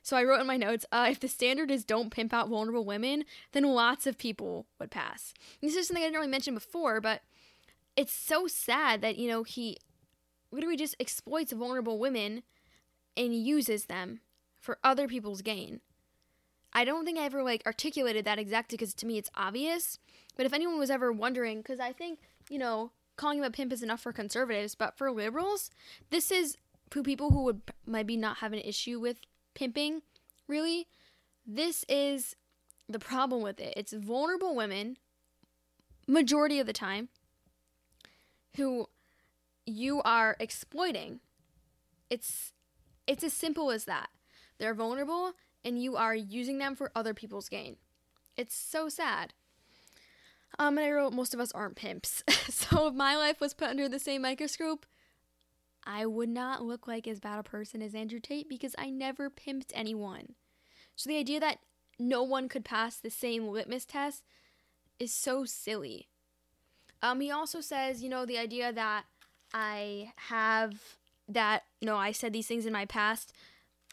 [0.02, 2.84] So I wrote in my notes, uh, if the standard is don't pimp out vulnerable
[2.84, 5.34] women, then lots of people would pass.
[5.60, 7.20] This is something I didn't really mention before, but
[7.96, 9.76] it's so sad that, you know, he
[10.50, 12.42] literally just exploits vulnerable women
[13.16, 14.20] and uses them
[14.60, 15.80] for other people's gain.
[16.72, 19.98] I don't think I ever like articulated that exactly because to me it's obvious.
[20.36, 23.72] But if anyone was ever wondering, because I think you know calling him a pimp
[23.72, 25.70] is enough for conservatives, but for liberals,
[26.10, 26.56] this is
[26.90, 29.18] for people who would maybe not have an issue with
[29.54, 30.02] pimping.
[30.48, 30.86] Really,
[31.46, 32.34] this is
[32.88, 33.74] the problem with it.
[33.76, 34.96] It's vulnerable women,
[36.06, 37.08] majority of the time,
[38.56, 38.88] who
[39.70, 41.20] you are exploiting.
[42.08, 42.52] It's
[43.06, 44.08] it's as simple as that.
[44.58, 45.32] They're vulnerable
[45.64, 47.76] and you are using them for other people's gain.
[48.36, 49.34] It's so sad.
[50.58, 52.22] Um, and I wrote most of us aren't pimps.
[52.48, 54.86] so if my life was put under the same microscope,
[55.84, 59.30] I would not look like as bad a person as Andrew Tate because I never
[59.30, 60.34] pimped anyone.
[60.96, 61.58] So the idea that
[61.98, 64.24] no one could pass the same litmus test
[64.98, 66.08] is so silly.
[67.02, 69.04] Um, he also says, you know, the idea that
[69.52, 70.74] I have
[71.28, 73.32] that, no, I said these things in my past.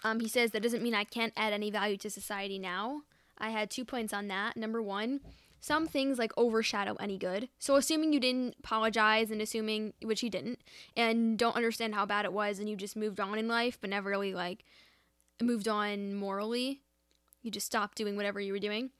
[0.03, 3.01] Um, he says that doesn't mean I can't add any value to society now.
[3.37, 4.57] I had two points on that.
[4.57, 5.21] Number one,
[5.59, 7.49] some things like overshadow any good.
[7.59, 10.59] So assuming you didn't apologize and assuming which you didn't
[10.95, 13.89] and don't understand how bad it was and you just moved on in life but
[13.89, 14.63] never really like
[15.41, 16.81] moved on morally,
[17.41, 18.91] You just stopped doing whatever you were doing.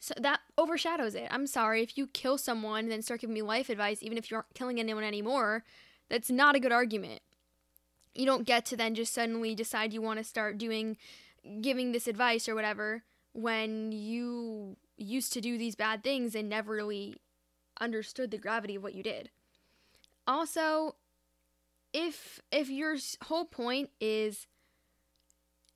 [0.00, 1.28] So that overshadows it.
[1.30, 4.30] I'm sorry if you kill someone and then start giving me life advice, even if
[4.30, 5.64] you aren't killing anyone anymore.
[6.12, 7.22] That's not a good argument.
[8.14, 10.98] You don't get to then just suddenly decide you want to start doing,
[11.62, 13.02] giving this advice or whatever
[13.32, 17.16] when you used to do these bad things and never really
[17.80, 19.30] understood the gravity of what you did.
[20.26, 20.96] Also,
[21.94, 24.46] if if your whole point is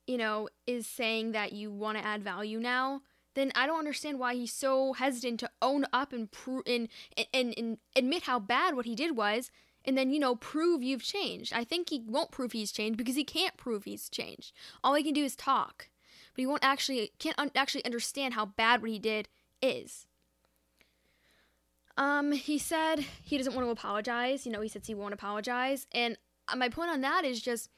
[0.06, 3.00] you know, is saying that you want to add value now,
[3.34, 6.88] then I don't understand why he's so hesitant to own up and pro- and,
[7.32, 9.50] and and admit how bad what he did was,
[9.86, 11.52] and then you know prove you've changed.
[11.52, 14.52] I think he won't prove he's changed because he can't prove he's changed.
[14.82, 15.88] All he can do is talk,
[16.34, 19.28] but he won't actually can't un- actually understand how bad what he did
[19.62, 20.06] is.
[21.96, 24.44] Um, he said he doesn't want to apologize.
[24.44, 26.18] You know, he says he won't apologize, and
[26.48, 27.70] uh, my point on that is just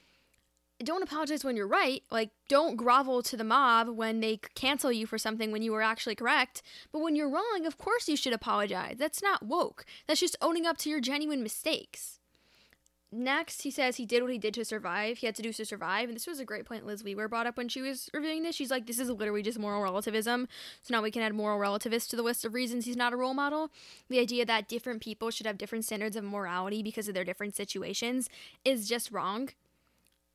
[0.84, 2.02] don't apologize when you're right.
[2.10, 5.82] Like, don't grovel to the mob when they cancel you for something when you were
[5.82, 6.62] actually correct.
[6.92, 8.96] But when you're wrong, of course you should apologize.
[8.98, 9.84] That's not woke.
[10.06, 12.18] That's just owning up to your genuine mistakes.
[13.10, 15.18] Next, he says he did what he did to survive.
[15.18, 16.10] He had to do to survive.
[16.10, 18.54] And this was a great point Liz Wheeler brought up when she was reviewing this.
[18.54, 20.46] She's like, this is literally just moral relativism.
[20.82, 23.16] So now we can add moral relativists to the list of reasons he's not a
[23.16, 23.70] role model.
[24.10, 27.56] The idea that different people should have different standards of morality because of their different
[27.56, 28.28] situations
[28.62, 29.48] is just wrong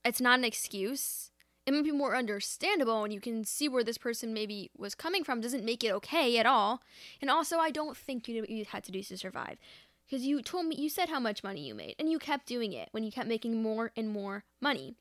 [0.06, 1.32] it's not an excuse.
[1.66, 5.24] It might be more understandable and you can see where this person maybe was coming
[5.24, 6.82] from doesn't make it okay at all.
[7.22, 9.58] And also I don't think you you had to do to survive.
[10.06, 12.74] Because you told me you said how much money you made and you kept doing
[12.74, 14.96] it when you kept making more and more money.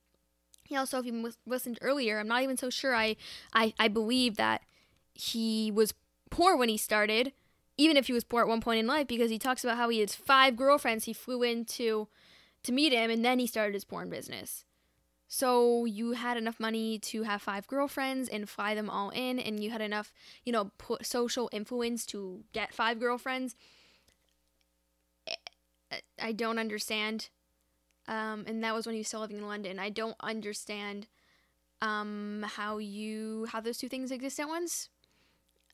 [0.65, 3.17] He also if you listened earlier, I'm not even so sure I
[3.53, 4.63] I, I believe that
[5.15, 5.93] he was
[6.31, 7.33] poor when he started,
[7.77, 9.89] even if he was poor at one point in life, because he talks about how
[9.89, 12.07] he has five girlfriends he flew into
[12.63, 14.65] to meet him and then he started his porn business.
[15.35, 19.65] So you had enough money to have five girlfriends and fly them all in, and
[19.65, 20.13] you had enough,
[20.45, 23.57] you know, social influence to get five girlfriends.
[25.91, 27.31] I- I don't understand.
[28.07, 29.79] Um, and that was when he was still living in London.
[29.79, 31.07] I don't understand
[31.81, 34.91] um, how you how those two things exist at once.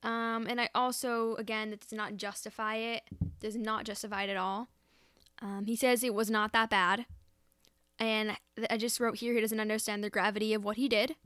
[0.05, 3.03] Um, and I also, again, that does not justify it.
[3.41, 4.69] Does not justify it at all.
[5.43, 7.07] Um, he says it was not that bad.
[7.99, 8.37] And
[8.71, 11.17] I just wrote here he doesn't understand the gravity of what he did.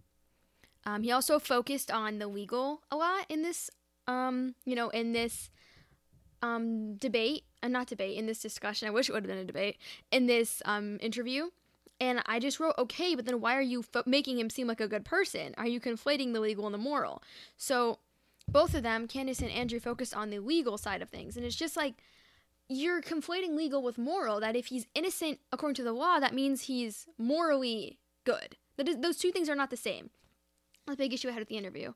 [0.84, 3.70] Um, he also focused on the legal a lot in this,
[4.06, 5.50] um, you know, in this
[6.42, 8.88] um, debate, uh, not debate, in this discussion.
[8.88, 9.78] I wish it would have been a debate
[10.10, 11.50] in this um, interview.
[12.00, 14.80] And I just wrote, okay, but then why are you fo- making him seem like
[14.80, 15.54] a good person?
[15.56, 17.22] Are you conflating the legal and the moral?
[17.56, 18.00] So
[18.48, 21.36] both of them, Candace and Andrew, focused on the legal side of things.
[21.36, 21.94] And it's just like,
[22.72, 24.40] you're conflating legal with moral.
[24.40, 28.56] That if he's innocent according to the law, that means he's morally good.
[28.76, 30.10] That is, those two things are not the same.
[30.88, 31.92] A big issue I had with the interview.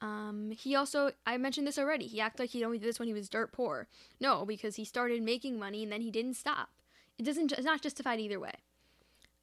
[0.00, 2.06] Um, he also, I mentioned this already.
[2.06, 3.88] He acted like he only did this when he was dirt poor.
[4.20, 6.70] No, because he started making money and then he didn't stop.
[7.18, 7.52] It doesn't.
[7.52, 8.52] It's not justified either way.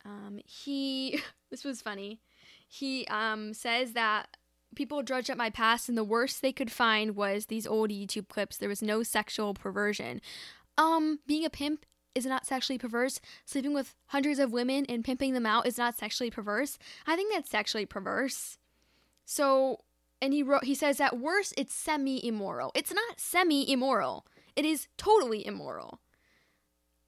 [0.05, 1.21] Um, he.
[1.49, 2.19] this was funny.
[2.67, 4.37] He um says that
[4.75, 8.27] people drudged up my past and the worst they could find was these old YouTube
[8.27, 8.57] clips.
[8.57, 10.21] There was no sexual perversion.
[10.77, 11.85] Um, being a pimp
[12.15, 13.19] is not sexually perverse.
[13.45, 16.77] Sleeping with hundreds of women and pimping them out is not sexually perverse.
[17.07, 18.57] I think that's sexually perverse.
[19.25, 19.81] So,
[20.21, 22.71] and he wrote, he says at worst it's semi immoral.
[22.75, 24.25] It's not semi immoral.
[24.55, 25.99] It is totally immoral.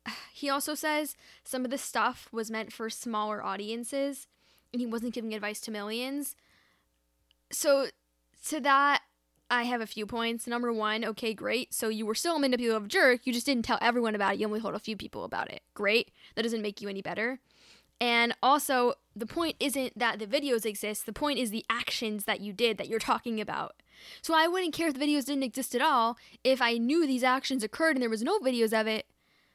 [0.34, 1.16] He also says
[1.46, 4.28] some of the stuff was meant for smaller audiences
[4.74, 6.36] and he wasn't giving advice to millions.
[7.54, 7.88] So,
[8.50, 9.04] to that,
[9.50, 10.48] I have a few points.
[10.48, 11.74] Number one, okay, great.
[11.74, 13.22] So you were still a manipulative jerk.
[13.26, 14.40] You just didn't tell everyone about it.
[14.40, 15.62] You only told a few people about it.
[15.74, 16.12] Great.
[16.36, 17.40] That doesn't make you any better.
[18.02, 21.06] And also, the point isn't that the videos exist.
[21.06, 23.76] The point is the actions that you did that you're talking about.
[24.22, 26.18] So I wouldn't care if the videos didn't exist at all.
[26.44, 29.06] If I knew these actions occurred and there was no videos of it,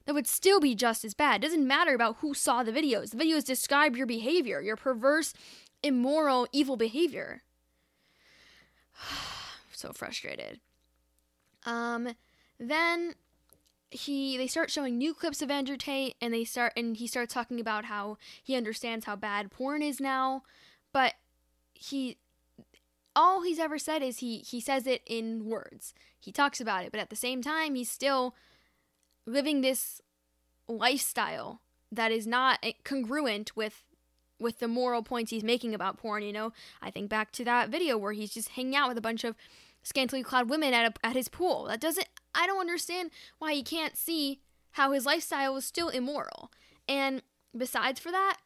[0.06, 1.42] that would still be just as bad.
[1.42, 3.10] It doesn't matter about who saw the videos.
[3.10, 5.34] The videos describe your behavior, your perverse,
[5.82, 7.42] immoral, evil behavior.
[9.80, 10.60] so frustrated.
[11.64, 12.14] Um,
[12.58, 13.14] then
[13.90, 17.34] he they start showing new clips of Andrew Tate, and they start and he starts
[17.34, 20.42] talking about how he understands how bad porn is now,
[20.92, 21.14] but
[21.74, 22.18] he
[23.16, 25.92] all he's ever said is he he says it in words.
[26.18, 28.34] He talks about it, but at the same time, he's still
[29.26, 30.00] living this
[30.68, 33.82] lifestyle that is not eh, congruent with
[34.38, 36.22] with the moral points he's making about porn.
[36.22, 39.02] You know, I think back to that video where he's just hanging out with a
[39.02, 39.34] bunch of
[39.82, 41.64] scantily clad women at a, at his pool.
[41.64, 42.06] That doesn't.
[42.34, 44.40] I don't understand why he can't see
[44.72, 46.52] how his lifestyle is still immoral.
[46.88, 47.22] And
[47.56, 48.38] besides for that,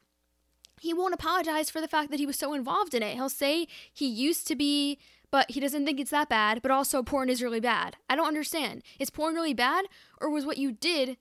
[0.81, 3.15] he won't apologize for the fact that he was so involved in it.
[3.15, 4.99] He'll say he used to be,
[5.31, 7.97] but he doesn't think it's that bad, but also porn is really bad.
[8.09, 8.83] I don't understand.
[8.99, 9.87] Is porn really bad,
[10.21, 11.17] or was what you did,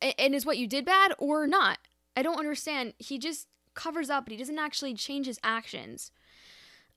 [0.00, 1.78] and is what you did bad, or not?
[2.16, 2.94] I don't understand.
[2.98, 6.10] He just covers up, but he doesn't actually change his actions.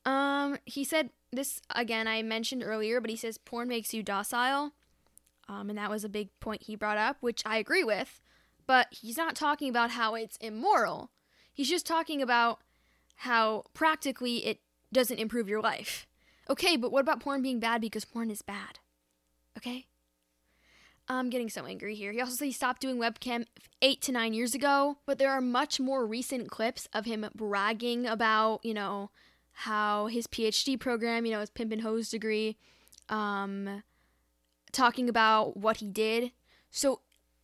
[0.05, 4.73] Um, he said this again, I mentioned earlier, but he says porn makes you docile.
[5.47, 8.21] Um, and that was a big point he brought up, which I agree with.
[8.67, 11.11] But he's not talking about how it's immoral.
[11.53, 12.59] He's just talking about
[13.17, 14.59] how practically it
[14.91, 16.07] doesn't improve your life.
[16.49, 18.79] Okay, but what about porn being bad because porn is bad?
[19.57, 19.85] Okay?
[21.07, 22.11] I'm getting so angry here.
[22.11, 23.45] He also said he stopped doing webcam
[23.81, 28.07] eight to nine years ago, but there are much more recent clips of him bragging
[28.07, 29.11] about, you know,
[29.59, 32.57] how his PhD program, you know, his pimp and hose degree,
[33.09, 33.83] um,
[34.71, 36.31] talking about what he did.
[36.69, 36.99] So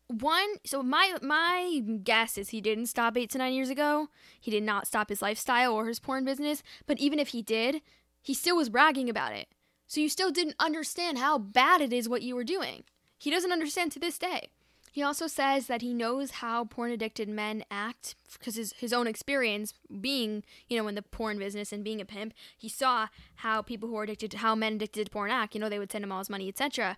[0.07, 4.09] one, so my my guess is he didn't stop eight to nine years ago.
[4.39, 6.61] He did not stop his lifestyle or his porn business.
[6.85, 7.81] But even if he did,
[8.21, 9.47] he still was bragging about it.
[9.88, 12.83] So you still didn't understand how bad it is what you were doing.
[13.17, 14.49] He doesn't understand to this day.
[14.93, 19.07] He also says that he knows how porn addicted men act because his, his own
[19.07, 23.61] experience being, you know, in the porn business and being a pimp, he saw how
[23.61, 25.55] people who are addicted to how men addicted to porn act.
[25.55, 26.97] You know, they would send him all his money, etc.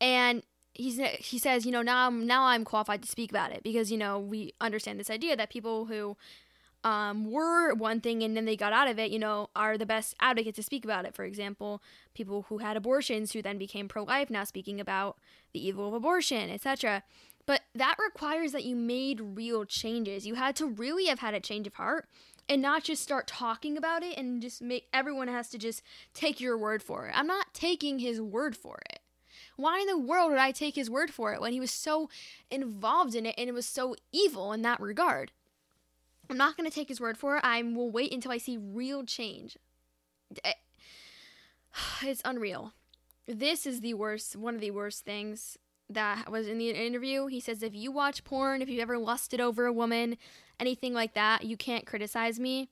[0.00, 0.42] And
[0.72, 3.92] he's he says, you know, now I'm now I'm qualified to speak about it because
[3.92, 6.16] you know we understand this idea that people who
[6.82, 9.86] um, were one thing and then they got out of it, you know, are the
[9.86, 11.14] best advocates to speak about it.
[11.14, 11.82] For example,
[12.14, 15.18] people who had abortions who then became pro life now speaking about
[15.52, 17.02] the evil of abortion, etc.
[17.46, 20.26] But that requires that you made real changes.
[20.26, 22.06] You had to really have had a change of heart
[22.48, 25.82] and not just start talking about it and just make everyone has to just
[26.14, 27.12] take your word for it.
[27.16, 29.00] I'm not taking his word for it.
[29.56, 32.08] Why in the world would I take his word for it when he was so
[32.50, 35.32] involved in it and it was so evil in that regard?
[36.30, 37.44] I'm not going to take his word for it.
[37.44, 39.58] I will wait until I see real change.
[40.44, 40.52] Eh,
[42.02, 42.72] it's unreal.
[43.26, 45.58] This is the worst, one of the worst things
[45.88, 47.26] that was in the interview.
[47.26, 50.16] He says, if you watch porn, if you've ever lusted over a woman,
[50.60, 52.68] anything like that, you can't criticize me.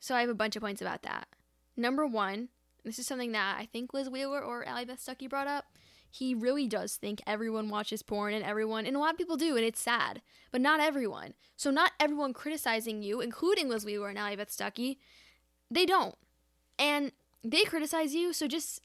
[0.00, 1.28] So I have a bunch of points about that.
[1.76, 2.48] Number one,
[2.84, 5.66] this is something that I think Liz Wheeler or Allie Beth Stuckey brought up.
[6.10, 9.56] He really does think everyone watches porn and everyone, and a lot of people do,
[9.56, 11.34] and it's sad, but not everyone.
[11.56, 14.96] So, not everyone criticizing you, including Liz Wheeler and Beth Stuckey,
[15.70, 16.14] they don't.
[16.78, 17.12] And
[17.44, 18.80] they criticize you, so just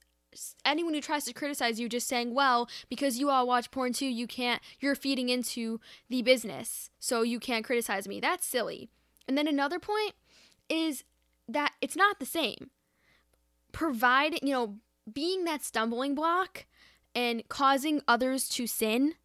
[0.66, 4.06] anyone who tries to criticize you just saying, well, because you all watch porn too,
[4.06, 5.80] you can't, you're feeding into
[6.10, 8.20] the business, so you can't criticize me.
[8.20, 8.90] That's silly.
[9.28, 10.14] And then another point
[10.70, 11.04] is
[11.48, 12.70] that it's not the same
[13.72, 14.76] provide, you know,
[15.12, 16.66] being that stumbling block
[17.16, 19.16] and causing others to sin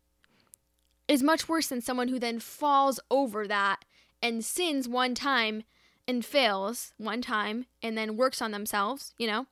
[1.07, 3.85] is much worse than someone who then falls over that
[4.23, 5.63] and sins one time
[6.07, 9.47] and fails one time and then works on themselves, you know,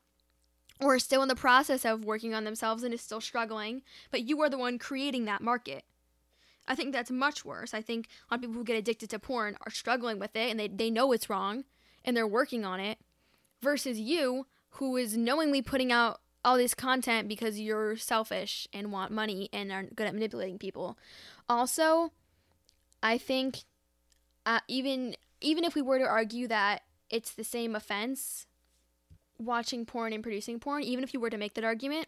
[0.81, 4.23] or is still in the process of working on themselves and is still struggling, but
[4.23, 5.85] you are the one creating that market.
[6.69, 7.73] I think that's much worse.
[7.73, 10.51] I think a lot of people who get addicted to porn are struggling with it
[10.51, 11.65] and they, they know it's wrong
[12.05, 12.99] and they're working on it
[13.63, 19.11] versus you who is knowingly putting out all this content because you're selfish and want
[19.11, 20.97] money and are good at manipulating people.
[21.49, 22.13] Also,
[23.03, 23.65] I think
[24.47, 28.47] uh, even even if we were to argue that it's the same offense
[29.39, 32.07] watching porn and producing porn, even if you were to make that argument,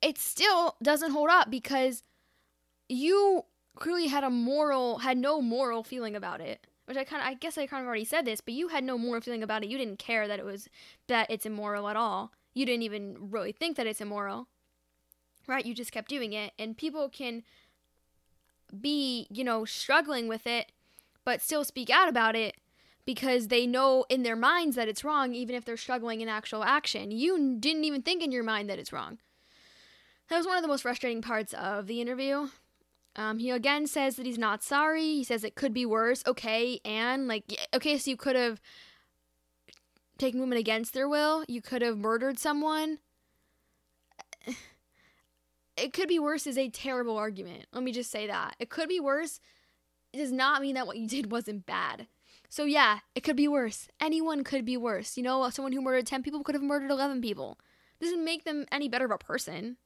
[0.00, 2.04] it still doesn't hold up because
[2.88, 7.28] you clearly had a moral had no moral feeling about it which I kind of
[7.28, 9.62] I guess I kind of already said this, but you had no moral feeling about
[9.62, 9.68] it.
[9.68, 10.70] You didn't care that it was
[11.06, 12.32] that it's immoral at all.
[12.54, 14.48] You didn't even really think that it's immoral.
[15.46, 15.64] Right?
[15.64, 17.42] You just kept doing it and people can
[18.78, 20.72] be, you know, struggling with it
[21.24, 22.56] but still speak out about it
[23.04, 26.64] because they know in their minds that it's wrong even if they're struggling in actual
[26.64, 27.10] action.
[27.10, 29.18] You didn't even think in your mind that it's wrong.
[30.28, 32.48] That was one of the most frustrating parts of the interview
[33.18, 35.02] um, he again says that he's not sorry.
[35.02, 36.22] He says it could be worse.
[36.24, 37.44] Okay, and like,
[37.74, 38.60] okay, so you could have
[40.18, 41.44] taken women against their will.
[41.48, 42.98] You could have murdered someone.
[45.80, 47.66] It could be worse is a terrible argument.
[47.72, 48.56] Let me just say that.
[48.58, 49.38] It could be worse.
[50.12, 52.08] It does not mean that what you did wasn't bad.
[52.48, 53.88] So yeah, it could be worse.
[54.00, 55.16] Anyone could be worse.
[55.16, 57.58] You know, someone who murdered 10 people could have murdered 11 people.
[58.00, 59.76] Doesn't make them any better of a person.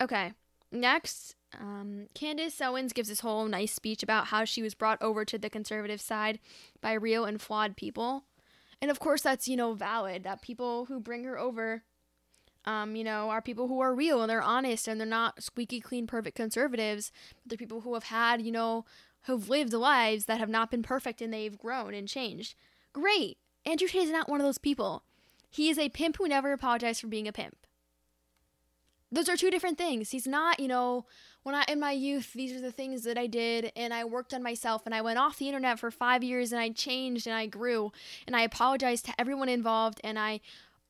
[0.00, 0.32] Okay.
[0.70, 5.24] Next, um, Candace Owens gives this whole nice speech about how she was brought over
[5.24, 6.38] to the conservative side
[6.80, 8.24] by real and flawed people.
[8.80, 11.82] And of course, that's, you know, valid that people who bring her over,
[12.64, 15.80] um, you know, are people who are real and they're honest and they're not squeaky
[15.80, 17.10] clean, perfect conservatives.
[17.42, 18.84] But they're people who have had, you know,
[19.22, 22.54] who've lived lives that have not been perfect and they've grown and changed.
[22.92, 23.38] Great.
[23.66, 25.02] Andrew Tate is not one of those people.
[25.50, 27.56] He is a pimp who never apologized for being a pimp.
[29.10, 30.10] Those are two different things.
[30.10, 31.06] He's not, you know,
[31.48, 34.34] when I in my youth, these are the things that I did and I worked
[34.34, 37.34] on myself and I went off the internet for 5 years and I changed and
[37.34, 37.90] I grew
[38.26, 40.40] and I apologized to everyone involved and I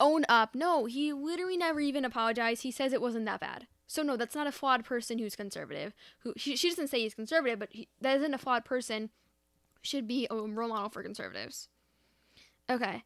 [0.01, 0.57] own up.
[0.57, 2.65] No, he literally never even apologized.
[2.65, 3.69] He says it wasn't that bad.
[3.87, 5.95] So no, that's not a flawed person who's conservative.
[6.25, 9.11] Who she, she doesn't say he's conservative, but he, that isn't a flawed person.
[9.81, 11.69] Should be a role model for conservatives.
[12.69, 13.05] Okay,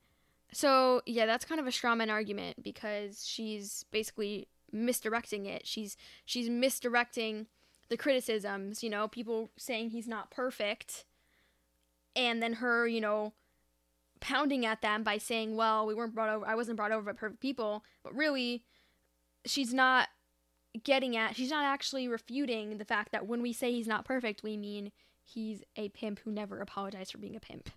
[0.53, 5.67] so yeah, that's kind of a straw man argument because she's basically misdirecting it.
[5.67, 7.47] She's she's misdirecting
[7.89, 8.83] the criticisms.
[8.83, 11.05] You know, people saying he's not perfect,
[12.17, 13.33] and then her, you know,
[14.21, 16.47] pounding at them by saying, "Well, we weren't brought over.
[16.47, 18.65] I wasn't brought over by perfect people," but really,
[19.45, 20.09] she's not
[20.83, 21.37] getting at.
[21.37, 24.93] She's not actually refuting the fact that when we say he's not perfect, we mean
[25.23, 27.71] he's a pimp who never apologized for being a pimp.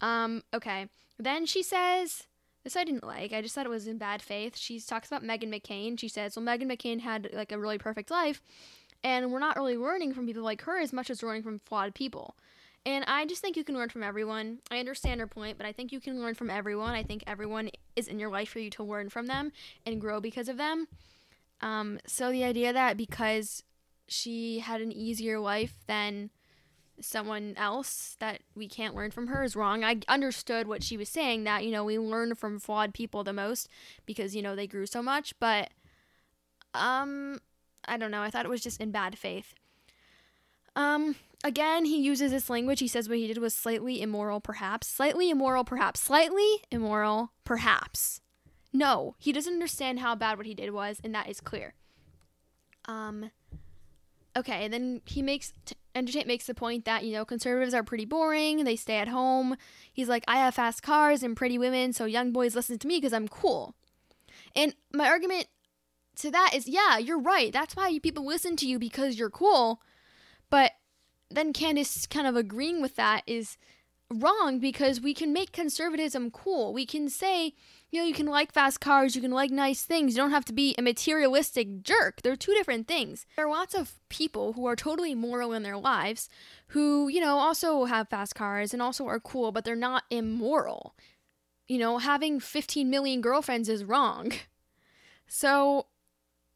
[0.00, 0.42] Um.
[0.52, 0.88] Okay.
[1.18, 2.24] Then she says.
[2.64, 3.32] This I didn't like.
[3.32, 4.56] I just thought it was in bad faith.
[4.56, 5.98] She talks about Meghan McCain.
[5.98, 8.42] She says, "Well, Meghan McCain had like a really perfect life,
[9.02, 11.94] and we're not really learning from people like her as much as learning from flawed
[11.94, 12.34] people."
[12.86, 14.58] And I just think you can learn from everyone.
[14.70, 16.92] I understand her point, but I think you can learn from everyone.
[16.92, 19.52] I think everyone is in your life for you to learn from them
[19.86, 20.86] and grow because of them.
[21.62, 23.62] Um, so the idea that because
[24.06, 26.30] she had an easier life than
[27.00, 29.84] someone else that we can't learn from her is wrong.
[29.84, 33.32] I understood what she was saying that, you know, we learn from flawed people the
[33.32, 33.68] most
[34.06, 35.70] because, you know, they grew so much, but
[36.74, 37.40] um
[37.86, 38.22] I don't know.
[38.22, 39.54] I thought it was just in bad faith.
[40.76, 42.80] Um again, he uses this language.
[42.80, 44.86] He says what he did was slightly immoral perhaps.
[44.86, 46.00] Slightly immoral perhaps.
[46.00, 48.20] Slightly immoral perhaps.
[48.72, 51.74] No, he doesn't understand how bad what he did was and that is clear.
[52.86, 53.30] Um
[54.36, 58.04] okay, then he makes t- Tate makes the point that you know conservatives are pretty
[58.04, 58.64] boring.
[58.64, 59.56] They stay at home.
[59.92, 62.96] He's like, I have fast cars and pretty women, so young boys listen to me
[62.98, 63.74] because I'm cool.
[64.56, 65.46] And my argument
[66.16, 67.52] to that is, yeah, you're right.
[67.52, 69.80] That's why people listen to you because you're cool.
[70.50, 70.72] But
[71.30, 73.56] then Candace kind of agreeing with that is
[74.10, 76.72] wrong because we can make conservatism cool.
[76.72, 77.54] We can say,
[77.94, 80.14] you know, you can like fast cars, you can like nice things.
[80.14, 82.22] You don't have to be a materialistic jerk.
[82.22, 83.24] They're two different things.
[83.36, 86.28] There are lots of people who are totally moral in their lives
[86.68, 90.96] who, you know, also have fast cars and also are cool, but they're not immoral.
[91.68, 94.32] You know, having 15 million girlfriends is wrong.
[95.26, 95.86] So,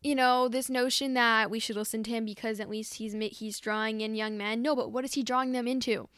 [0.02, 3.58] you know, this notion that we should listen to him because at least he's he's
[3.58, 4.60] drawing in young men.
[4.60, 6.08] No, but what is he drawing them into?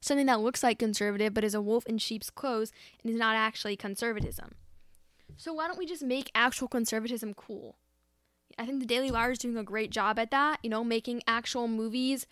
[0.00, 2.72] Something that looks like conservative but is a wolf in sheep's clothes
[3.02, 4.56] and is not actually conservatism.
[5.36, 7.76] So why don't we just make actual conservatism cool?
[8.58, 11.22] I think the Daily Wire is doing a great job at that, you know, making
[11.26, 12.26] actual movies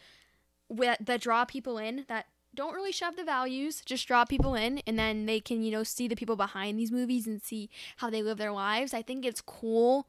[0.68, 4.78] with, that draw people in that don't really shove the values, just draw people in
[4.86, 8.10] and then they can, you know, see the people behind these movies and see how
[8.10, 8.93] they live their lives.
[8.93, 10.06] I think it's cool,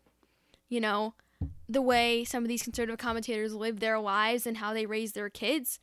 [0.69, 1.13] you know,
[1.69, 5.30] the way some of these conservative commentators live their lives and how they raise their
[5.30, 5.80] kids.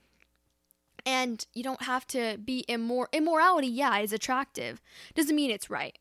[1.07, 4.83] And you don't have to be immor immorality, yeah, is attractive.
[5.15, 5.97] Doesn't mean it's right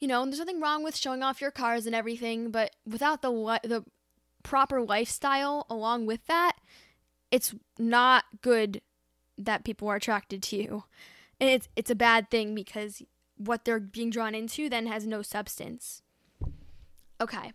[0.00, 3.30] you know, there's nothing wrong with showing off your cars and everything, but without the
[3.62, 3.84] the
[4.42, 6.52] proper lifestyle along with that,
[7.30, 8.80] it's not good
[9.38, 10.84] that people are attracted to you.
[11.40, 13.02] And it's it's a bad thing because
[13.36, 16.02] what they're being drawn into then has no substance.
[17.20, 17.52] Okay.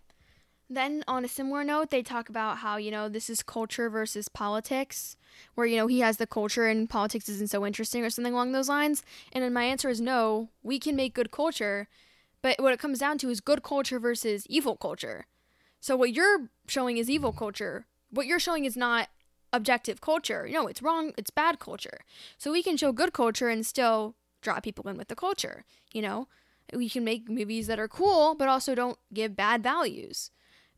[0.68, 4.28] Then on a similar note, they talk about how, you know, this is culture versus
[4.28, 5.16] politics,
[5.54, 8.52] where, you know, he has the culture and politics isn't so interesting or something along
[8.52, 9.02] those lines.
[9.32, 11.88] And then my answer is no, we can make good culture
[12.42, 15.26] but what it comes down to is good culture versus evil culture.
[15.80, 17.86] So what you're showing is evil culture.
[18.10, 19.08] What you're showing is not
[19.52, 20.48] objective culture.
[20.50, 21.12] No, it's wrong.
[21.16, 22.00] It's bad culture.
[22.38, 25.64] So we can show good culture and still draw people in with the culture.
[25.92, 26.28] You know,
[26.72, 30.30] we can make movies that are cool, but also don't give bad values.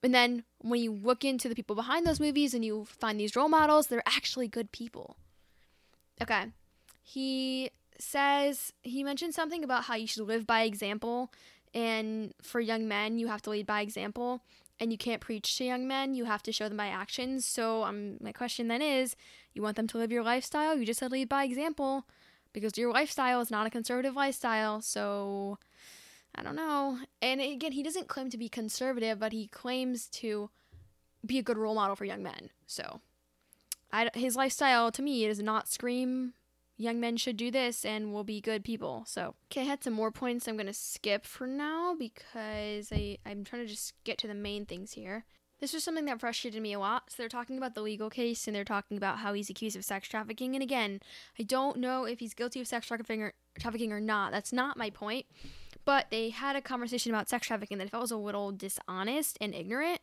[0.03, 3.36] And then when you look into the people behind those movies and you find these
[3.36, 5.16] role models, they're actually good people.
[6.20, 6.47] Okay.
[7.03, 11.32] He says, he mentioned something about how you should live by example.
[11.75, 14.43] And for young men, you have to lead by example.
[14.81, 17.47] And you can't preach to young men, you have to show them by actions.
[17.47, 19.15] So, um, my question then is
[19.53, 20.77] you want them to live your lifestyle?
[20.77, 22.07] You just said lead by example
[22.53, 24.81] because your lifestyle is not a conservative lifestyle.
[24.81, 25.59] So,
[26.35, 26.99] I don't know.
[27.23, 30.51] And again, he doesn't claim to be conservative, but he claims to
[31.25, 32.51] be a good role model for young men.
[32.67, 33.01] So,
[33.93, 36.35] I, his lifestyle to me does not scream
[36.77, 39.05] young men should do this and we'll be good people.
[39.07, 43.19] So, okay, I had some more points I'm going to skip for now because I,
[43.25, 45.25] I'm trying to just get to the main things here.
[45.61, 47.05] this was something that frustrated me a lot.
[47.11, 49.85] So they're talking about the legal case and they're talking about how he's accused of
[49.85, 50.55] sex trafficking.
[50.55, 51.01] And again,
[51.39, 54.33] I don't know if he's guilty of sex trafficking or, trafficking or not.
[54.33, 55.27] That's not my point.
[55.85, 59.39] But they had a conversation about sex trafficking that I felt was a little dishonest
[59.41, 60.01] and ignorant.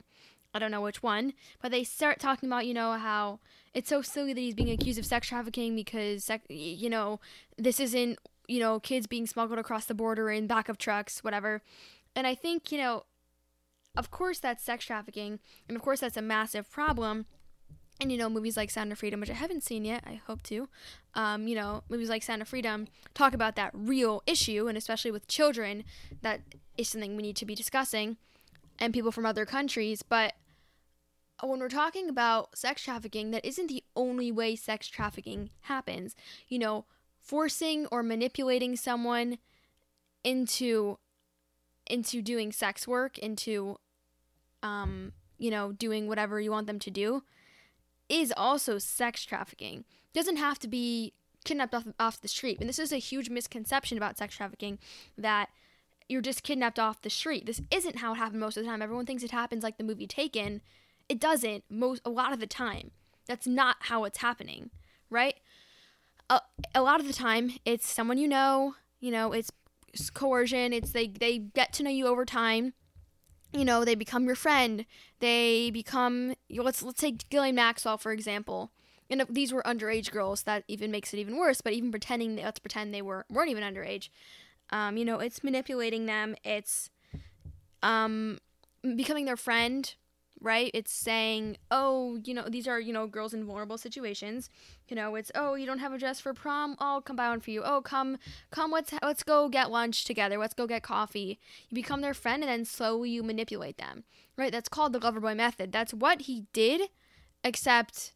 [0.54, 3.40] I don't know which one, but they start talking about, you know, how
[3.74, 7.20] it's so silly that he's being accused of sex trafficking because, sec- you know,
[7.58, 11.62] this isn't, you know, kids being smuggled across the border in back of trucks, whatever.
[12.16, 13.06] And I think, you know,
[13.96, 17.26] of course that's sex trafficking, and of course that's a massive problem.
[18.00, 20.42] And you know, movies like Sound of Freedom, which I haven't seen yet, I hope
[20.44, 20.68] to.
[21.14, 25.12] Um, you know, movies like Sound of Freedom talk about that real issue, and especially
[25.12, 25.84] with children,
[26.22, 26.42] that
[26.78, 28.18] is something we need to be discussing,
[28.82, 30.02] and people from other countries.
[30.02, 30.34] But
[31.42, 36.16] when we're talking about sex trafficking, that isn't the only way sex trafficking happens.
[36.50, 36.86] You know,
[37.22, 39.38] forcing or manipulating someone
[40.24, 40.98] into
[41.88, 43.78] into doing sex work, into
[44.64, 47.24] um, you know, doing whatever you want them to do
[48.10, 49.86] is also sex trafficking.
[50.14, 51.14] Doesn't have to be
[51.46, 52.58] kidnapped off off the street.
[52.60, 54.80] And this is a huge misconception about sex trafficking
[55.18, 55.50] that
[56.12, 57.46] you're just kidnapped off the street.
[57.46, 58.82] This isn't how it happened most of the time.
[58.82, 60.62] Everyone thinks it happens like the movie Taken.
[61.08, 62.92] It doesn't most a lot of the time.
[63.28, 64.72] That's not how it's happening,
[65.10, 65.36] right?
[66.30, 66.42] A,
[66.76, 69.52] a lot of the time it's someone you know, you know, it's
[70.14, 72.74] coercion, it's they they get to know you over time.
[73.54, 74.86] You know, they become your friend.
[75.20, 78.72] They become let's let's take Ghislaine Maxwell for example.
[79.10, 81.60] And these were underage girls, that even makes it even worse.
[81.60, 84.10] But even pretending, let's pretend they were weren't even underage.
[84.72, 86.36] Um, you know, it's manipulating them.
[86.44, 86.90] It's
[87.84, 88.40] um,
[88.96, 89.94] becoming their friend,
[90.40, 90.72] right?
[90.74, 94.50] It's saying, oh, you know, these are, you know, girls in vulnerable situations.
[94.88, 96.76] You know, it's, oh, you don't have a dress for prom.
[96.80, 97.62] I'll come buy one for you.
[97.64, 98.18] Oh, come,
[98.50, 100.38] come, let's, let's go get lunch together.
[100.38, 101.40] Let's go get coffee.
[101.70, 104.04] You become their friend and then slowly you manipulate them,
[104.38, 104.52] right?
[104.52, 105.72] That's called the Loverboy method.
[105.72, 106.90] That's what he did,
[107.44, 108.14] except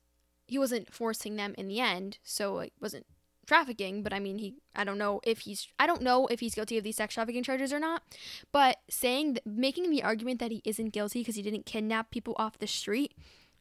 [0.48, 2.18] he wasn't forcing them in the end.
[2.24, 3.06] So it wasn't
[3.46, 6.56] trafficking, but I mean, he, I don't know if he's, I don't know if he's
[6.56, 8.04] guilty of these sex trafficking charges or not,
[8.52, 12.58] but saying, making the argument that he isn't guilty because he didn't kidnap people off
[12.58, 13.14] the street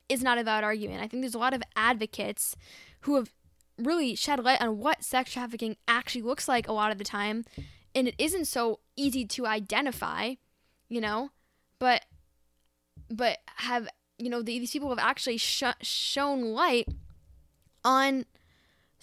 [0.09, 1.02] is not a valid argument.
[1.02, 2.56] I think there's a lot of advocates
[3.01, 3.32] who have
[3.78, 7.44] really shed light on what sex trafficking actually looks like a lot of the time,
[7.94, 10.35] and it isn't so easy to identify,
[10.89, 11.31] you know,
[11.78, 12.05] but,
[13.11, 13.89] but have,
[14.19, 16.86] you know, these people have actually sh- shown light
[17.85, 18.24] on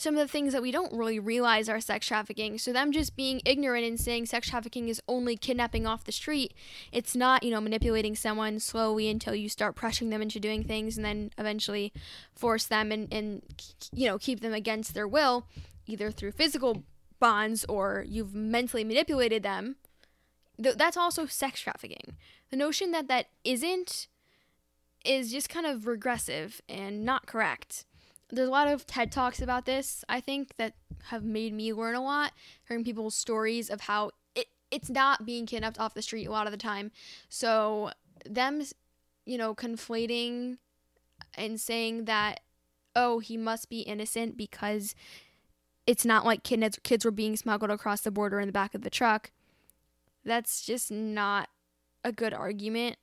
[0.02, 2.58] some of the things that we don't really realize are sex trafficking.
[2.58, 6.56] So them just being ignorant and saying sex trafficking is only kidnapping off the street.
[6.92, 10.98] It's not, you know, manipulating someone slowly until you start pressuring them into doing things
[10.98, 11.94] and then eventually
[12.34, 13.44] force them and, and
[13.94, 15.46] you know, keep them against their will,
[15.86, 16.84] either through physical
[17.20, 19.76] bonds or you've mentally manipulated them.
[20.62, 22.18] Th- that's also sex trafficking.
[22.50, 24.08] The notion that that isn't
[25.06, 27.86] is just kind of regressive and not correct
[28.32, 30.74] there's a lot of TED Talks about this, I think, that
[31.06, 32.32] have made me learn a lot,
[32.68, 36.48] hearing people's stories of how it, it's not being kidnapped off the street a lot
[36.48, 36.92] of the time.
[37.30, 37.92] So,
[38.26, 38.62] them,
[39.26, 40.58] you know, conflating
[41.36, 42.42] and saying that,
[42.96, 44.96] oh, he must be innocent because
[45.88, 48.84] it's not like kids, kids were being smuggled across the border in the back of
[48.84, 49.32] the truck,
[50.24, 51.50] that's just not
[52.04, 52.98] a good argument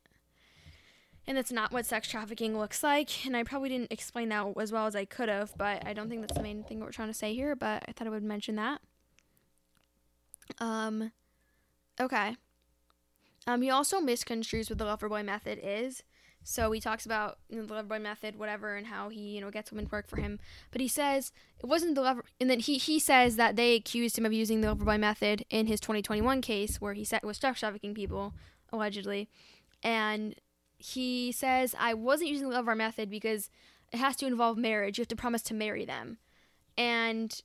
[1.29, 3.27] and that's not what sex trafficking looks like.
[3.27, 6.09] And I probably didn't explain that as well as I could have, but I don't
[6.09, 7.55] think that's the main thing we're trying to say here.
[7.55, 8.81] But I thought I would mention that.
[10.59, 11.13] Um,
[12.01, 12.37] okay.
[13.47, 16.03] Um, he also misconstrues what the loverboy method is.
[16.45, 19.51] So he talks about you know, the loverboy method, whatever, and how he you know
[19.51, 20.39] gets women to work for him.
[20.71, 24.17] But he says it wasn't the lover, and then he he says that they accused
[24.17, 27.61] him of using the loverboy method in his 2021 case where he said was sex
[27.61, 28.33] trafficking people
[28.73, 29.29] allegedly,
[29.83, 30.37] and
[30.79, 33.51] he says, I wasn't using the love our method because
[33.93, 34.97] it has to involve marriage.
[34.97, 36.19] You have to promise to marry them.
[36.77, 37.41] And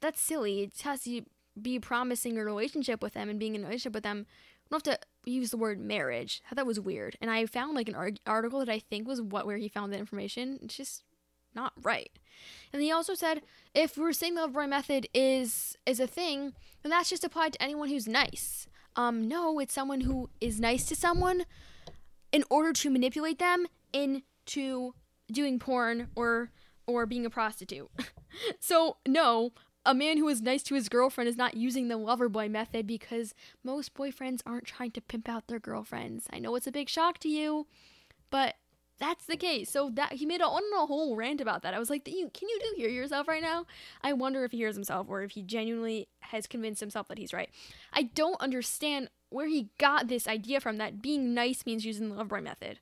[0.00, 0.62] that's silly.
[0.62, 1.22] It has to
[1.60, 4.18] be promising a relationship with them and being in a relationship with them.
[4.18, 6.42] You don't have to use the word marriage.
[6.52, 7.16] That was weird.
[7.20, 9.98] And I found like an article that I think was what where he found the
[9.98, 10.58] information.
[10.62, 11.04] It's just
[11.54, 12.10] not right.
[12.72, 13.42] And he also said
[13.74, 16.52] if we're saying the Lover method is is a thing,
[16.82, 18.68] then that's just applied to anyone who's nice.
[18.96, 21.44] Um, no, it's someone who is nice to someone
[22.34, 24.92] in order to manipulate them into
[25.30, 26.50] doing porn or
[26.86, 27.88] or being a prostitute.
[28.60, 29.52] so, no,
[29.86, 32.86] a man who is nice to his girlfriend is not using the lover boy method
[32.86, 36.26] because most boyfriends aren't trying to pimp out their girlfriends.
[36.30, 37.68] I know it's a big shock to you,
[38.30, 38.56] but
[38.98, 39.70] that's the case.
[39.70, 41.72] So that he made a, a whole rant about that.
[41.72, 43.64] I was like, can you do hear yourself right now?
[44.02, 47.32] I wonder if he hears himself or if he genuinely has convinced himself that he's
[47.32, 47.50] right.
[47.92, 52.14] I don't understand where he got this idea from that being nice means using the
[52.14, 52.78] Loverboy method.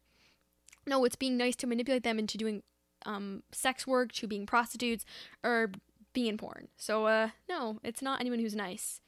[0.86, 2.62] No, it's being nice to manipulate them into doing
[3.06, 5.06] um, sex work, to being prostitutes,
[5.42, 5.70] or
[6.12, 6.68] being porn.
[6.76, 9.00] So, uh, no, it's not anyone who's nice.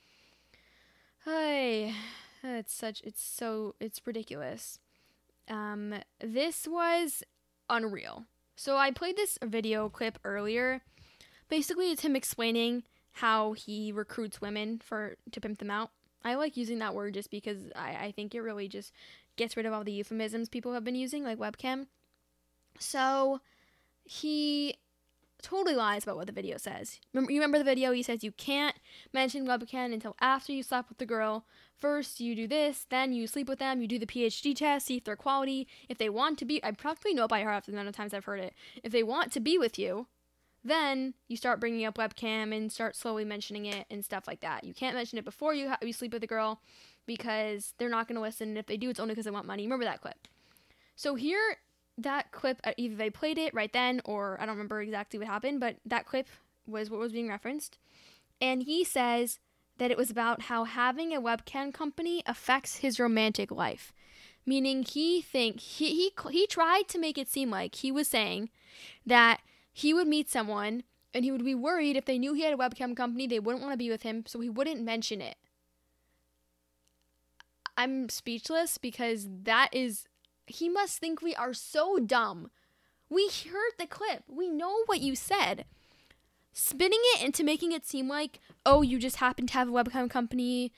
[1.27, 1.95] Hey,
[2.43, 4.79] it's such, it's so, it's ridiculous.
[5.49, 7.23] Um, this was
[7.69, 8.25] unreal.
[8.57, 10.81] So I played this video clip earlier.
[11.51, 15.91] Basically, it's him explaining how he recruits women for to pimp them out.
[16.25, 18.93] I like using that word just because I, I think it really just
[19.37, 21.87] gets rid of all the euphemisms people have been using, like webcam.
[22.79, 23.41] So
[24.05, 24.77] he
[25.43, 26.99] totally lies about what the video says.
[27.13, 27.93] Remember, you remember the video?
[27.93, 28.77] He says you can't
[29.13, 31.45] mention webcam until after you slept with the girl.
[31.77, 34.97] First, you do this, then you sleep with them, you do the PhD test, see
[34.97, 35.69] if they're quality.
[35.89, 38.15] If they want to be, I practically know by heart after the amount of times
[38.15, 38.55] I've heard it.
[38.83, 40.07] If they want to be with you,
[40.65, 44.65] then you start bringing up webcam and start slowly mentioning it and stuff like that.
[44.65, 46.61] You can't mention it before you ha- you sleep with a girl
[47.07, 48.49] because they're not going to listen.
[48.49, 49.65] And if they do, it's only because they want money.
[49.65, 50.27] Remember that clip.
[50.97, 51.59] So here,
[51.99, 55.29] that clip, uh, either they played it right then or I don't remember exactly what
[55.29, 56.29] happened, but that clip
[56.67, 57.79] was what was being referenced.
[58.41, 59.39] And he says
[59.79, 63.93] that it was about how having a webcam company affects his romantic life.
[64.47, 68.51] Meaning he think he he he tried to make it seem like he was saying
[69.07, 69.41] that
[69.75, 72.57] he would meet someone and he would be worried if they knew he had a
[72.57, 75.37] webcam company, they wouldn't want to be with him, so he wouldn't mention it.
[77.77, 80.07] I'm speechless because that is.
[80.47, 82.51] He must think we are so dumb.
[83.11, 85.65] We heard the clip, we know what you said.
[86.53, 90.09] Spinning it into making it seem like, oh, you just happen to have a webcam
[90.09, 90.73] company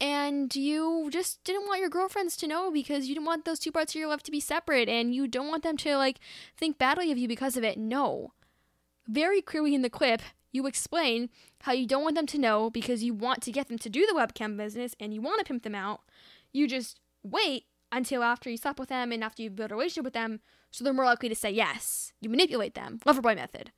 [0.00, 3.70] and you just didn't want your girlfriends to know because you didn't want those two
[3.70, 6.18] parts of your life to be separate and you don't want them to like
[6.56, 7.78] think badly of you because of it.
[7.78, 8.32] No.
[9.10, 10.22] Very clearly in the clip,
[10.52, 11.30] you explain
[11.62, 14.06] how you don't want them to know because you want to get them to do
[14.06, 16.02] the webcam business and you want to pimp them out.
[16.52, 20.04] You just wait until after you slept with them and after you build a relationship
[20.04, 22.12] with them so they're more likely to say yes.
[22.20, 23.00] You manipulate them.
[23.04, 23.72] Loverboy method.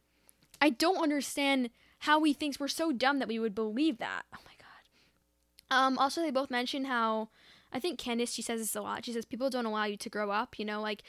[0.61, 4.23] I don't understand how he thinks we're so dumb that we would believe that.
[4.35, 5.87] Oh my god.
[5.87, 7.31] Um, also, they both mention how
[7.73, 9.07] I think Candace she says this a lot.
[9.07, 10.59] She says people don't allow you to grow up.
[10.59, 11.03] You know, like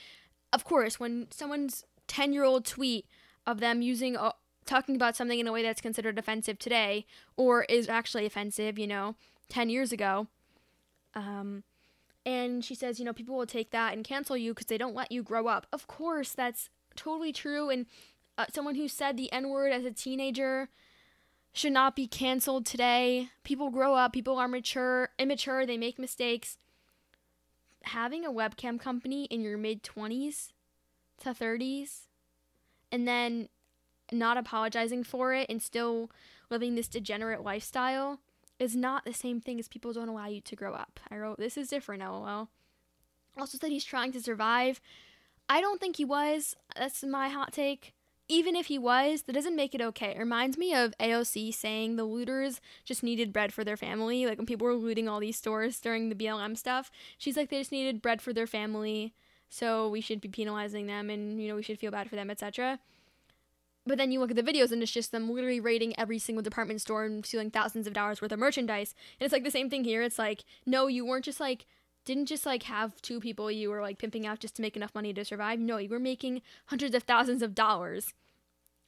[0.53, 3.05] of course when someone's ten year old tweet
[3.45, 4.31] of them using uh,
[4.65, 7.05] talking about something in a way that's considered offensive today
[7.35, 9.15] or is actually offensive, you know,
[9.49, 10.27] ten years ago.
[11.15, 11.63] Um,
[12.25, 14.95] and she says, you know, people will take that and cancel you because they don't
[14.95, 15.67] let you grow up.
[15.73, 17.69] Of course, that's totally true.
[17.69, 17.85] And
[18.37, 20.69] uh, someone who said the N word as a teenager
[21.51, 23.29] should not be canceled today.
[23.43, 26.57] People grow up, people are mature, immature, they make mistakes.
[27.83, 30.53] Having a webcam company in your mid 20s
[31.19, 32.07] to 30s
[32.93, 33.49] and then
[34.11, 36.11] not apologizing for it and still
[36.51, 38.19] living this degenerate lifestyle
[38.59, 40.99] is not the same thing as people don't allow you to grow up.
[41.09, 42.49] I wrote, This is different, lol.
[43.35, 44.79] Also said he's trying to survive.
[45.49, 46.55] I don't think he was.
[46.77, 47.93] That's my hot take.
[48.29, 50.11] Even if he was, that doesn't make it okay.
[50.11, 54.27] It reminds me of AOC saying the looters just needed bread for their family.
[54.27, 57.59] Like when people were looting all these stores during the BLM stuff, she's like, they
[57.59, 59.13] just needed bread for their family.
[59.53, 62.31] So we should be penalizing them and, you know, we should feel bad for them,
[62.31, 62.79] etc.
[63.85, 66.41] But then you look at the videos and it's just them literally raiding every single
[66.41, 68.95] department store and stealing thousands of dollars worth of merchandise.
[69.19, 70.01] And it's like the same thing here.
[70.01, 71.67] It's like, no, you weren't just like,
[72.03, 74.95] didn't just like have two people you were like pimping out just to make enough
[74.95, 75.59] money to survive.
[75.59, 78.15] No, you were making hundreds of thousands of dollars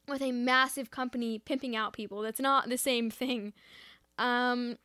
[0.08, 2.22] with a massive company pimping out people.
[2.22, 3.52] That's not the same thing.
[4.18, 4.78] Um,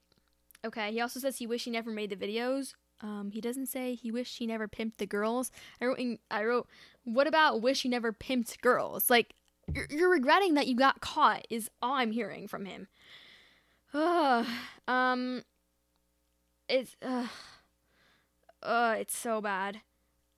[0.63, 2.75] okay, he also says he wished he never made the videos.
[3.01, 5.51] Um, he doesn't say he wished he never pimped the girls.
[5.81, 5.99] I wrote,
[6.29, 6.67] I wrote,
[7.03, 9.09] what about wish he never pimped girls?
[9.09, 9.33] Like,
[9.73, 12.87] you're, you're regretting that you got caught is all I'm hearing from him.
[13.93, 14.45] Ugh.
[14.87, 15.43] um,
[16.69, 17.27] it's, uh,
[18.63, 19.81] uh, it's so bad.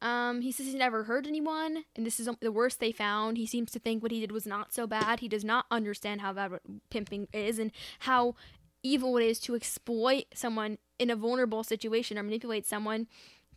[0.01, 3.37] Um, he says he never hurt anyone, and this is the worst they found.
[3.37, 5.21] He seems to think what he did was not so bad.
[5.21, 6.59] He does not understand how bad
[6.89, 8.35] pimping is and how
[8.83, 13.07] evil it is to exploit someone in a vulnerable situation or manipulate someone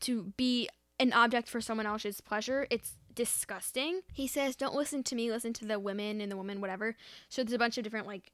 [0.01, 2.67] to be an object for someone else's pleasure.
[2.71, 4.01] It's disgusting.
[4.13, 5.31] He says, "Don't listen to me.
[5.31, 6.97] Listen to the women and the woman, whatever."
[7.29, 8.33] So there's a bunch of different like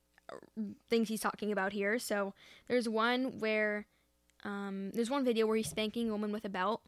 [0.89, 1.98] things he's talking about here.
[1.98, 2.35] So
[2.69, 3.86] there's one where
[4.44, 6.82] um, there's one video where he's spanking a woman with a belt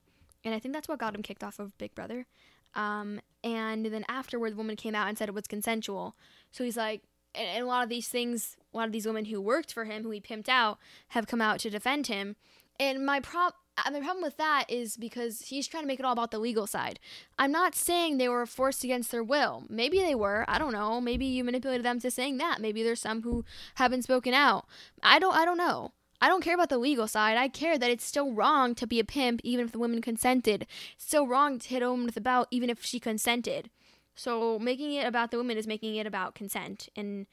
[0.44, 2.26] and I think that's what got him kicked off of Big Brother.
[2.74, 6.16] Um, and then afterward, the woman came out and said it was consensual.
[6.50, 7.02] So he's like,
[7.34, 9.84] and, and a lot of these things, a lot of these women who worked for
[9.84, 10.78] him, who he pimped out,
[11.08, 12.36] have come out to defend him.
[12.78, 16.06] And my prop, uh, my problem with that is because he's trying to make it
[16.06, 16.98] all about the legal side.
[17.38, 19.64] I'm not saying they were forced against their will.
[19.68, 20.44] Maybe they were.
[20.48, 21.00] I don't know.
[21.00, 22.60] Maybe you manipulated them to saying that.
[22.60, 23.44] Maybe there's some who
[23.76, 24.66] haven't spoken out.
[25.02, 25.34] I don't.
[25.34, 25.92] I don't know.
[26.20, 27.36] I don't care about the legal side.
[27.36, 30.66] I care that it's still wrong to be a pimp even if the woman consented.
[30.94, 33.68] It's still wrong to hit a woman with a belt even if she consented.
[34.14, 36.88] So making it about the woman is making it about consent.
[36.96, 37.26] And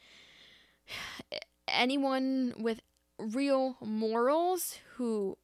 [1.67, 2.81] anyone with
[3.17, 5.37] real morals who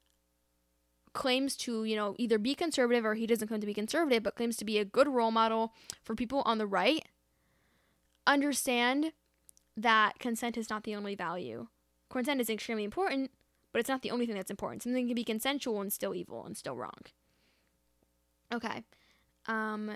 [1.13, 4.35] claims to, you know, either be conservative or he doesn't claim to be conservative, but
[4.35, 5.73] claims to be a good role model
[6.03, 7.05] for people on the right,
[8.25, 9.13] understand
[9.75, 11.67] that consent is not the only value.
[12.09, 13.31] Consent is extremely important,
[13.71, 14.83] but it's not the only thing that's important.
[14.83, 16.99] Something can be consensual and still evil and still wrong.
[18.53, 18.83] Okay.
[19.47, 19.91] Um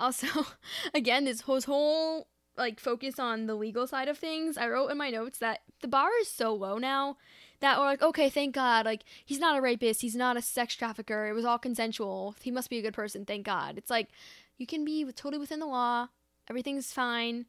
[0.00, 0.46] also
[0.94, 4.56] again this whole, like focus on the legal side of things.
[4.56, 7.16] I wrote in my notes that the bar is so low now
[7.60, 8.84] that we're like, okay, thank God.
[8.84, 10.02] Like, he's not a rapist.
[10.02, 11.26] He's not a sex trafficker.
[11.26, 12.36] It was all consensual.
[12.40, 13.24] He must be a good person.
[13.24, 13.78] Thank God.
[13.78, 14.08] It's like,
[14.56, 16.08] you can be totally within the law.
[16.48, 17.46] Everything's fine.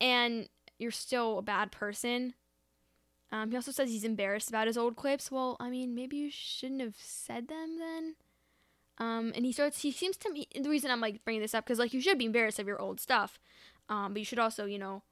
[0.00, 0.48] And
[0.78, 2.34] you're still a bad person.
[3.32, 5.30] Um, he also says he's embarrassed about his old clips.
[5.30, 8.14] Well, I mean, maybe you shouldn't have said them then.
[9.00, 11.64] Um, and he starts, he seems to me, the reason I'm like bringing this up,
[11.64, 13.40] because like you should be embarrassed of your old stuff.
[13.88, 15.02] Um, but you should also, you know,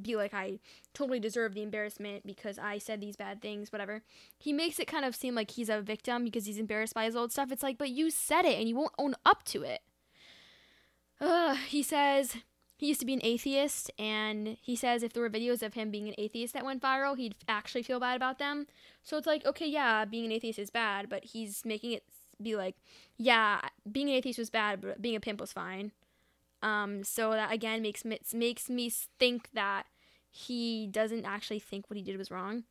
[0.00, 0.60] be like, I
[0.94, 4.02] totally deserve the embarrassment because I said these bad things, whatever.
[4.38, 7.16] He makes it kind of seem like he's a victim because he's embarrassed by his
[7.16, 7.50] old stuff.
[7.50, 9.80] It's like, but you said it and you won't own up to it.
[11.20, 12.36] Uh, he says
[12.76, 15.90] he used to be an atheist, and he says if there were videos of him
[15.90, 18.68] being an atheist that went viral, he'd actually feel bad about them.
[19.02, 22.04] So it's like, okay, yeah, being an atheist is bad, but he's making it
[22.42, 22.76] be like,
[23.16, 23.60] yeah,
[23.90, 25.92] being an atheist was bad, but being a pimp was fine.
[26.62, 29.86] Um, so that again makes me, makes me think that
[30.30, 32.64] he doesn't actually think what he did was wrong.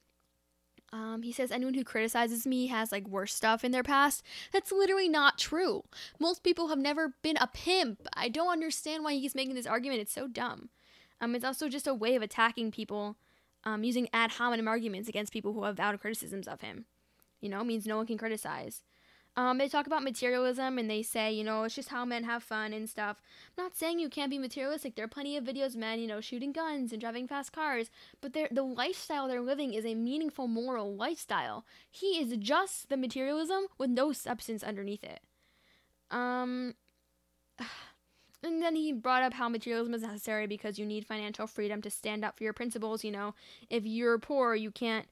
[0.91, 4.23] Um, he says anyone who criticizes me has like worse stuff in their past.
[4.51, 5.83] That's literally not true.
[6.19, 8.07] Most people have never been a pimp.
[8.13, 10.01] I don't understand why he's making this argument.
[10.01, 10.69] It's so dumb.
[11.21, 13.17] Um, it's also just a way of attacking people,
[13.65, 16.85] um, using ad hominem arguments against people who have valid criticisms of him.
[17.41, 18.83] You know, means no one can criticize.
[19.39, 22.43] Um, they talk about materialism and they say, you know, it's just how men have
[22.43, 23.21] fun and stuff.
[23.57, 24.95] I'm not saying you can't be materialistic.
[24.95, 27.89] There are plenty of videos of men, you know, shooting guns and driving fast cars,
[28.19, 31.63] but the lifestyle they're living is a meaningful moral lifestyle.
[31.89, 35.21] He is just the materialism with no substance underneath it.
[36.11, 36.73] Um,
[38.43, 41.89] and then he brought up how materialism is necessary because you need financial freedom to
[41.89, 43.05] stand up for your principles.
[43.05, 43.35] You know,
[43.69, 45.07] if you're poor, you can't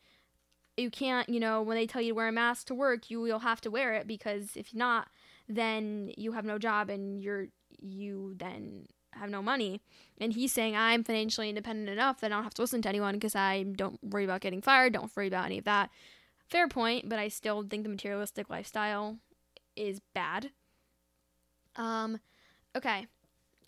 [0.77, 3.19] you can't, you know, when they tell you to wear a mask to work, you
[3.19, 5.07] will have to wear it because if not,
[5.49, 7.47] then you have no job and you're
[7.79, 9.81] you then have no money.
[10.19, 13.15] And he's saying I'm financially independent enough that I don't have to listen to anyone
[13.15, 15.89] because I don't worry about getting fired, don't worry about any of that.
[16.47, 19.17] Fair point, but I still think the materialistic lifestyle
[19.75, 20.51] is bad.
[21.75, 22.19] Um,
[22.75, 23.07] okay.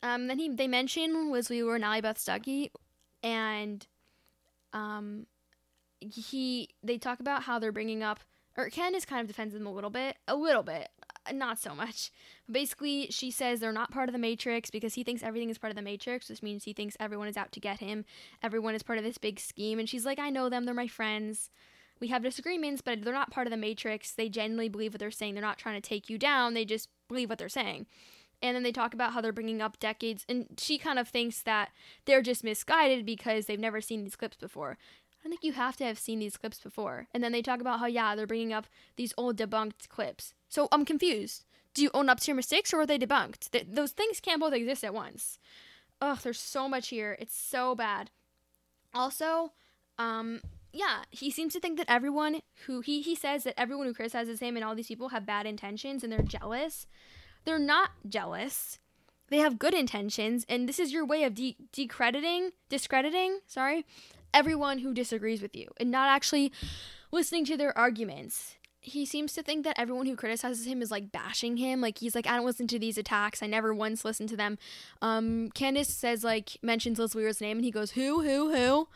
[0.02, 2.72] Um, then he they mention Leslie or Allie Beth Stuckey,
[3.22, 3.86] and
[4.72, 5.26] um,
[6.02, 8.22] he they talk about how they're bringing up
[8.60, 10.90] or Candace kind of defends them a little bit, a little bit,
[11.26, 12.12] uh, not so much.
[12.52, 15.72] Basically, she says they're not part of the Matrix because he thinks everything is part
[15.72, 18.04] of the Matrix, which means he thinks everyone is out to get him.
[18.44, 20.88] Everyone is part of this big scheme, and she's like, I know them, they're my
[20.88, 21.50] friends.
[22.02, 24.12] We have disagreements, but they're not part of the Matrix.
[24.12, 25.34] They genuinely believe what they're saying.
[25.34, 26.54] They're not trying to take you down.
[26.54, 27.88] They just believe what they're saying.
[28.42, 31.42] And then they talk about how they're bringing up decades, and she kind of thinks
[31.44, 31.70] that
[32.06, 34.78] they're just misguided because they've never seen these clips before.
[35.26, 37.08] I think you have to have seen these clips before.
[37.14, 40.34] And then they talk about how, yeah, they're bringing up these old debunked clips.
[40.48, 41.46] So I'm confused.
[41.74, 43.52] Do you own up to your mistakes or are they debunked?
[43.52, 45.40] Th- those things can't both exist at once.
[46.02, 47.18] Ugh, there's so much here.
[47.20, 48.12] It's so bad.
[48.94, 49.52] Also,
[49.98, 50.42] um,
[50.72, 54.40] yeah, he seems to think that everyone who he he says that everyone who criticizes
[54.40, 56.88] him and all these people have bad intentions and they're jealous.
[57.46, 58.80] They're not jealous.
[59.30, 63.86] They have good intentions, and this is your way of de- decrediting, discrediting, sorry,
[64.34, 66.52] everyone who disagrees with you and not actually
[67.12, 68.56] listening to their arguments.
[68.82, 71.82] He seems to think that everyone who criticizes him is like bashing him.
[71.82, 73.44] Like he's like, I don't listen to these attacks.
[73.44, 74.58] I never once listened to them.
[75.02, 78.88] Um, Candace says like mentions Liz Wheeler's name and he goes, Who, who, who?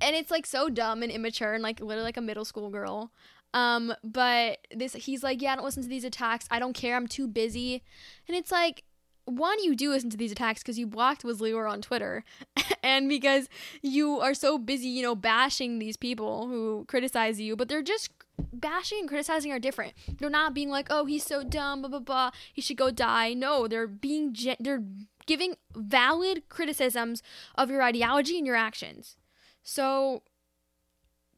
[0.00, 3.12] And it's like so dumb and immature and like literally like a middle school girl.
[3.54, 6.46] Um, but this he's like, Yeah, I don't listen to these attacks.
[6.50, 7.82] I don't care, I'm too busy.
[8.28, 8.84] And it's like
[9.24, 12.24] one, you do listen to these attacks because you blocked Liz Wheeler on Twitter,
[12.82, 13.48] and because
[13.80, 18.10] you are so busy, you know, bashing these people who criticize you, but they're just
[18.52, 19.94] bashing and criticizing are different.
[20.18, 22.30] They're not being like, "Oh, he's so dumb," blah blah blah.
[22.52, 23.34] He should go die.
[23.34, 24.82] No, they're being they're
[25.26, 27.22] giving valid criticisms
[27.54, 29.16] of your ideology and your actions.
[29.62, 30.22] So,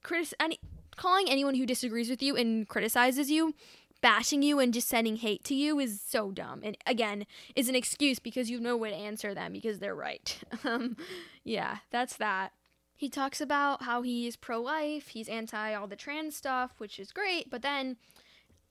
[0.03, 0.59] critic any
[0.97, 3.55] calling anyone who disagrees with you and criticizes you
[4.05, 6.61] bashing you and just sending hate to you is so dumb.
[6.63, 7.25] And again,
[7.57, 10.39] is an excuse because you know what to answer them because they're right.
[10.65, 10.99] um,
[11.43, 12.53] yeah, that's that.
[12.95, 17.13] he talks about how he's pro life, he's anti all the trans stuff, which is
[17.13, 17.97] great, but then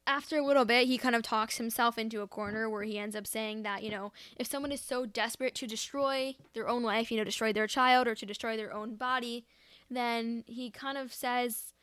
[0.06, 3.16] after a little bit, he kind of talks himself into a corner where he ends
[3.16, 7.12] up saying that, you know, if someone is so desperate to destroy their own life,
[7.12, 9.46] you know, destroy their child or to destroy their own body,
[9.90, 11.74] then he kind of says,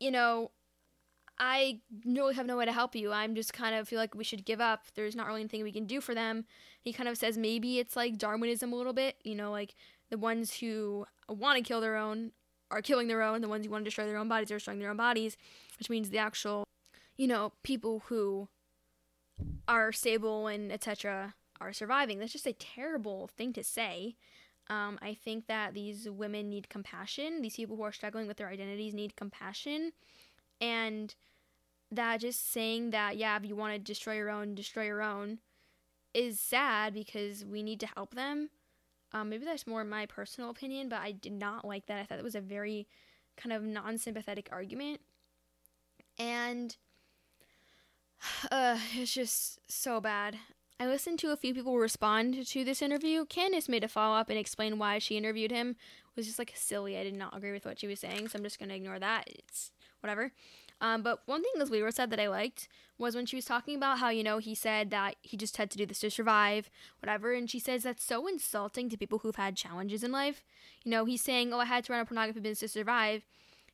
[0.00, 0.50] you know,
[1.38, 3.12] I really have no way to help you.
[3.12, 4.84] I'm just kind of feel like we should give up.
[4.94, 6.44] There's not really anything we can do for them.
[6.80, 9.74] He kind of says maybe it's like Darwinism a little bit, you know, like
[10.10, 12.30] the ones who want to kill their own
[12.70, 14.78] are killing their own, the ones who want to destroy their own bodies are destroying
[14.78, 15.36] their own bodies,
[15.78, 16.64] which means the actual,
[17.16, 18.48] you know, people who
[19.66, 21.34] are stable and etc.
[21.60, 22.18] are surviving.
[22.18, 24.16] That's just a terrible thing to say.
[24.70, 27.42] Um, I think that these women need compassion.
[27.42, 29.92] These people who are struggling with their identities need compassion.
[30.60, 31.14] And
[31.90, 35.38] that just saying that, yeah, if you want to destroy your own, destroy your own,
[36.12, 38.50] is sad because we need to help them.
[39.12, 42.00] Um, maybe that's more my personal opinion, but I did not like that.
[42.00, 42.88] I thought it was a very
[43.36, 45.00] kind of non sympathetic argument.
[46.18, 46.76] And
[48.50, 50.36] uh, it's just so bad.
[50.80, 53.24] I listened to a few people respond to this interview.
[53.26, 55.70] Candace made a follow up and explained why she interviewed him.
[55.70, 56.98] It was just like silly.
[56.98, 59.28] I did not agree with what she was saying, so I'm just gonna ignore that.
[59.28, 59.70] It's
[60.04, 60.32] whatever.
[60.80, 62.68] Um, but one thing Liz Wheeler said that I liked
[62.98, 65.70] was when she was talking about how, you know, he said that he just had
[65.70, 66.68] to do this to survive,
[67.00, 67.32] whatever.
[67.32, 70.42] And she says that's so insulting to people who've had challenges in life.
[70.84, 73.24] You know, he's saying, oh, I had to run a pornography business to survive.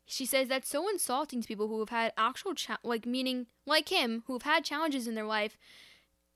[0.07, 3.89] She says that's so insulting to people who have had actual, cha- like, meaning, like
[3.89, 5.59] him, who've had challenges in their life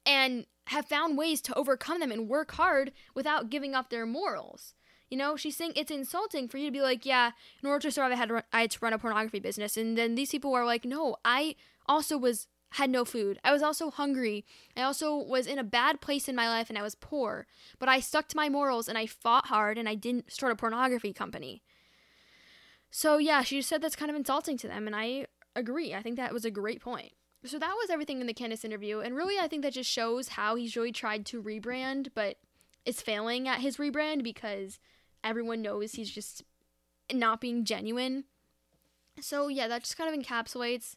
[0.04, 4.74] and have found ways to overcome them and work hard without giving up their morals.
[5.10, 7.32] You know, she's saying it's insulting for you to be like, yeah,
[7.62, 9.76] in order to survive, I had to run, I had to run a pornography business,
[9.76, 11.56] and then these people are like, no, I
[11.86, 13.38] also was had no food.
[13.44, 14.44] I was also hungry.
[14.76, 17.46] I also was in a bad place in my life, and I was poor.
[17.78, 20.56] But I stuck to my morals, and I fought hard, and I didn't start a
[20.56, 21.62] pornography company.
[22.90, 25.94] So yeah, she said that's kind of insulting to them, and I agree.
[25.94, 27.12] I think that was a great point.
[27.44, 30.28] So that was everything in the Candace interview, and really, I think that just shows
[30.28, 32.38] how he's really tried to rebrand, but
[32.84, 34.78] is failing at his rebrand because
[35.24, 36.44] everyone knows he's just
[37.12, 38.24] not being genuine.
[39.20, 40.96] So yeah, that just kind of encapsulates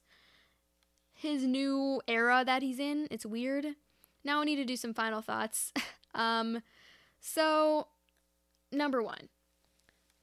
[1.14, 3.08] his new era that he's in.
[3.10, 3.66] It's weird.
[4.24, 5.72] Now I need to do some final thoughts.
[6.14, 6.62] um
[7.20, 7.88] so
[8.72, 9.30] number 1.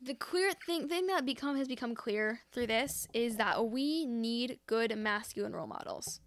[0.01, 4.59] The clear thing thing that become has become clear through this is that we need
[4.66, 6.20] good masculine role models.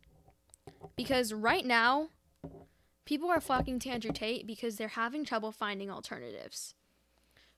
[0.95, 2.09] Because right now
[3.05, 6.73] people are flocking to Andrew Tate because they're having trouble finding alternatives.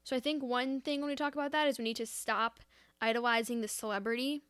[0.03, 2.59] So I think one thing when we talk about that is we need to stop
[3.01, 4.41] idolizing the celebrity.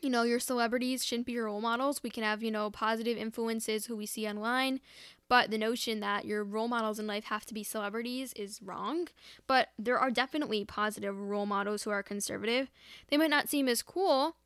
[0.00, 2.02] You know, your celebrities shouldn't be your role models.
[2.02, 4.80] We can have, you know, positive influences who we see online,
[5.28, 9.08] but the notion that your role models in life have to be celebrities is wrong.
[9.46, 12.70] But there are definitely positive role models who are conservative.
[13.08, 14.36] They might not seem as cool,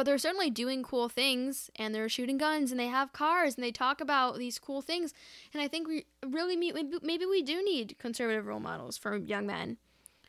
[0.00, 3.62] but they're certainly doing cool things and they're shooting guns and they have cars and
[3.62, 5.12] they talk about these cool things
[5.52, 9.76] and i think we really maybe we do need conservative role models for young men.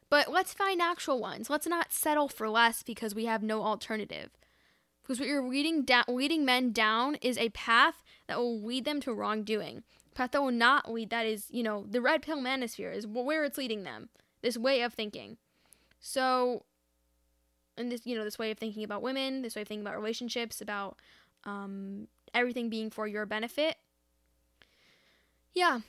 [0.09, 1.49] But let's find actual ones.
[1.49, 4.31] Let's not settle for less because we have no alternative.
[5.01, 8.99] Because what you're leading down leading men down is a path that will lead them
[8.99, 9.83] to wrongdoing.
[10.13, 13.45] Path that will not lead that is you know the red pill manosphere is where
[13.45, 14.09] it's leading them
[14.41, 15.37] this way of thinking.
[16.01, 16.65] So
[17.77, 19.95] and this you know this way of thinking about women this way of thinking about
[19.95, 20.97] relationships about
[21.43, 23.77] um, everything being for your benefit.
[25.53, 25.79] Yeah.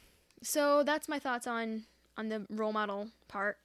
[0.42, 1.84] So that's my thoughts on
[2.16, 3.59] on the role model part.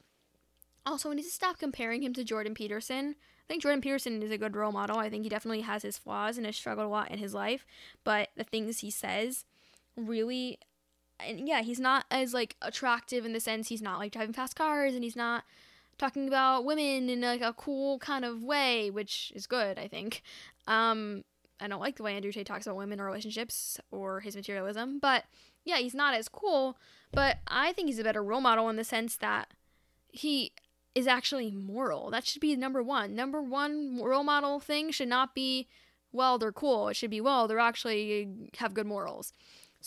[0.85, 3.15] Also we need to stop comparing him to jordan peterson.
[3.19, 4.97] I think jordan peterson is a good role model.
[4.97, 7.65] I think he definitely has his flaws and has struggled a lot in his life
[8.03, 9.45] but the things he says
[9.95, 10.59] really
[11.19, 14.55] and yeah he's not as like attractive in the sense he's not like driving fast
[14.55, 15.43] cars and he's not
[15.97, 20.21] talking about women in like a cool kind of way, which is good, I think.
[20.67, 21.23] Um,
[21.59, 24.99] I don't like the way Andrew Tate talks about women or relationships or his materialism,
[24.99, 25.23] but
[25.65, 26.77] yeah, he's not as cool.
[27.11, 29.53] But I think he's a better role model in the sense that
[30.11, 30.51] he
[30.93, 32.11] is actually moral.
[32.11, 33.15] That should be number one.
[33.15, 35.67] Number one role model thing should not be,
[36.11, 36.89] well, they're cool.
[36.89, 39.31] It should be, well, they're actually have good morals.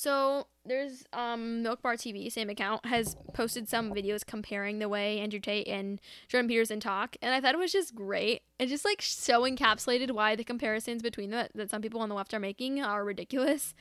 [0.00, 5.18] So there's um Milk Bar TV, same account, has posted some videos comparing the way
[5.20, 8.40] Andrew Tate and Jordan Peterson talk, and I thought it was just great.
[8.58, 12.14] It just like so encapsulated why the comparisons between that that some people on the
[12.14, 13.74] left are making are ridiculous.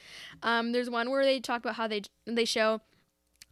[0.44, 2.82] Um, there's one where they talk about how they they show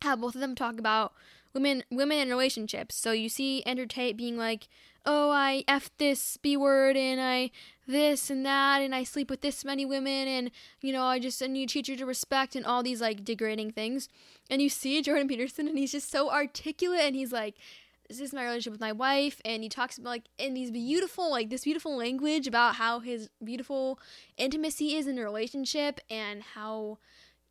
[0.01, 1.13] how both of them talk about
[1.53, 2.95] women women in relationships.
[2.95, 4.67] So you see Andrew Tate being like,
[5.07, 7.51] "Oh, I f this b word and I
[7.87, 10.51] this and that and I sleep with this many women and
[10.81, 14.09] you know I just need teach you to respect and all these like degrading things."
[14.49, 17.55] And you see Jordan Peterson and he's just so articulate and he's like
[18.07, 21.29] this is my relationship with my wife and he talks about like in these beautiful
[21.29, 23.99] like this beautiful language about how his beautiful
[24.37, 26.97] intimacy is in the relationship and how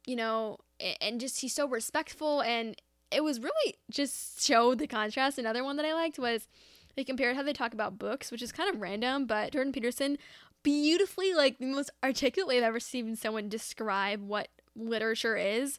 [0.07, 0.59] you know
[1.01, 2.81] and just he's so respectful and
[3.11, 6.49] it was really just showed the contrast another one that i liked was
[6.97, 10.19] they compared how they talk about books which is kind of random but jordan peterson
[10.63, 15.79] beautifully like the most articulate way i've ever seen someone describe what literature is.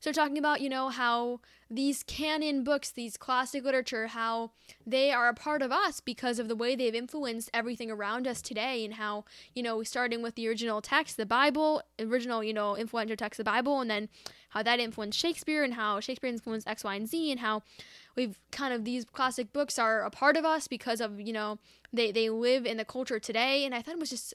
[0.00, 4.50] So talking about you know how these canon books these classic literature how
[4.86, 8.42] they are a part of us because of the way they've influenced everything around us
[8.42, 9.24] today and how
[9.54, 13.44] you know starting with the original text the bible original you know influential text the
[13.44, 14.08] bible and then
[14.54, 17.62] how that influenced shakespeare and how shakespeare influenced x y and z and how
[18.16, 21.58] we've kind of these classic books are a part of us because of you know
[21.92, 23.64] they they live in the culture today.
[23.64, 24.32] And i thought it was just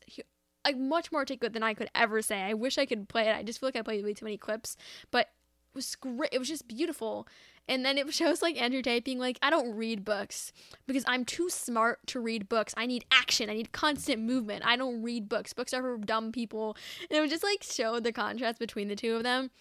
[0.66, 2.41] like much more articulate than i could ever say.
[2.41, 3.36] I wish i could play it.
[3.36, 4.76] I just feel like i played way too many clips
[5.10, 5.30] but
[5.72, 6.32] it was great.
[6.34, 7.28] It was just beautiful.
[7.68, 10.52] And then it shows like andrew tate being like i don't read books
[10.86, 12.74] because i'm too smart to read books.
[12.76, 13.50] I need action.
[13.50, 14.66] I need constant movement.
[14.66, 15.54] I don't read books.
[15.54, 16.76] Books are for dumb people.
[17.10, 19.52] And it would just like show the contrast between the two of them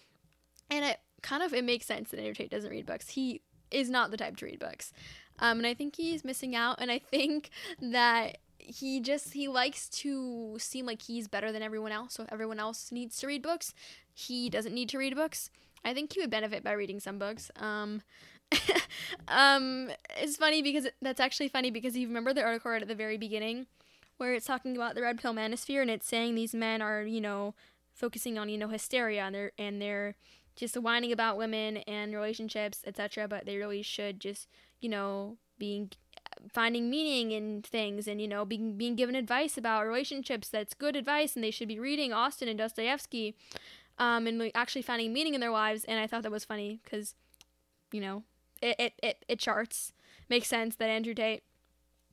[0.69, 3.09] and it kind of it makes sense that andrew tate doesn't read books.
[3.09, 3.41] He
[3.71, 4.93] is not the type to read books.
[5.39, 6.77] Um, and i think he's missing out.
[6.79, 7.49] And i think
[7.81, 12.13] that he just he likes to seem like he's better than everyone else.
[12.13, 13.73] So if everyone else needs to read books
[14.19, 15.49] he doesn't need to read books.
[15.85, 17.51] I think he would benefit by reading some books.
[17.55, 18.01] Um
[19.27, 22.95] um it's funny because that's actually funny because you remember the article right at the
[22.95, 23.67] very beginning
[24.17, 27.21] where it's talking about the red pill manosphere and it's saying these men are you
[27.21, 27.53] know
[27.93, 30.15] focusing on you know hysteria and they're and they're
[30.59, 34.47] just whining about women and relationships etc but they really should just
[34.81, 35.89] you know being
[36.51, 40.95] finding meaning in things and you know being being given advice about relationships that's good
[40.95, 43.35] advice and they should be reading Austen and Dostoevsky
[43.97, 45.83] um and actually finding meaning in their lives.
[45.83, 47.15] And I thought that was funny cuz
[47.91, 48.23] you know
[48.61, 49.93] it, it it it charts
[50.29, 51.43] makes sense that Andrew Tate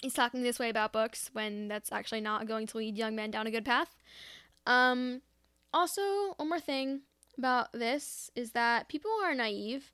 [0.03, 3.31] is talking this way about books when that's actually not going to lead young men
[3.31, 3.97] down a good path.
[4.67, 5.23] Um
[5.73, 7.03] also one more thing
[7.39, 9.93] about this is that people are naive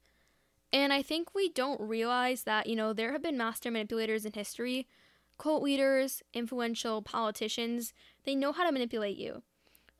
[0.73, 4.33] and I think we don't realize that, you know, there have been master manipulators in
[4.33, 4.89] history,
[5.37, 7.93] cult leaders, influential politicians.
[8.25, 9.43] They know how to manipulate you.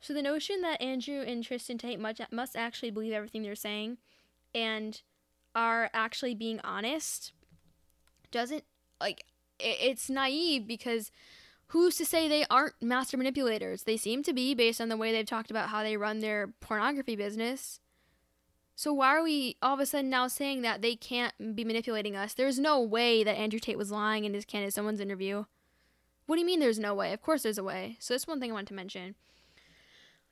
[0.01, 3.97] So the notion that Andrew and Tristan Tate much, must actually believe everything they're saying
[4.53, 4.99] and
[5.53, 7.33] are actually being honest
[8.31, 8.63] doesn't,
[8.99, 9.25] like,
[9.59, 11.11] it, it's naive because
[11.73, 13.83] who's to say they aren't master manipulators?
[13.83, 16.47] They seem to be based on the way they've talked about how they run their
[16.59, 17.79] pornography business.
[18.75, 22.15] So why are we all of a sudden now saying that they can't be manipulating
[22.15, 22.35] us?
[22.35, 25.45] There's no way that Andrew Tate was lying in his Candace Someone's interview.
[26.27, 27.11] What do you mean there's no way?
[27.11, 27.97] Of course there's a way.
[27.99, 29.15] So that's one thing I wanted to mention.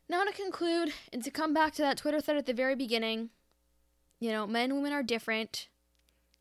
[0.07, 3.31] Now to conclude and to come back to that Twitter thread at the very beginning,
[4.19, 5.69] you know, men and women are different,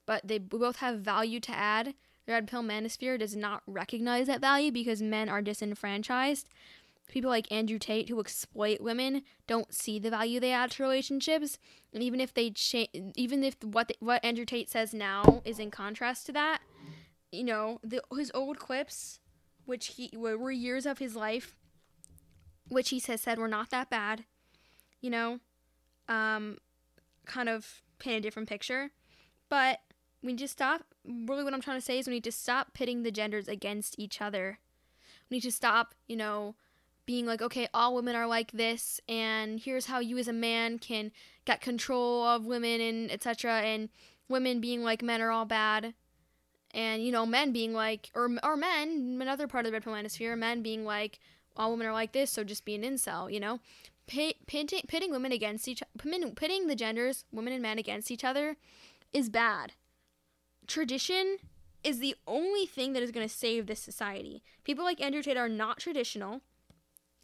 [0.05, 1.95] but they both have value to add.
[2.31, 6.49] Red pill manosphere does not recognize that value because men are disenfranchised.
[7.09, 11.59] People like Andrew Tate who exploit women don't see the value they add to relationships,
[11.93, 12.87] and even if they cha-
[13.17, 16.61] even if what what Andrew Tate says now is in contrast to that,
[17.33, 19.19] you know, the, his old clips,
[19.65, 21.57] which he were years of his life,
[22.69, 24.25] which he has said were not that bad,
[25.01, 25.41] you know,
[26.09, 26.59] um,
[27.27, 28.91] kind of paint a different picture,
[29.49, 29.81] but
[30.23, 30.83] we need to stop.
[31.05, 33.99] Really, what I'm trying to say is we need to stop pitting the genders against
[33.99, 34.59] each other.
[35.31, 36.55] We need to stop, you know,
[37.07, 40.79] being like, okay, all women are like this, and here's how you as a man
[40.79, 41.11] can
[41.45, 43.61] get control of women and etc.
[43.61, 43.89] And
[44.29, 45.95] women being like men are all bad,
[46.73, 49.93] and you know, men being like, or or men, another part of the red pill
[49.93, 51.19] manosphere, men being like,
[51.57, 53.61] all women are like this, so just be an incel, you know,
[54.11, 58.57] Pit, pitting, pitting women against each, pitting the genders, women and men against each other,
[59.13, 59.75] is bad.
[60.71, 61.39] Tradition
[61.83, 64.41] is the only thing that is going to save this society.
[64.63, 66.43] People like Andrew Tate are not traditional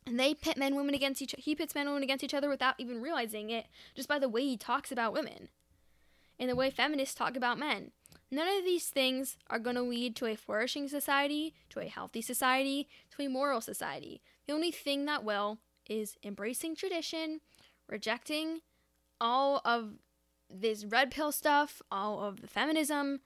[0.05, 2.49] and they pit men women against each he pits men and women against each other
[2.49, 5.49] without even realizing it just by the way he talks about women
[6.41, 7.93] and the way feminists talk about men
[8.33, 12.21] none of these things are going to lead to a flourishing society to a healthy
[12.21, 15.59] society to a moral society the only thing that will
[15.89, 17.41] is embracing tradition
[17.89, 18.61] rejecting
[19.21, 19.95] all of
[20.51, 23.21] this red pill stuff all of the feminism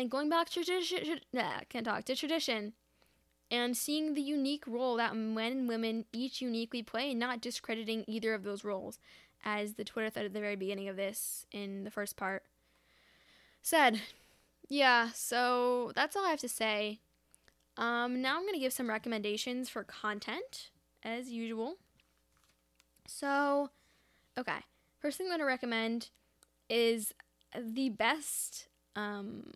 [0.00, 2.72] and going back to tradition nah, can't talk to tradition
[3.50, 8.32] and seeing the unique role that men and women each uniquely play, not discrediting either
[8.32, 8.98] of those roles,
[9.44, 12.44] as the Twitter thread at the very beginning of this in the first part
[13.60, 14.00] said.
[14.68, 17.00] Yeah, so that's all I have to say.
[17.76, 20.70] Um, now I'm going to give some recommendations for content,
[21.02, 21.76] as usual.
[23.06, 23.70] So,
[24.38, 24.60] okay,
[25.00, 26.10] first thing I'm going to recommend
[26.68, 27.12] is
[27.58, 29.50] the best um,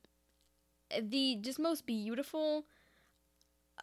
[1.03, 2.65] the just most beautiful,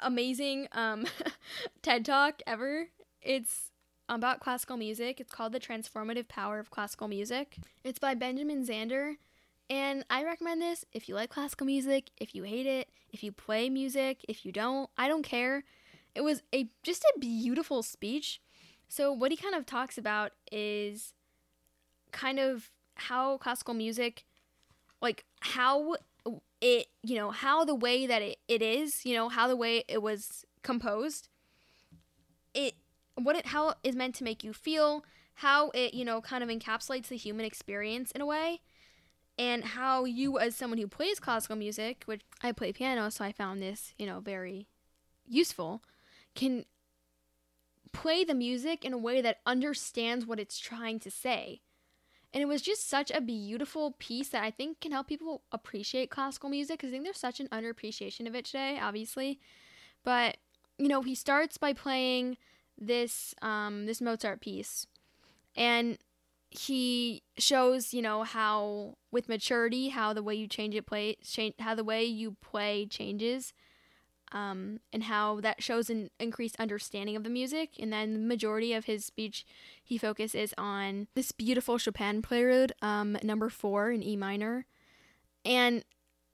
[0.01, 1.05] amazing um,
[1.81, 2.87] TED talk ever.
[3.21, 3.71] It's
[4.09, 5.19] about classical music.
[5.19, 7.57] It's called The Transformative Power of Classical Music.
[7.83, 9.15] It's by Benjamin Zander.
[9.69, 13.31] And I recommend this if you like classical music, if you hate it, if you
[13.31, 15.63] play music, if you don't, I don't care.
[16.13, 18.41] It was a just a beautiful speech.
[18.89, 21.13] So what he kind of talks about is
[22.11, 24.25] kind of how classical music
[25.01, 25.95] like how
[26.61, 29.83] it you know how the way that it, it is you know how the way
[29.87, 31.27] it was composed
[32.53, 32.75] it
[33.15, 35.03] what it how it is meant to make you feel
[35.35, 38.61] how it you know kind of encapsulates the human experience in a way
[39.39, 43.31] and how you as someone who plays classical music which i play piano so i
[43.31, 44.67] found this you know very
[45.27, 45.81] useful
[46.35, 46.65] can
[47.91, 51.61] play the music in a way that understands what it's trying to say
[52.33, 56.09] and it was just such a beautiful piece that I think can help people appreciate
[56.09, 59.39] classical music because I think there's such an underappreciation of it today, obviously.
[60.03, 60.37] But
[60.77, 62.37] you know, he starts by playing
[62.77, 64.87] this um, this Mozart piece,
[65.55, 65.97] and
[66.49, 71.55] he shows you know how with maturity how the way you change it play change
[71.59, 73.53] how the way you play changes
[74.31, 77.71] um, and how that shows an increased understanding of the music.
[77.79, 79.45] And then the majority of his speech,
[79.83, 84.65] he focuses on this beautiful Chopin prelude, um, number four in E minor.
[85.43, 85.83] And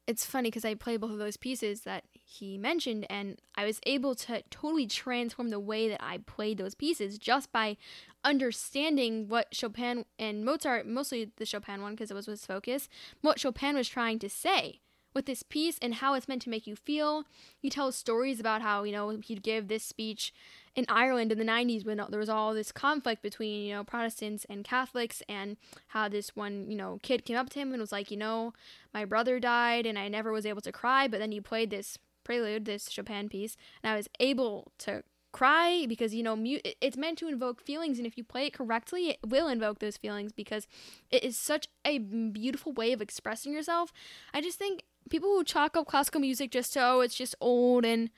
[0.07, 3.81] it's funny because I play both of those pieces that he mentioned, and I was
[3.85, 7.75] able to totally transform the way that I played those pieces just by
[8.23, 12.87] understanding what Chopin and Mozart, mostly the Chopin one because it was his focus,
[13.21, 14.79] what Chopin was trying to say
[15.17, 17.25] with this piece and how it's meant to make you feel.
[17.59, 20.33] He tells stories about how, you know, he'd give this speech
[20.75, 24.45] in Ireland in the 90s when there was all this conflict between, you know, Protestants
[24.47, 25.57] and Catholics and
[25.87, 28.53] how this one, you know, kid came up to him and was like, you know,
[28.93, 31.97] my brother died and I never was able to cry, but then you played this
[32.23, 35.03] prelude, this Chopin piece, and I was able to
[35.33, 36.35] cry because you know
[36.81, 39.97] it's meant to invoke feelings and if you play it correctly it will invoke those
[39.97, 40.65] feelings because
[41.11, 43.91] it is such a beautiful way of expressing yourself
[44.33, 47.85] i just think people who chalk up classical music just to oh it's just old
[47.85, 48.09] and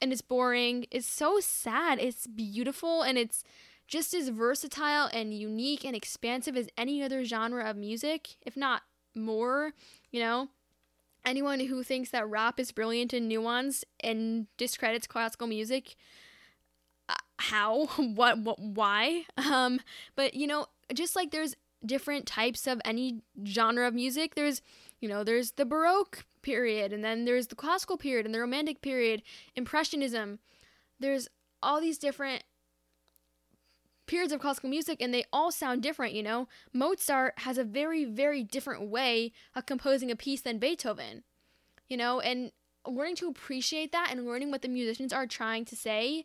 [0.00, 2.00] and it's boring It's so sad.
[2.00, 3.44] It's beautiful and it's
[3.86, 8.82] just as versatile and unique and expansive as any other genre of music if not
[9.14, 9.72] more
[10.10, 10.48] you know?
[11.24, 15.94] Anyone who thinks that rap is brilliant and nuanced and discredits classical music
[17.38, 17.86] how?
[17.96, 19.24] What, what why?
[19.36, 19.80] Um
[20.16, 21.54] but you know just like there's
[21.84, 24.62] different types of any genre of music there's
[25.02, 28.80] you know there's the baroque period and then there's the classical period and the romantic
[28.80, 29.22] period
[29.54, 30.38] impressionism.
[30.98, 31.28] There's
[31.62, 32.44] all these different
[34.06, 36.48] periods of classical music and they all sound different you know?
[36.72, 41.24] Mozart has a very very different way of composing a piece than beethoven
[41.88, 42.20] you know?
[42.20, 42.52] And
[42.86, 46.24] learning to appreciate that and learning what the musicians are trying to say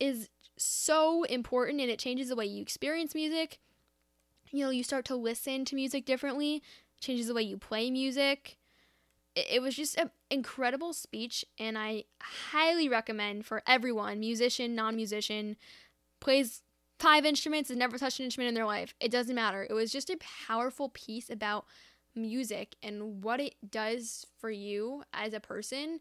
[0.00, 3.58] is so important and it changes the way you experience music.
[4.50, 6.62] You know, you start to listen to music differently,
[7.02, 8.56] changes the way you play music.
[9.34, 15.56] It, was just an incredible speech, and I highly recommend for everyone musician, non musician,
[16.20, 16.62] plays
[16.98, 18.94] five instruments, has never touched an instrument in their life.
[19.00, 19.66] It doesn't matter.
[19.68, 21.64] It was just a powerful piece about
[22.14, 26.00] music and what it does for you as a person,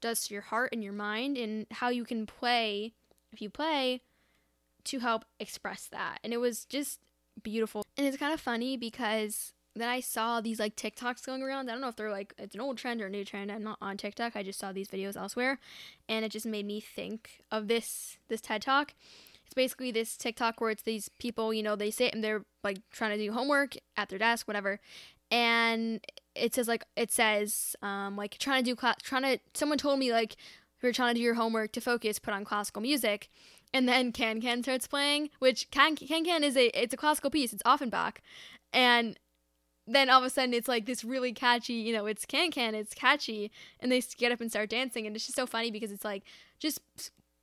[0.00, 2.92] does to your heart and your mind, and how you can play
[3.32, 4.02] if you play
[4.84, 6.18] to help express that.
[6.22, 7.00] And it was just
[7.42, 7.82] beautiful.
[7.96, 11.68] And it's kind of funny because then I saw these like TikToks going around.
[11.68, 13.50] I don't know if they're like it's an old trend or a new trend.
[13.50, 14.36] I'm not on TikTok.
[14.36, 15.58] I just saw these videos elsewhere
[16.08, 18.94] and it just made me think of this this TED Talk.
[19.44, 22.78] It's basically this TikTok where it's these people, you know, they sit and they're like
[22.90, 24.80] trying to do homework at their desk, whatever.
[25.30, 26.04] And
[26.34, 29.98] it says like it says um like trying to do class trying to someone told
[29.98, 30.36] me like
[30.82, 33.30] you're trying to do your homework to focus, put on classical music.
[33.74, 37.30] And then Can Can starts playing, which Can Can Can is a it's a classical
[37.30, 37.54] piece.
[37.54, 38.20] It's Offenbach,
[38.72, 39.18] and
[39.86, 42.74] then all of a sudden it's like this really catchy, you know, it's Can Can,
[42.74, 43.50] it's catchy,
[43.80, 46.22] and they get up and start dancing, and it's just so funny because it's like
[46.58, 46.80] just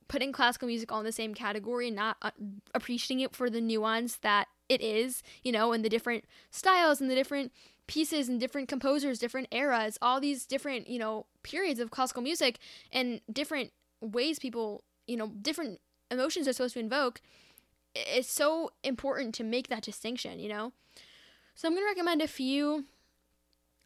[0.08, 2.30] putting classical music all in the same category and not uh,
[2.74, 7.08] appreciating it for the nuance that it is, you know, and the different styles and
[7.08, 7.52] the different
[7.86, 12.58] pieces and different composers, different eras, all these different, you know, periods of classical music
[12.92, 15.80] and different ways people, you know, different
[16.10, 17.20] emotions are supposed to invoke.
[17.94, 20.72] It's so important to make that distinction, you know?
[21.60, 22.86] So I'm going to recommend a few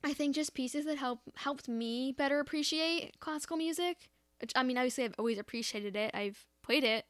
[0.04, 4.10] I think just pieces that help helped me better appreciate classical music.
[4.54, 6.12] I mean, obviously I've always appreciated it.
[6.14, 7.04] I've played it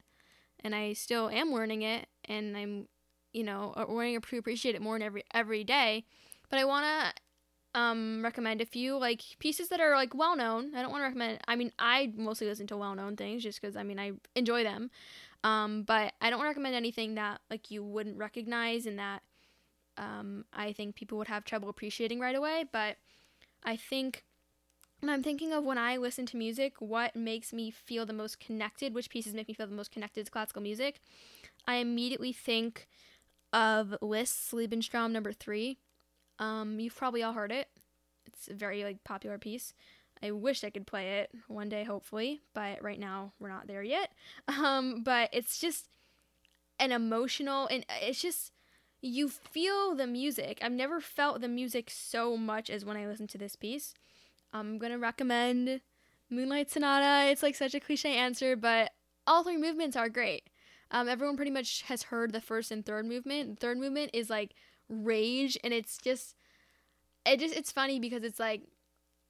[0.63, 2.87] and I still am learning it and I'm,
[3.31, 6.03] you know, learning to appreciate it more in every every day
[6.49, 10.73] but I want to um recommend a few like pieces that are like well known.
[10.73, 11.41] I don't want to recommend.
[11.47, 14.63] I mean, I mostly listen to well known things just because I mean I enjoy
[14.63, 14.89] them.
[15.43, 19.21] Um, but I don't recommend anything that like you wouldn't recognize and that
[19.97, 22.65] um I think people would have trouble appreciating right away.
[22.71, 22.97] But
[23.63, 24.23] I think
[24.99, 28.39] when I'm thinking of when I listen to music, what makes me feel the most
[28.39, 31.01] connected, which pieces make me feel the most connected to classical music,
[31.67, 32.87] I immediately think
[33.53, 35.79] of Liszt's Liebestraum number three.
[36.39, 37.69] Um, you've probably all heard it.
[38.25, 39.73] It's a very like popular piece.
[40.23, 43.83] I wish I could play it one day, hopefully, but right now we're not there
[43.83, 44.11] yet.
[44.47, 45.87] Um, but it's just
[46.79, 48.51] an emotional, and it's just
[49.05, 50.59] you feel the music.
[50.61, 53.93] I've never felt the music so much as when I listen to this piece.
[54.51, 55.81] I'm gonna recommend
[56.29, 57.29] Moonlight Sonata.
[57.29, 58.91] It's like such a cliche answer, but
[59.27, 60.49] all three movements are great.
[60.91, 63.59] Um, everyone pretty much has heard the first and third movement.
[63.59, 64.55] The third movement is like
[64.89, 66.35] rage, and it's just,
[67.25, 68.61] it just, it's funny because it's like,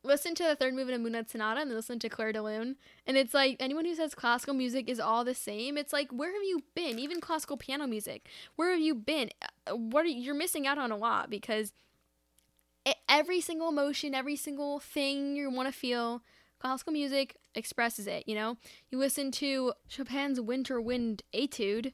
[0.05, 2.75] listen to the third movement of Moonlight Sonata and then listen to Clair de Lune,
[3.05, 5.77] and it's like anyone who says classical music is all the same.
[5.77, 6.99] It's like where have you been?
[6.99, 9.29] Even classical piano music, where have you been?
[9.67, 11.73] Uh, What are, you're missing out on a lot because
[12.85, 16.21] it, every single emotion, every single thing you want to feel,
[16.59, 18.57] classical music expresses it, you know?
[18.89, 21.93] You listen to Chopin's Winter Wind Etude,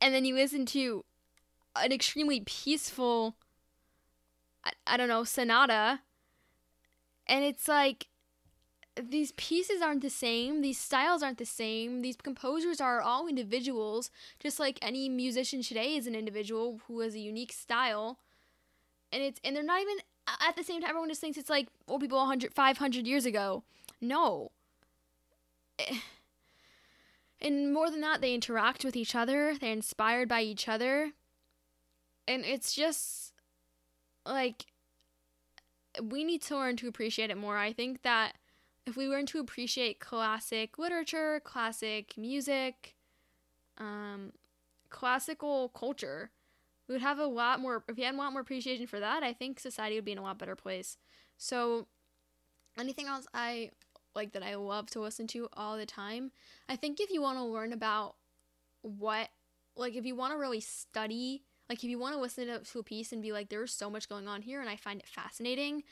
[0.00, 1.04] and then you listen to
[1.76, 3.36] an extremely peaceful,
[4.64, 6.00] I, I don't know, sonata,
[7.30, 8.08] and it's like,
[9.00, 14.10] these pieces aren't the same, these styles aren't the same, these composers are all individuals,
[14.40, 18.18] just like any musician today is an individual who has a unique style.
[19.12, 19.98] And it's and they're not even
[20.46, 23.62] at the same time everyone just thinks it's like old people 100 500 years ago.
[24.00, 24.50] No.
[27.42, 31.12] And more than that they interact with each other they're inspired by each other.
[32.28, 33.32] And it's just
[34.26, 34.66] like
[36.02, 37.56] we need to learn to appreciate it more.
[37.56, 38.34] I think that
[38.86, 42.96] if we learn to appreciate classic literature classic music
[43.78, 44.32] um
[44.88, 46.30] classical culture
[46.88, 49.22] we would have a lot more if we had a lot more appreciation for that
[49.22, 50.98] i think society would be in a lot better place.
[51.38, 51.86] So
[52.78, 53.70] anything else i
[54.14, 56.32] like that i love to listen to all the time?
[56.68, 58.16] I think if you want to learn about
[58.82, 59.28] what
[59.76, 62.82] like if you want to really study like if you want to listen to, a
[62.82, 65.82] piece and be like there's so much going on here and i find it fascinating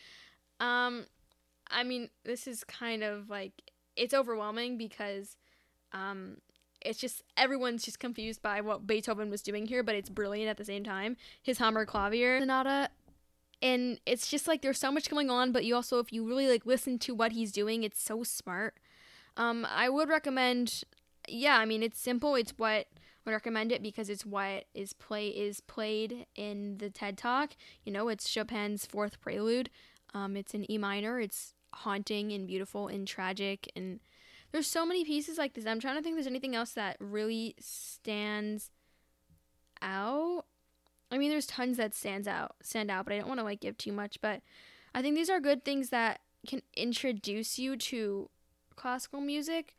[0.61, 1.07] um
[1.71, 3.53] i mean this is kind of like
[3.97, 5.37] it's overwhelming because
[5.93, 6.37] um
[6.81, 10.57] it's just everyone's just confused by what Beethoven was doing here, but it's brilliant at
[10.57, 11.17] the same time.
[11.43, 12.91] His Hammerklavier Sonata,
[13.61, 16.47] and it's just like there's so much going on, but you also, if you really
[16.47, 18.75] like listen to what he's doing, it's so smart.
[19.37, 20.85] Um, I would recommend.
[21.27, 22.35] Yeah, I mean it's simple.
[22.37, 22.87] It's what
[23.29, 27.53] would recommend it because it's what is play is played in the TED Talk.
[27.85, 29.71] You know, it's Chopin's Fourth Prelude.
[30.15, 31.21] Um, it's in E minor.
[31.21, 34.01] It's haunting and beautiful and tragic and
[34.51, 35.67] there's so many pieces like this.
[35.67, 38.71] I'm trying to think there's anything else that really stands
[39.83, 40.45] out.
[41.11, 43.61] I mean, there's tons that stands out, stand out, but I don't want to like
[43.61, 44.21] give too much.
[44.21, 44.41] But
[44.95, 48.31] I think these are good things that can introduce you to
[48.75, 49.75] classical music.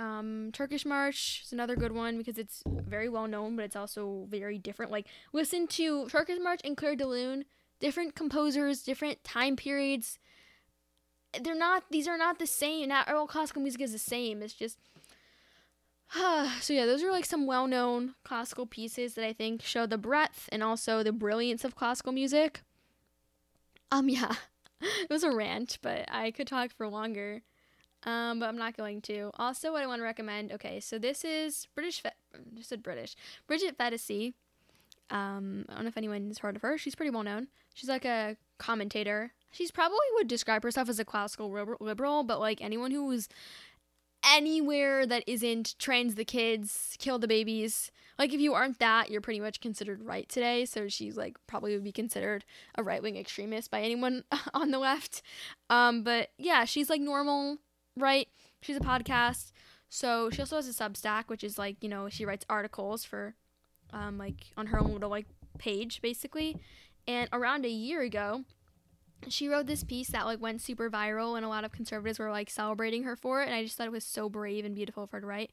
[0.00, 4.26] Um, Turkish March is another good one because it's very well known, but it's also
[4.30, 4.90] very different.
[4.90, 7.44] Like listen to Turkish March and Clair de Lune,
[7.80, 10.18] different composers, different time periods.
[11.38, 12.88] They're not these are not the same.
[12.88, 14.42] Not all classical music is the same.
[14.42, 14.78] It's just
[16.14, 20.48] so yeah those are like some well-known classical pieces that i think show the breadth
[20.50, 22.62] and also the brilliance of classical music.
[23.92, 24.32] Um yeah.
[24.80, 27.42] It was a rant but i could talk for longer
[28.04, 31.24] um but i'm not going to also what i want to recommend okay so this
[31.24, 32.10] is british Fe-
[32.54, 33.16] just said british
[33.46, 34.34] bridget Phetasy.
[35.10, 38.04] um i don't know if anyone's heard of her she's pretty well known she's like
[38.04, 41.50] a commentator She's probably would describe herself as a classical
[41.80, 43.28] liberal, but like anyone who was
[44.24, 49.20] anywhere that isn't trans the kids, kill the babies, like if you aren't that, you're
[49.20, 50.64] pretty much considered right today.
[50.66, 52.44] So she's like probably would be considered
[52.76, 54.24] a right wing extremist by anyone
[54.54, 55.22] on the left.
[55.68, 57.58] Um, but yeah, she's like normal,
[57.96, 58.28] right?
[58.62, 59.52] She's a podcast.
[59.88, 63.34] So she also has a Substack, which is like you know she writes articles for,
[63.92, 65.26] um, like on her own little like
[65.58, 66.56] page basically.
[67.08, 68.44] And around a year ago,
[69.28, 72.30] she wrote this piece that like went super viral and a lot of conservatives were
[72.30, 75.02] like celebrating her for it and i just thought it was so brave and beautiful
[75.04, 75.50] of her to write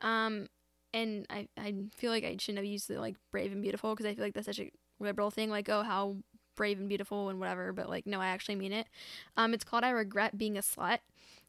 [0.00, 0.48] um
[0.92, 4.06] and i i feel like i shouldn't have used the like brave and beautiful because
[4.06, 6.16] i feel like that's such a liberal thing like oh how
[6.56, 8.86] brave and beautiful and whatever but like no i actually mean it
[9.36, 10.98] um it's called i regret being a slut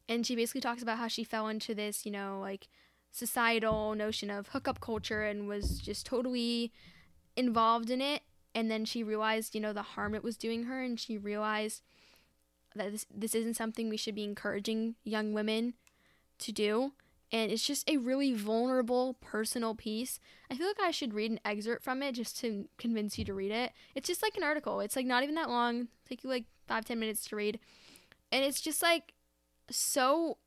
[0.08, 2.68] and she basically talks about how she fell into this you know like
[3.10, 6.72] societal notion of hookup culture and was just totally
[7.36, 8.22] involved in it
[8.54, 11.82] and then she realized, you know, the harm it was doing her, and she realized
[12.74, 15.74] that this this isn't something we should be encouraging young women
[16.40, 16.92] to do.
[17.30, 20.18] And it's just a really vulnerable, personal piece.
[20.50, 23.34] I feel like I should read an excerpt from it just to convince you to
[23.34, 23.72] read it.
[23.94, 24.80] It's just like an article.
[24.80, 25.88] It's like not even that long.
[26.08, 27.60] Take you like five, ten minutes to read.
[28.32, 29.12] And it's just like
[29.70, 30.38] so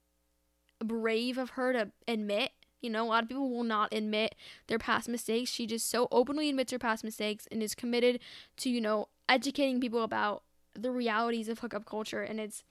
[0.84, 2.52] brave of her to admit.
[2.81, 4.34] You know, a lot of people will not admit
[4.68, 5.52] their past mistakes.
[5.52, 8.19] She just so openly admits her past mistakes and is committed
[8.57, 10.43] to, you know, educating people about
[10.73, 12.23] the realities of hookup culture.
[12.23, 12.64] And it's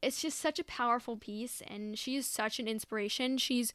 [0.00, 3.38] it's just such a powerful piece and she's such an inspiration.
[3.38, 3.74] She's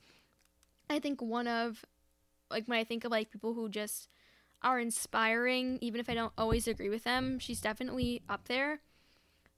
[0.90, 1.86] I think one of
[2.50, 4.10] like when I think of like people who just
[4.64, 8.82] are inspiring even if I don't always agree with them, she's definitely up there.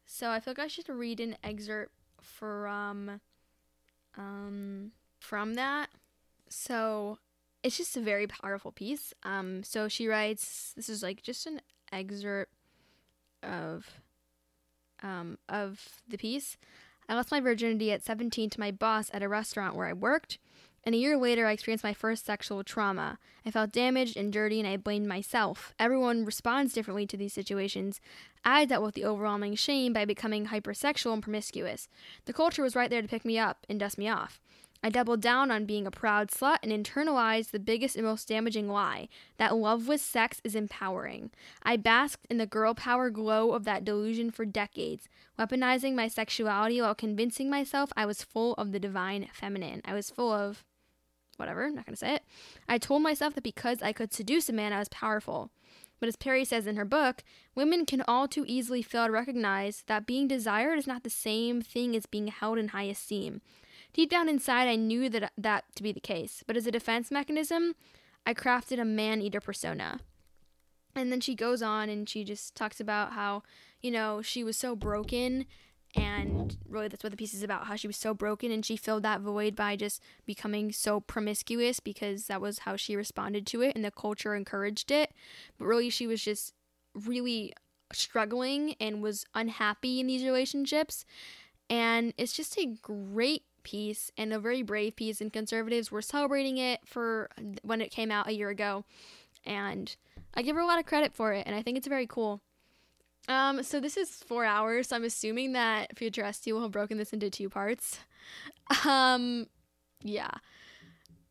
[0.06, 1.94] So I feel like I should read an excerpt
[2.38, 3.22] from
[4.18, 5.90] um from that.
[6.50, 7.20] So
[7.64, 9.14] it's just a very powerful piece.
[9.24, 11.62] Um so she writes this is like just an
[11.92, 12.54] excerpt
[13.44, 14.00] of
[15.02, 16.58] um, of the piece.
[17.08, 20.38] I lost my virginity at 17 to my boss at a restaurant where I worked,
[20.84, 23.20] and a year later, I experienced my first sexual trauma.
[23.46, 25.74] I felt damaged and dirty, and I blamed myself.
[25.80, 28.00] Everyone responds differently to these situations.
[28.44, 31.88] I dealt with the overwhelming shame by becoming hypersexual and promiscuous.
[32.26, 34.40] The culture was right there to pick me up and dust me off.
[34.82, 38.70] I doubled down on being a proud slut and internalized the biggest and most damaging
[38.70, 41.32] lie that love with sex is empowering.
[41.64, 46.82] I basked in the girl power glow of that delusion for decades, weaponizing my sexuality
[46.82, 49.82] while convincing myself I was full of the divine feminine.
[49.84, 50.64] I was full of
[51.40, 52.24] whatever, I'm not going to say it.
[52.68, 55.50] I told myself that because I could seduce a man, I was powerful.
[56.00, 57.24] But as Perry says in her book,
[57.56, 61.62] women can all too easily fail to recognize that being desired is not the same
[61.62, 63.42] thing as being held in high esteem.
[63.94, 67.12] Deep down inside, I knew that that to be the case, but as a defense
[67.12, 67.74] mechanism,
[68.26, 70.00] I crafted a man eater persona.
[70.96, 73.44] And then she goes on and she just talks about how,
[73.82, 75.46] you know, she was so broken
[75.96, 78.78] and really that's what the piece is about how she was so broken and she
[78.78, 83.62] filled that void by just becoming so promiscuous because that was how she responded to
[83.62, 85.12] it and the culture encouraged it.
[85.58, 86.54] But really she was just
[86.94, 87.54] really
[87.92, 91.06] struggling and was unhappy in these relationships.
[91.70, 96.58] And it's just a great piece and a very brave piece and conservatives were celebrating
[96.58, 97.30] it for
[97.64, 98.86] when it came out a year ago.
[99.46, 99.96] And
[100.36, 102.42] i give her a lot of credit for it and i think it's very cool
[103.30, 106.98] um so this is four hours so i'm assuming that future st will have broken
[106.98, 108.00] this into two parts
[108.86, 109.48] um
[110.02, 110.32] yeah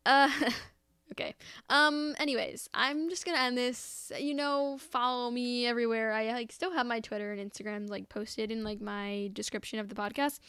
[0.05, 0.29] uh
[1.11, 1.35] okay
[1.69, 6.71] um anyways i'm just gonna end this you know follow me everywhere i like still
[6.71, 10.39] have my twitter and instagram like posted in like my description of the podcast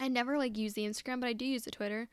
[0.00, 2.08] I never like use the Instagram, but I do use the Twitter.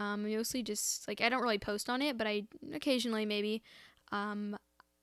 [0.00, 3.62] Um, mostly just like I don't really post on it, but I occasionally maybe.
[4.12, 4.56] Um,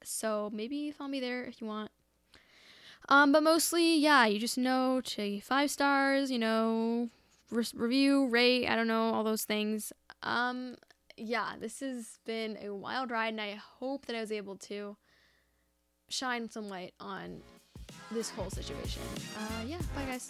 [0.03, 1.91] so maybe follow me there if you want.
[3.09, 7.09] Um, but mostly, yeah, you just know to five stars, you know,
[7.51, 9.93] re- review, rate, I don't know, all those things.
[10.23, 10.75] Um,
[11.17, 14.97] yeah, this has been a wild ride, and I hope that I was able to
[16.09, 17.41] shine some light on
[18.11, 19.01] this whole situation.
[19.37, 20.29] Uh, yeah, bye guys.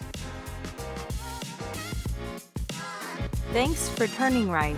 [3.54, 4.76] Thanks for turning right.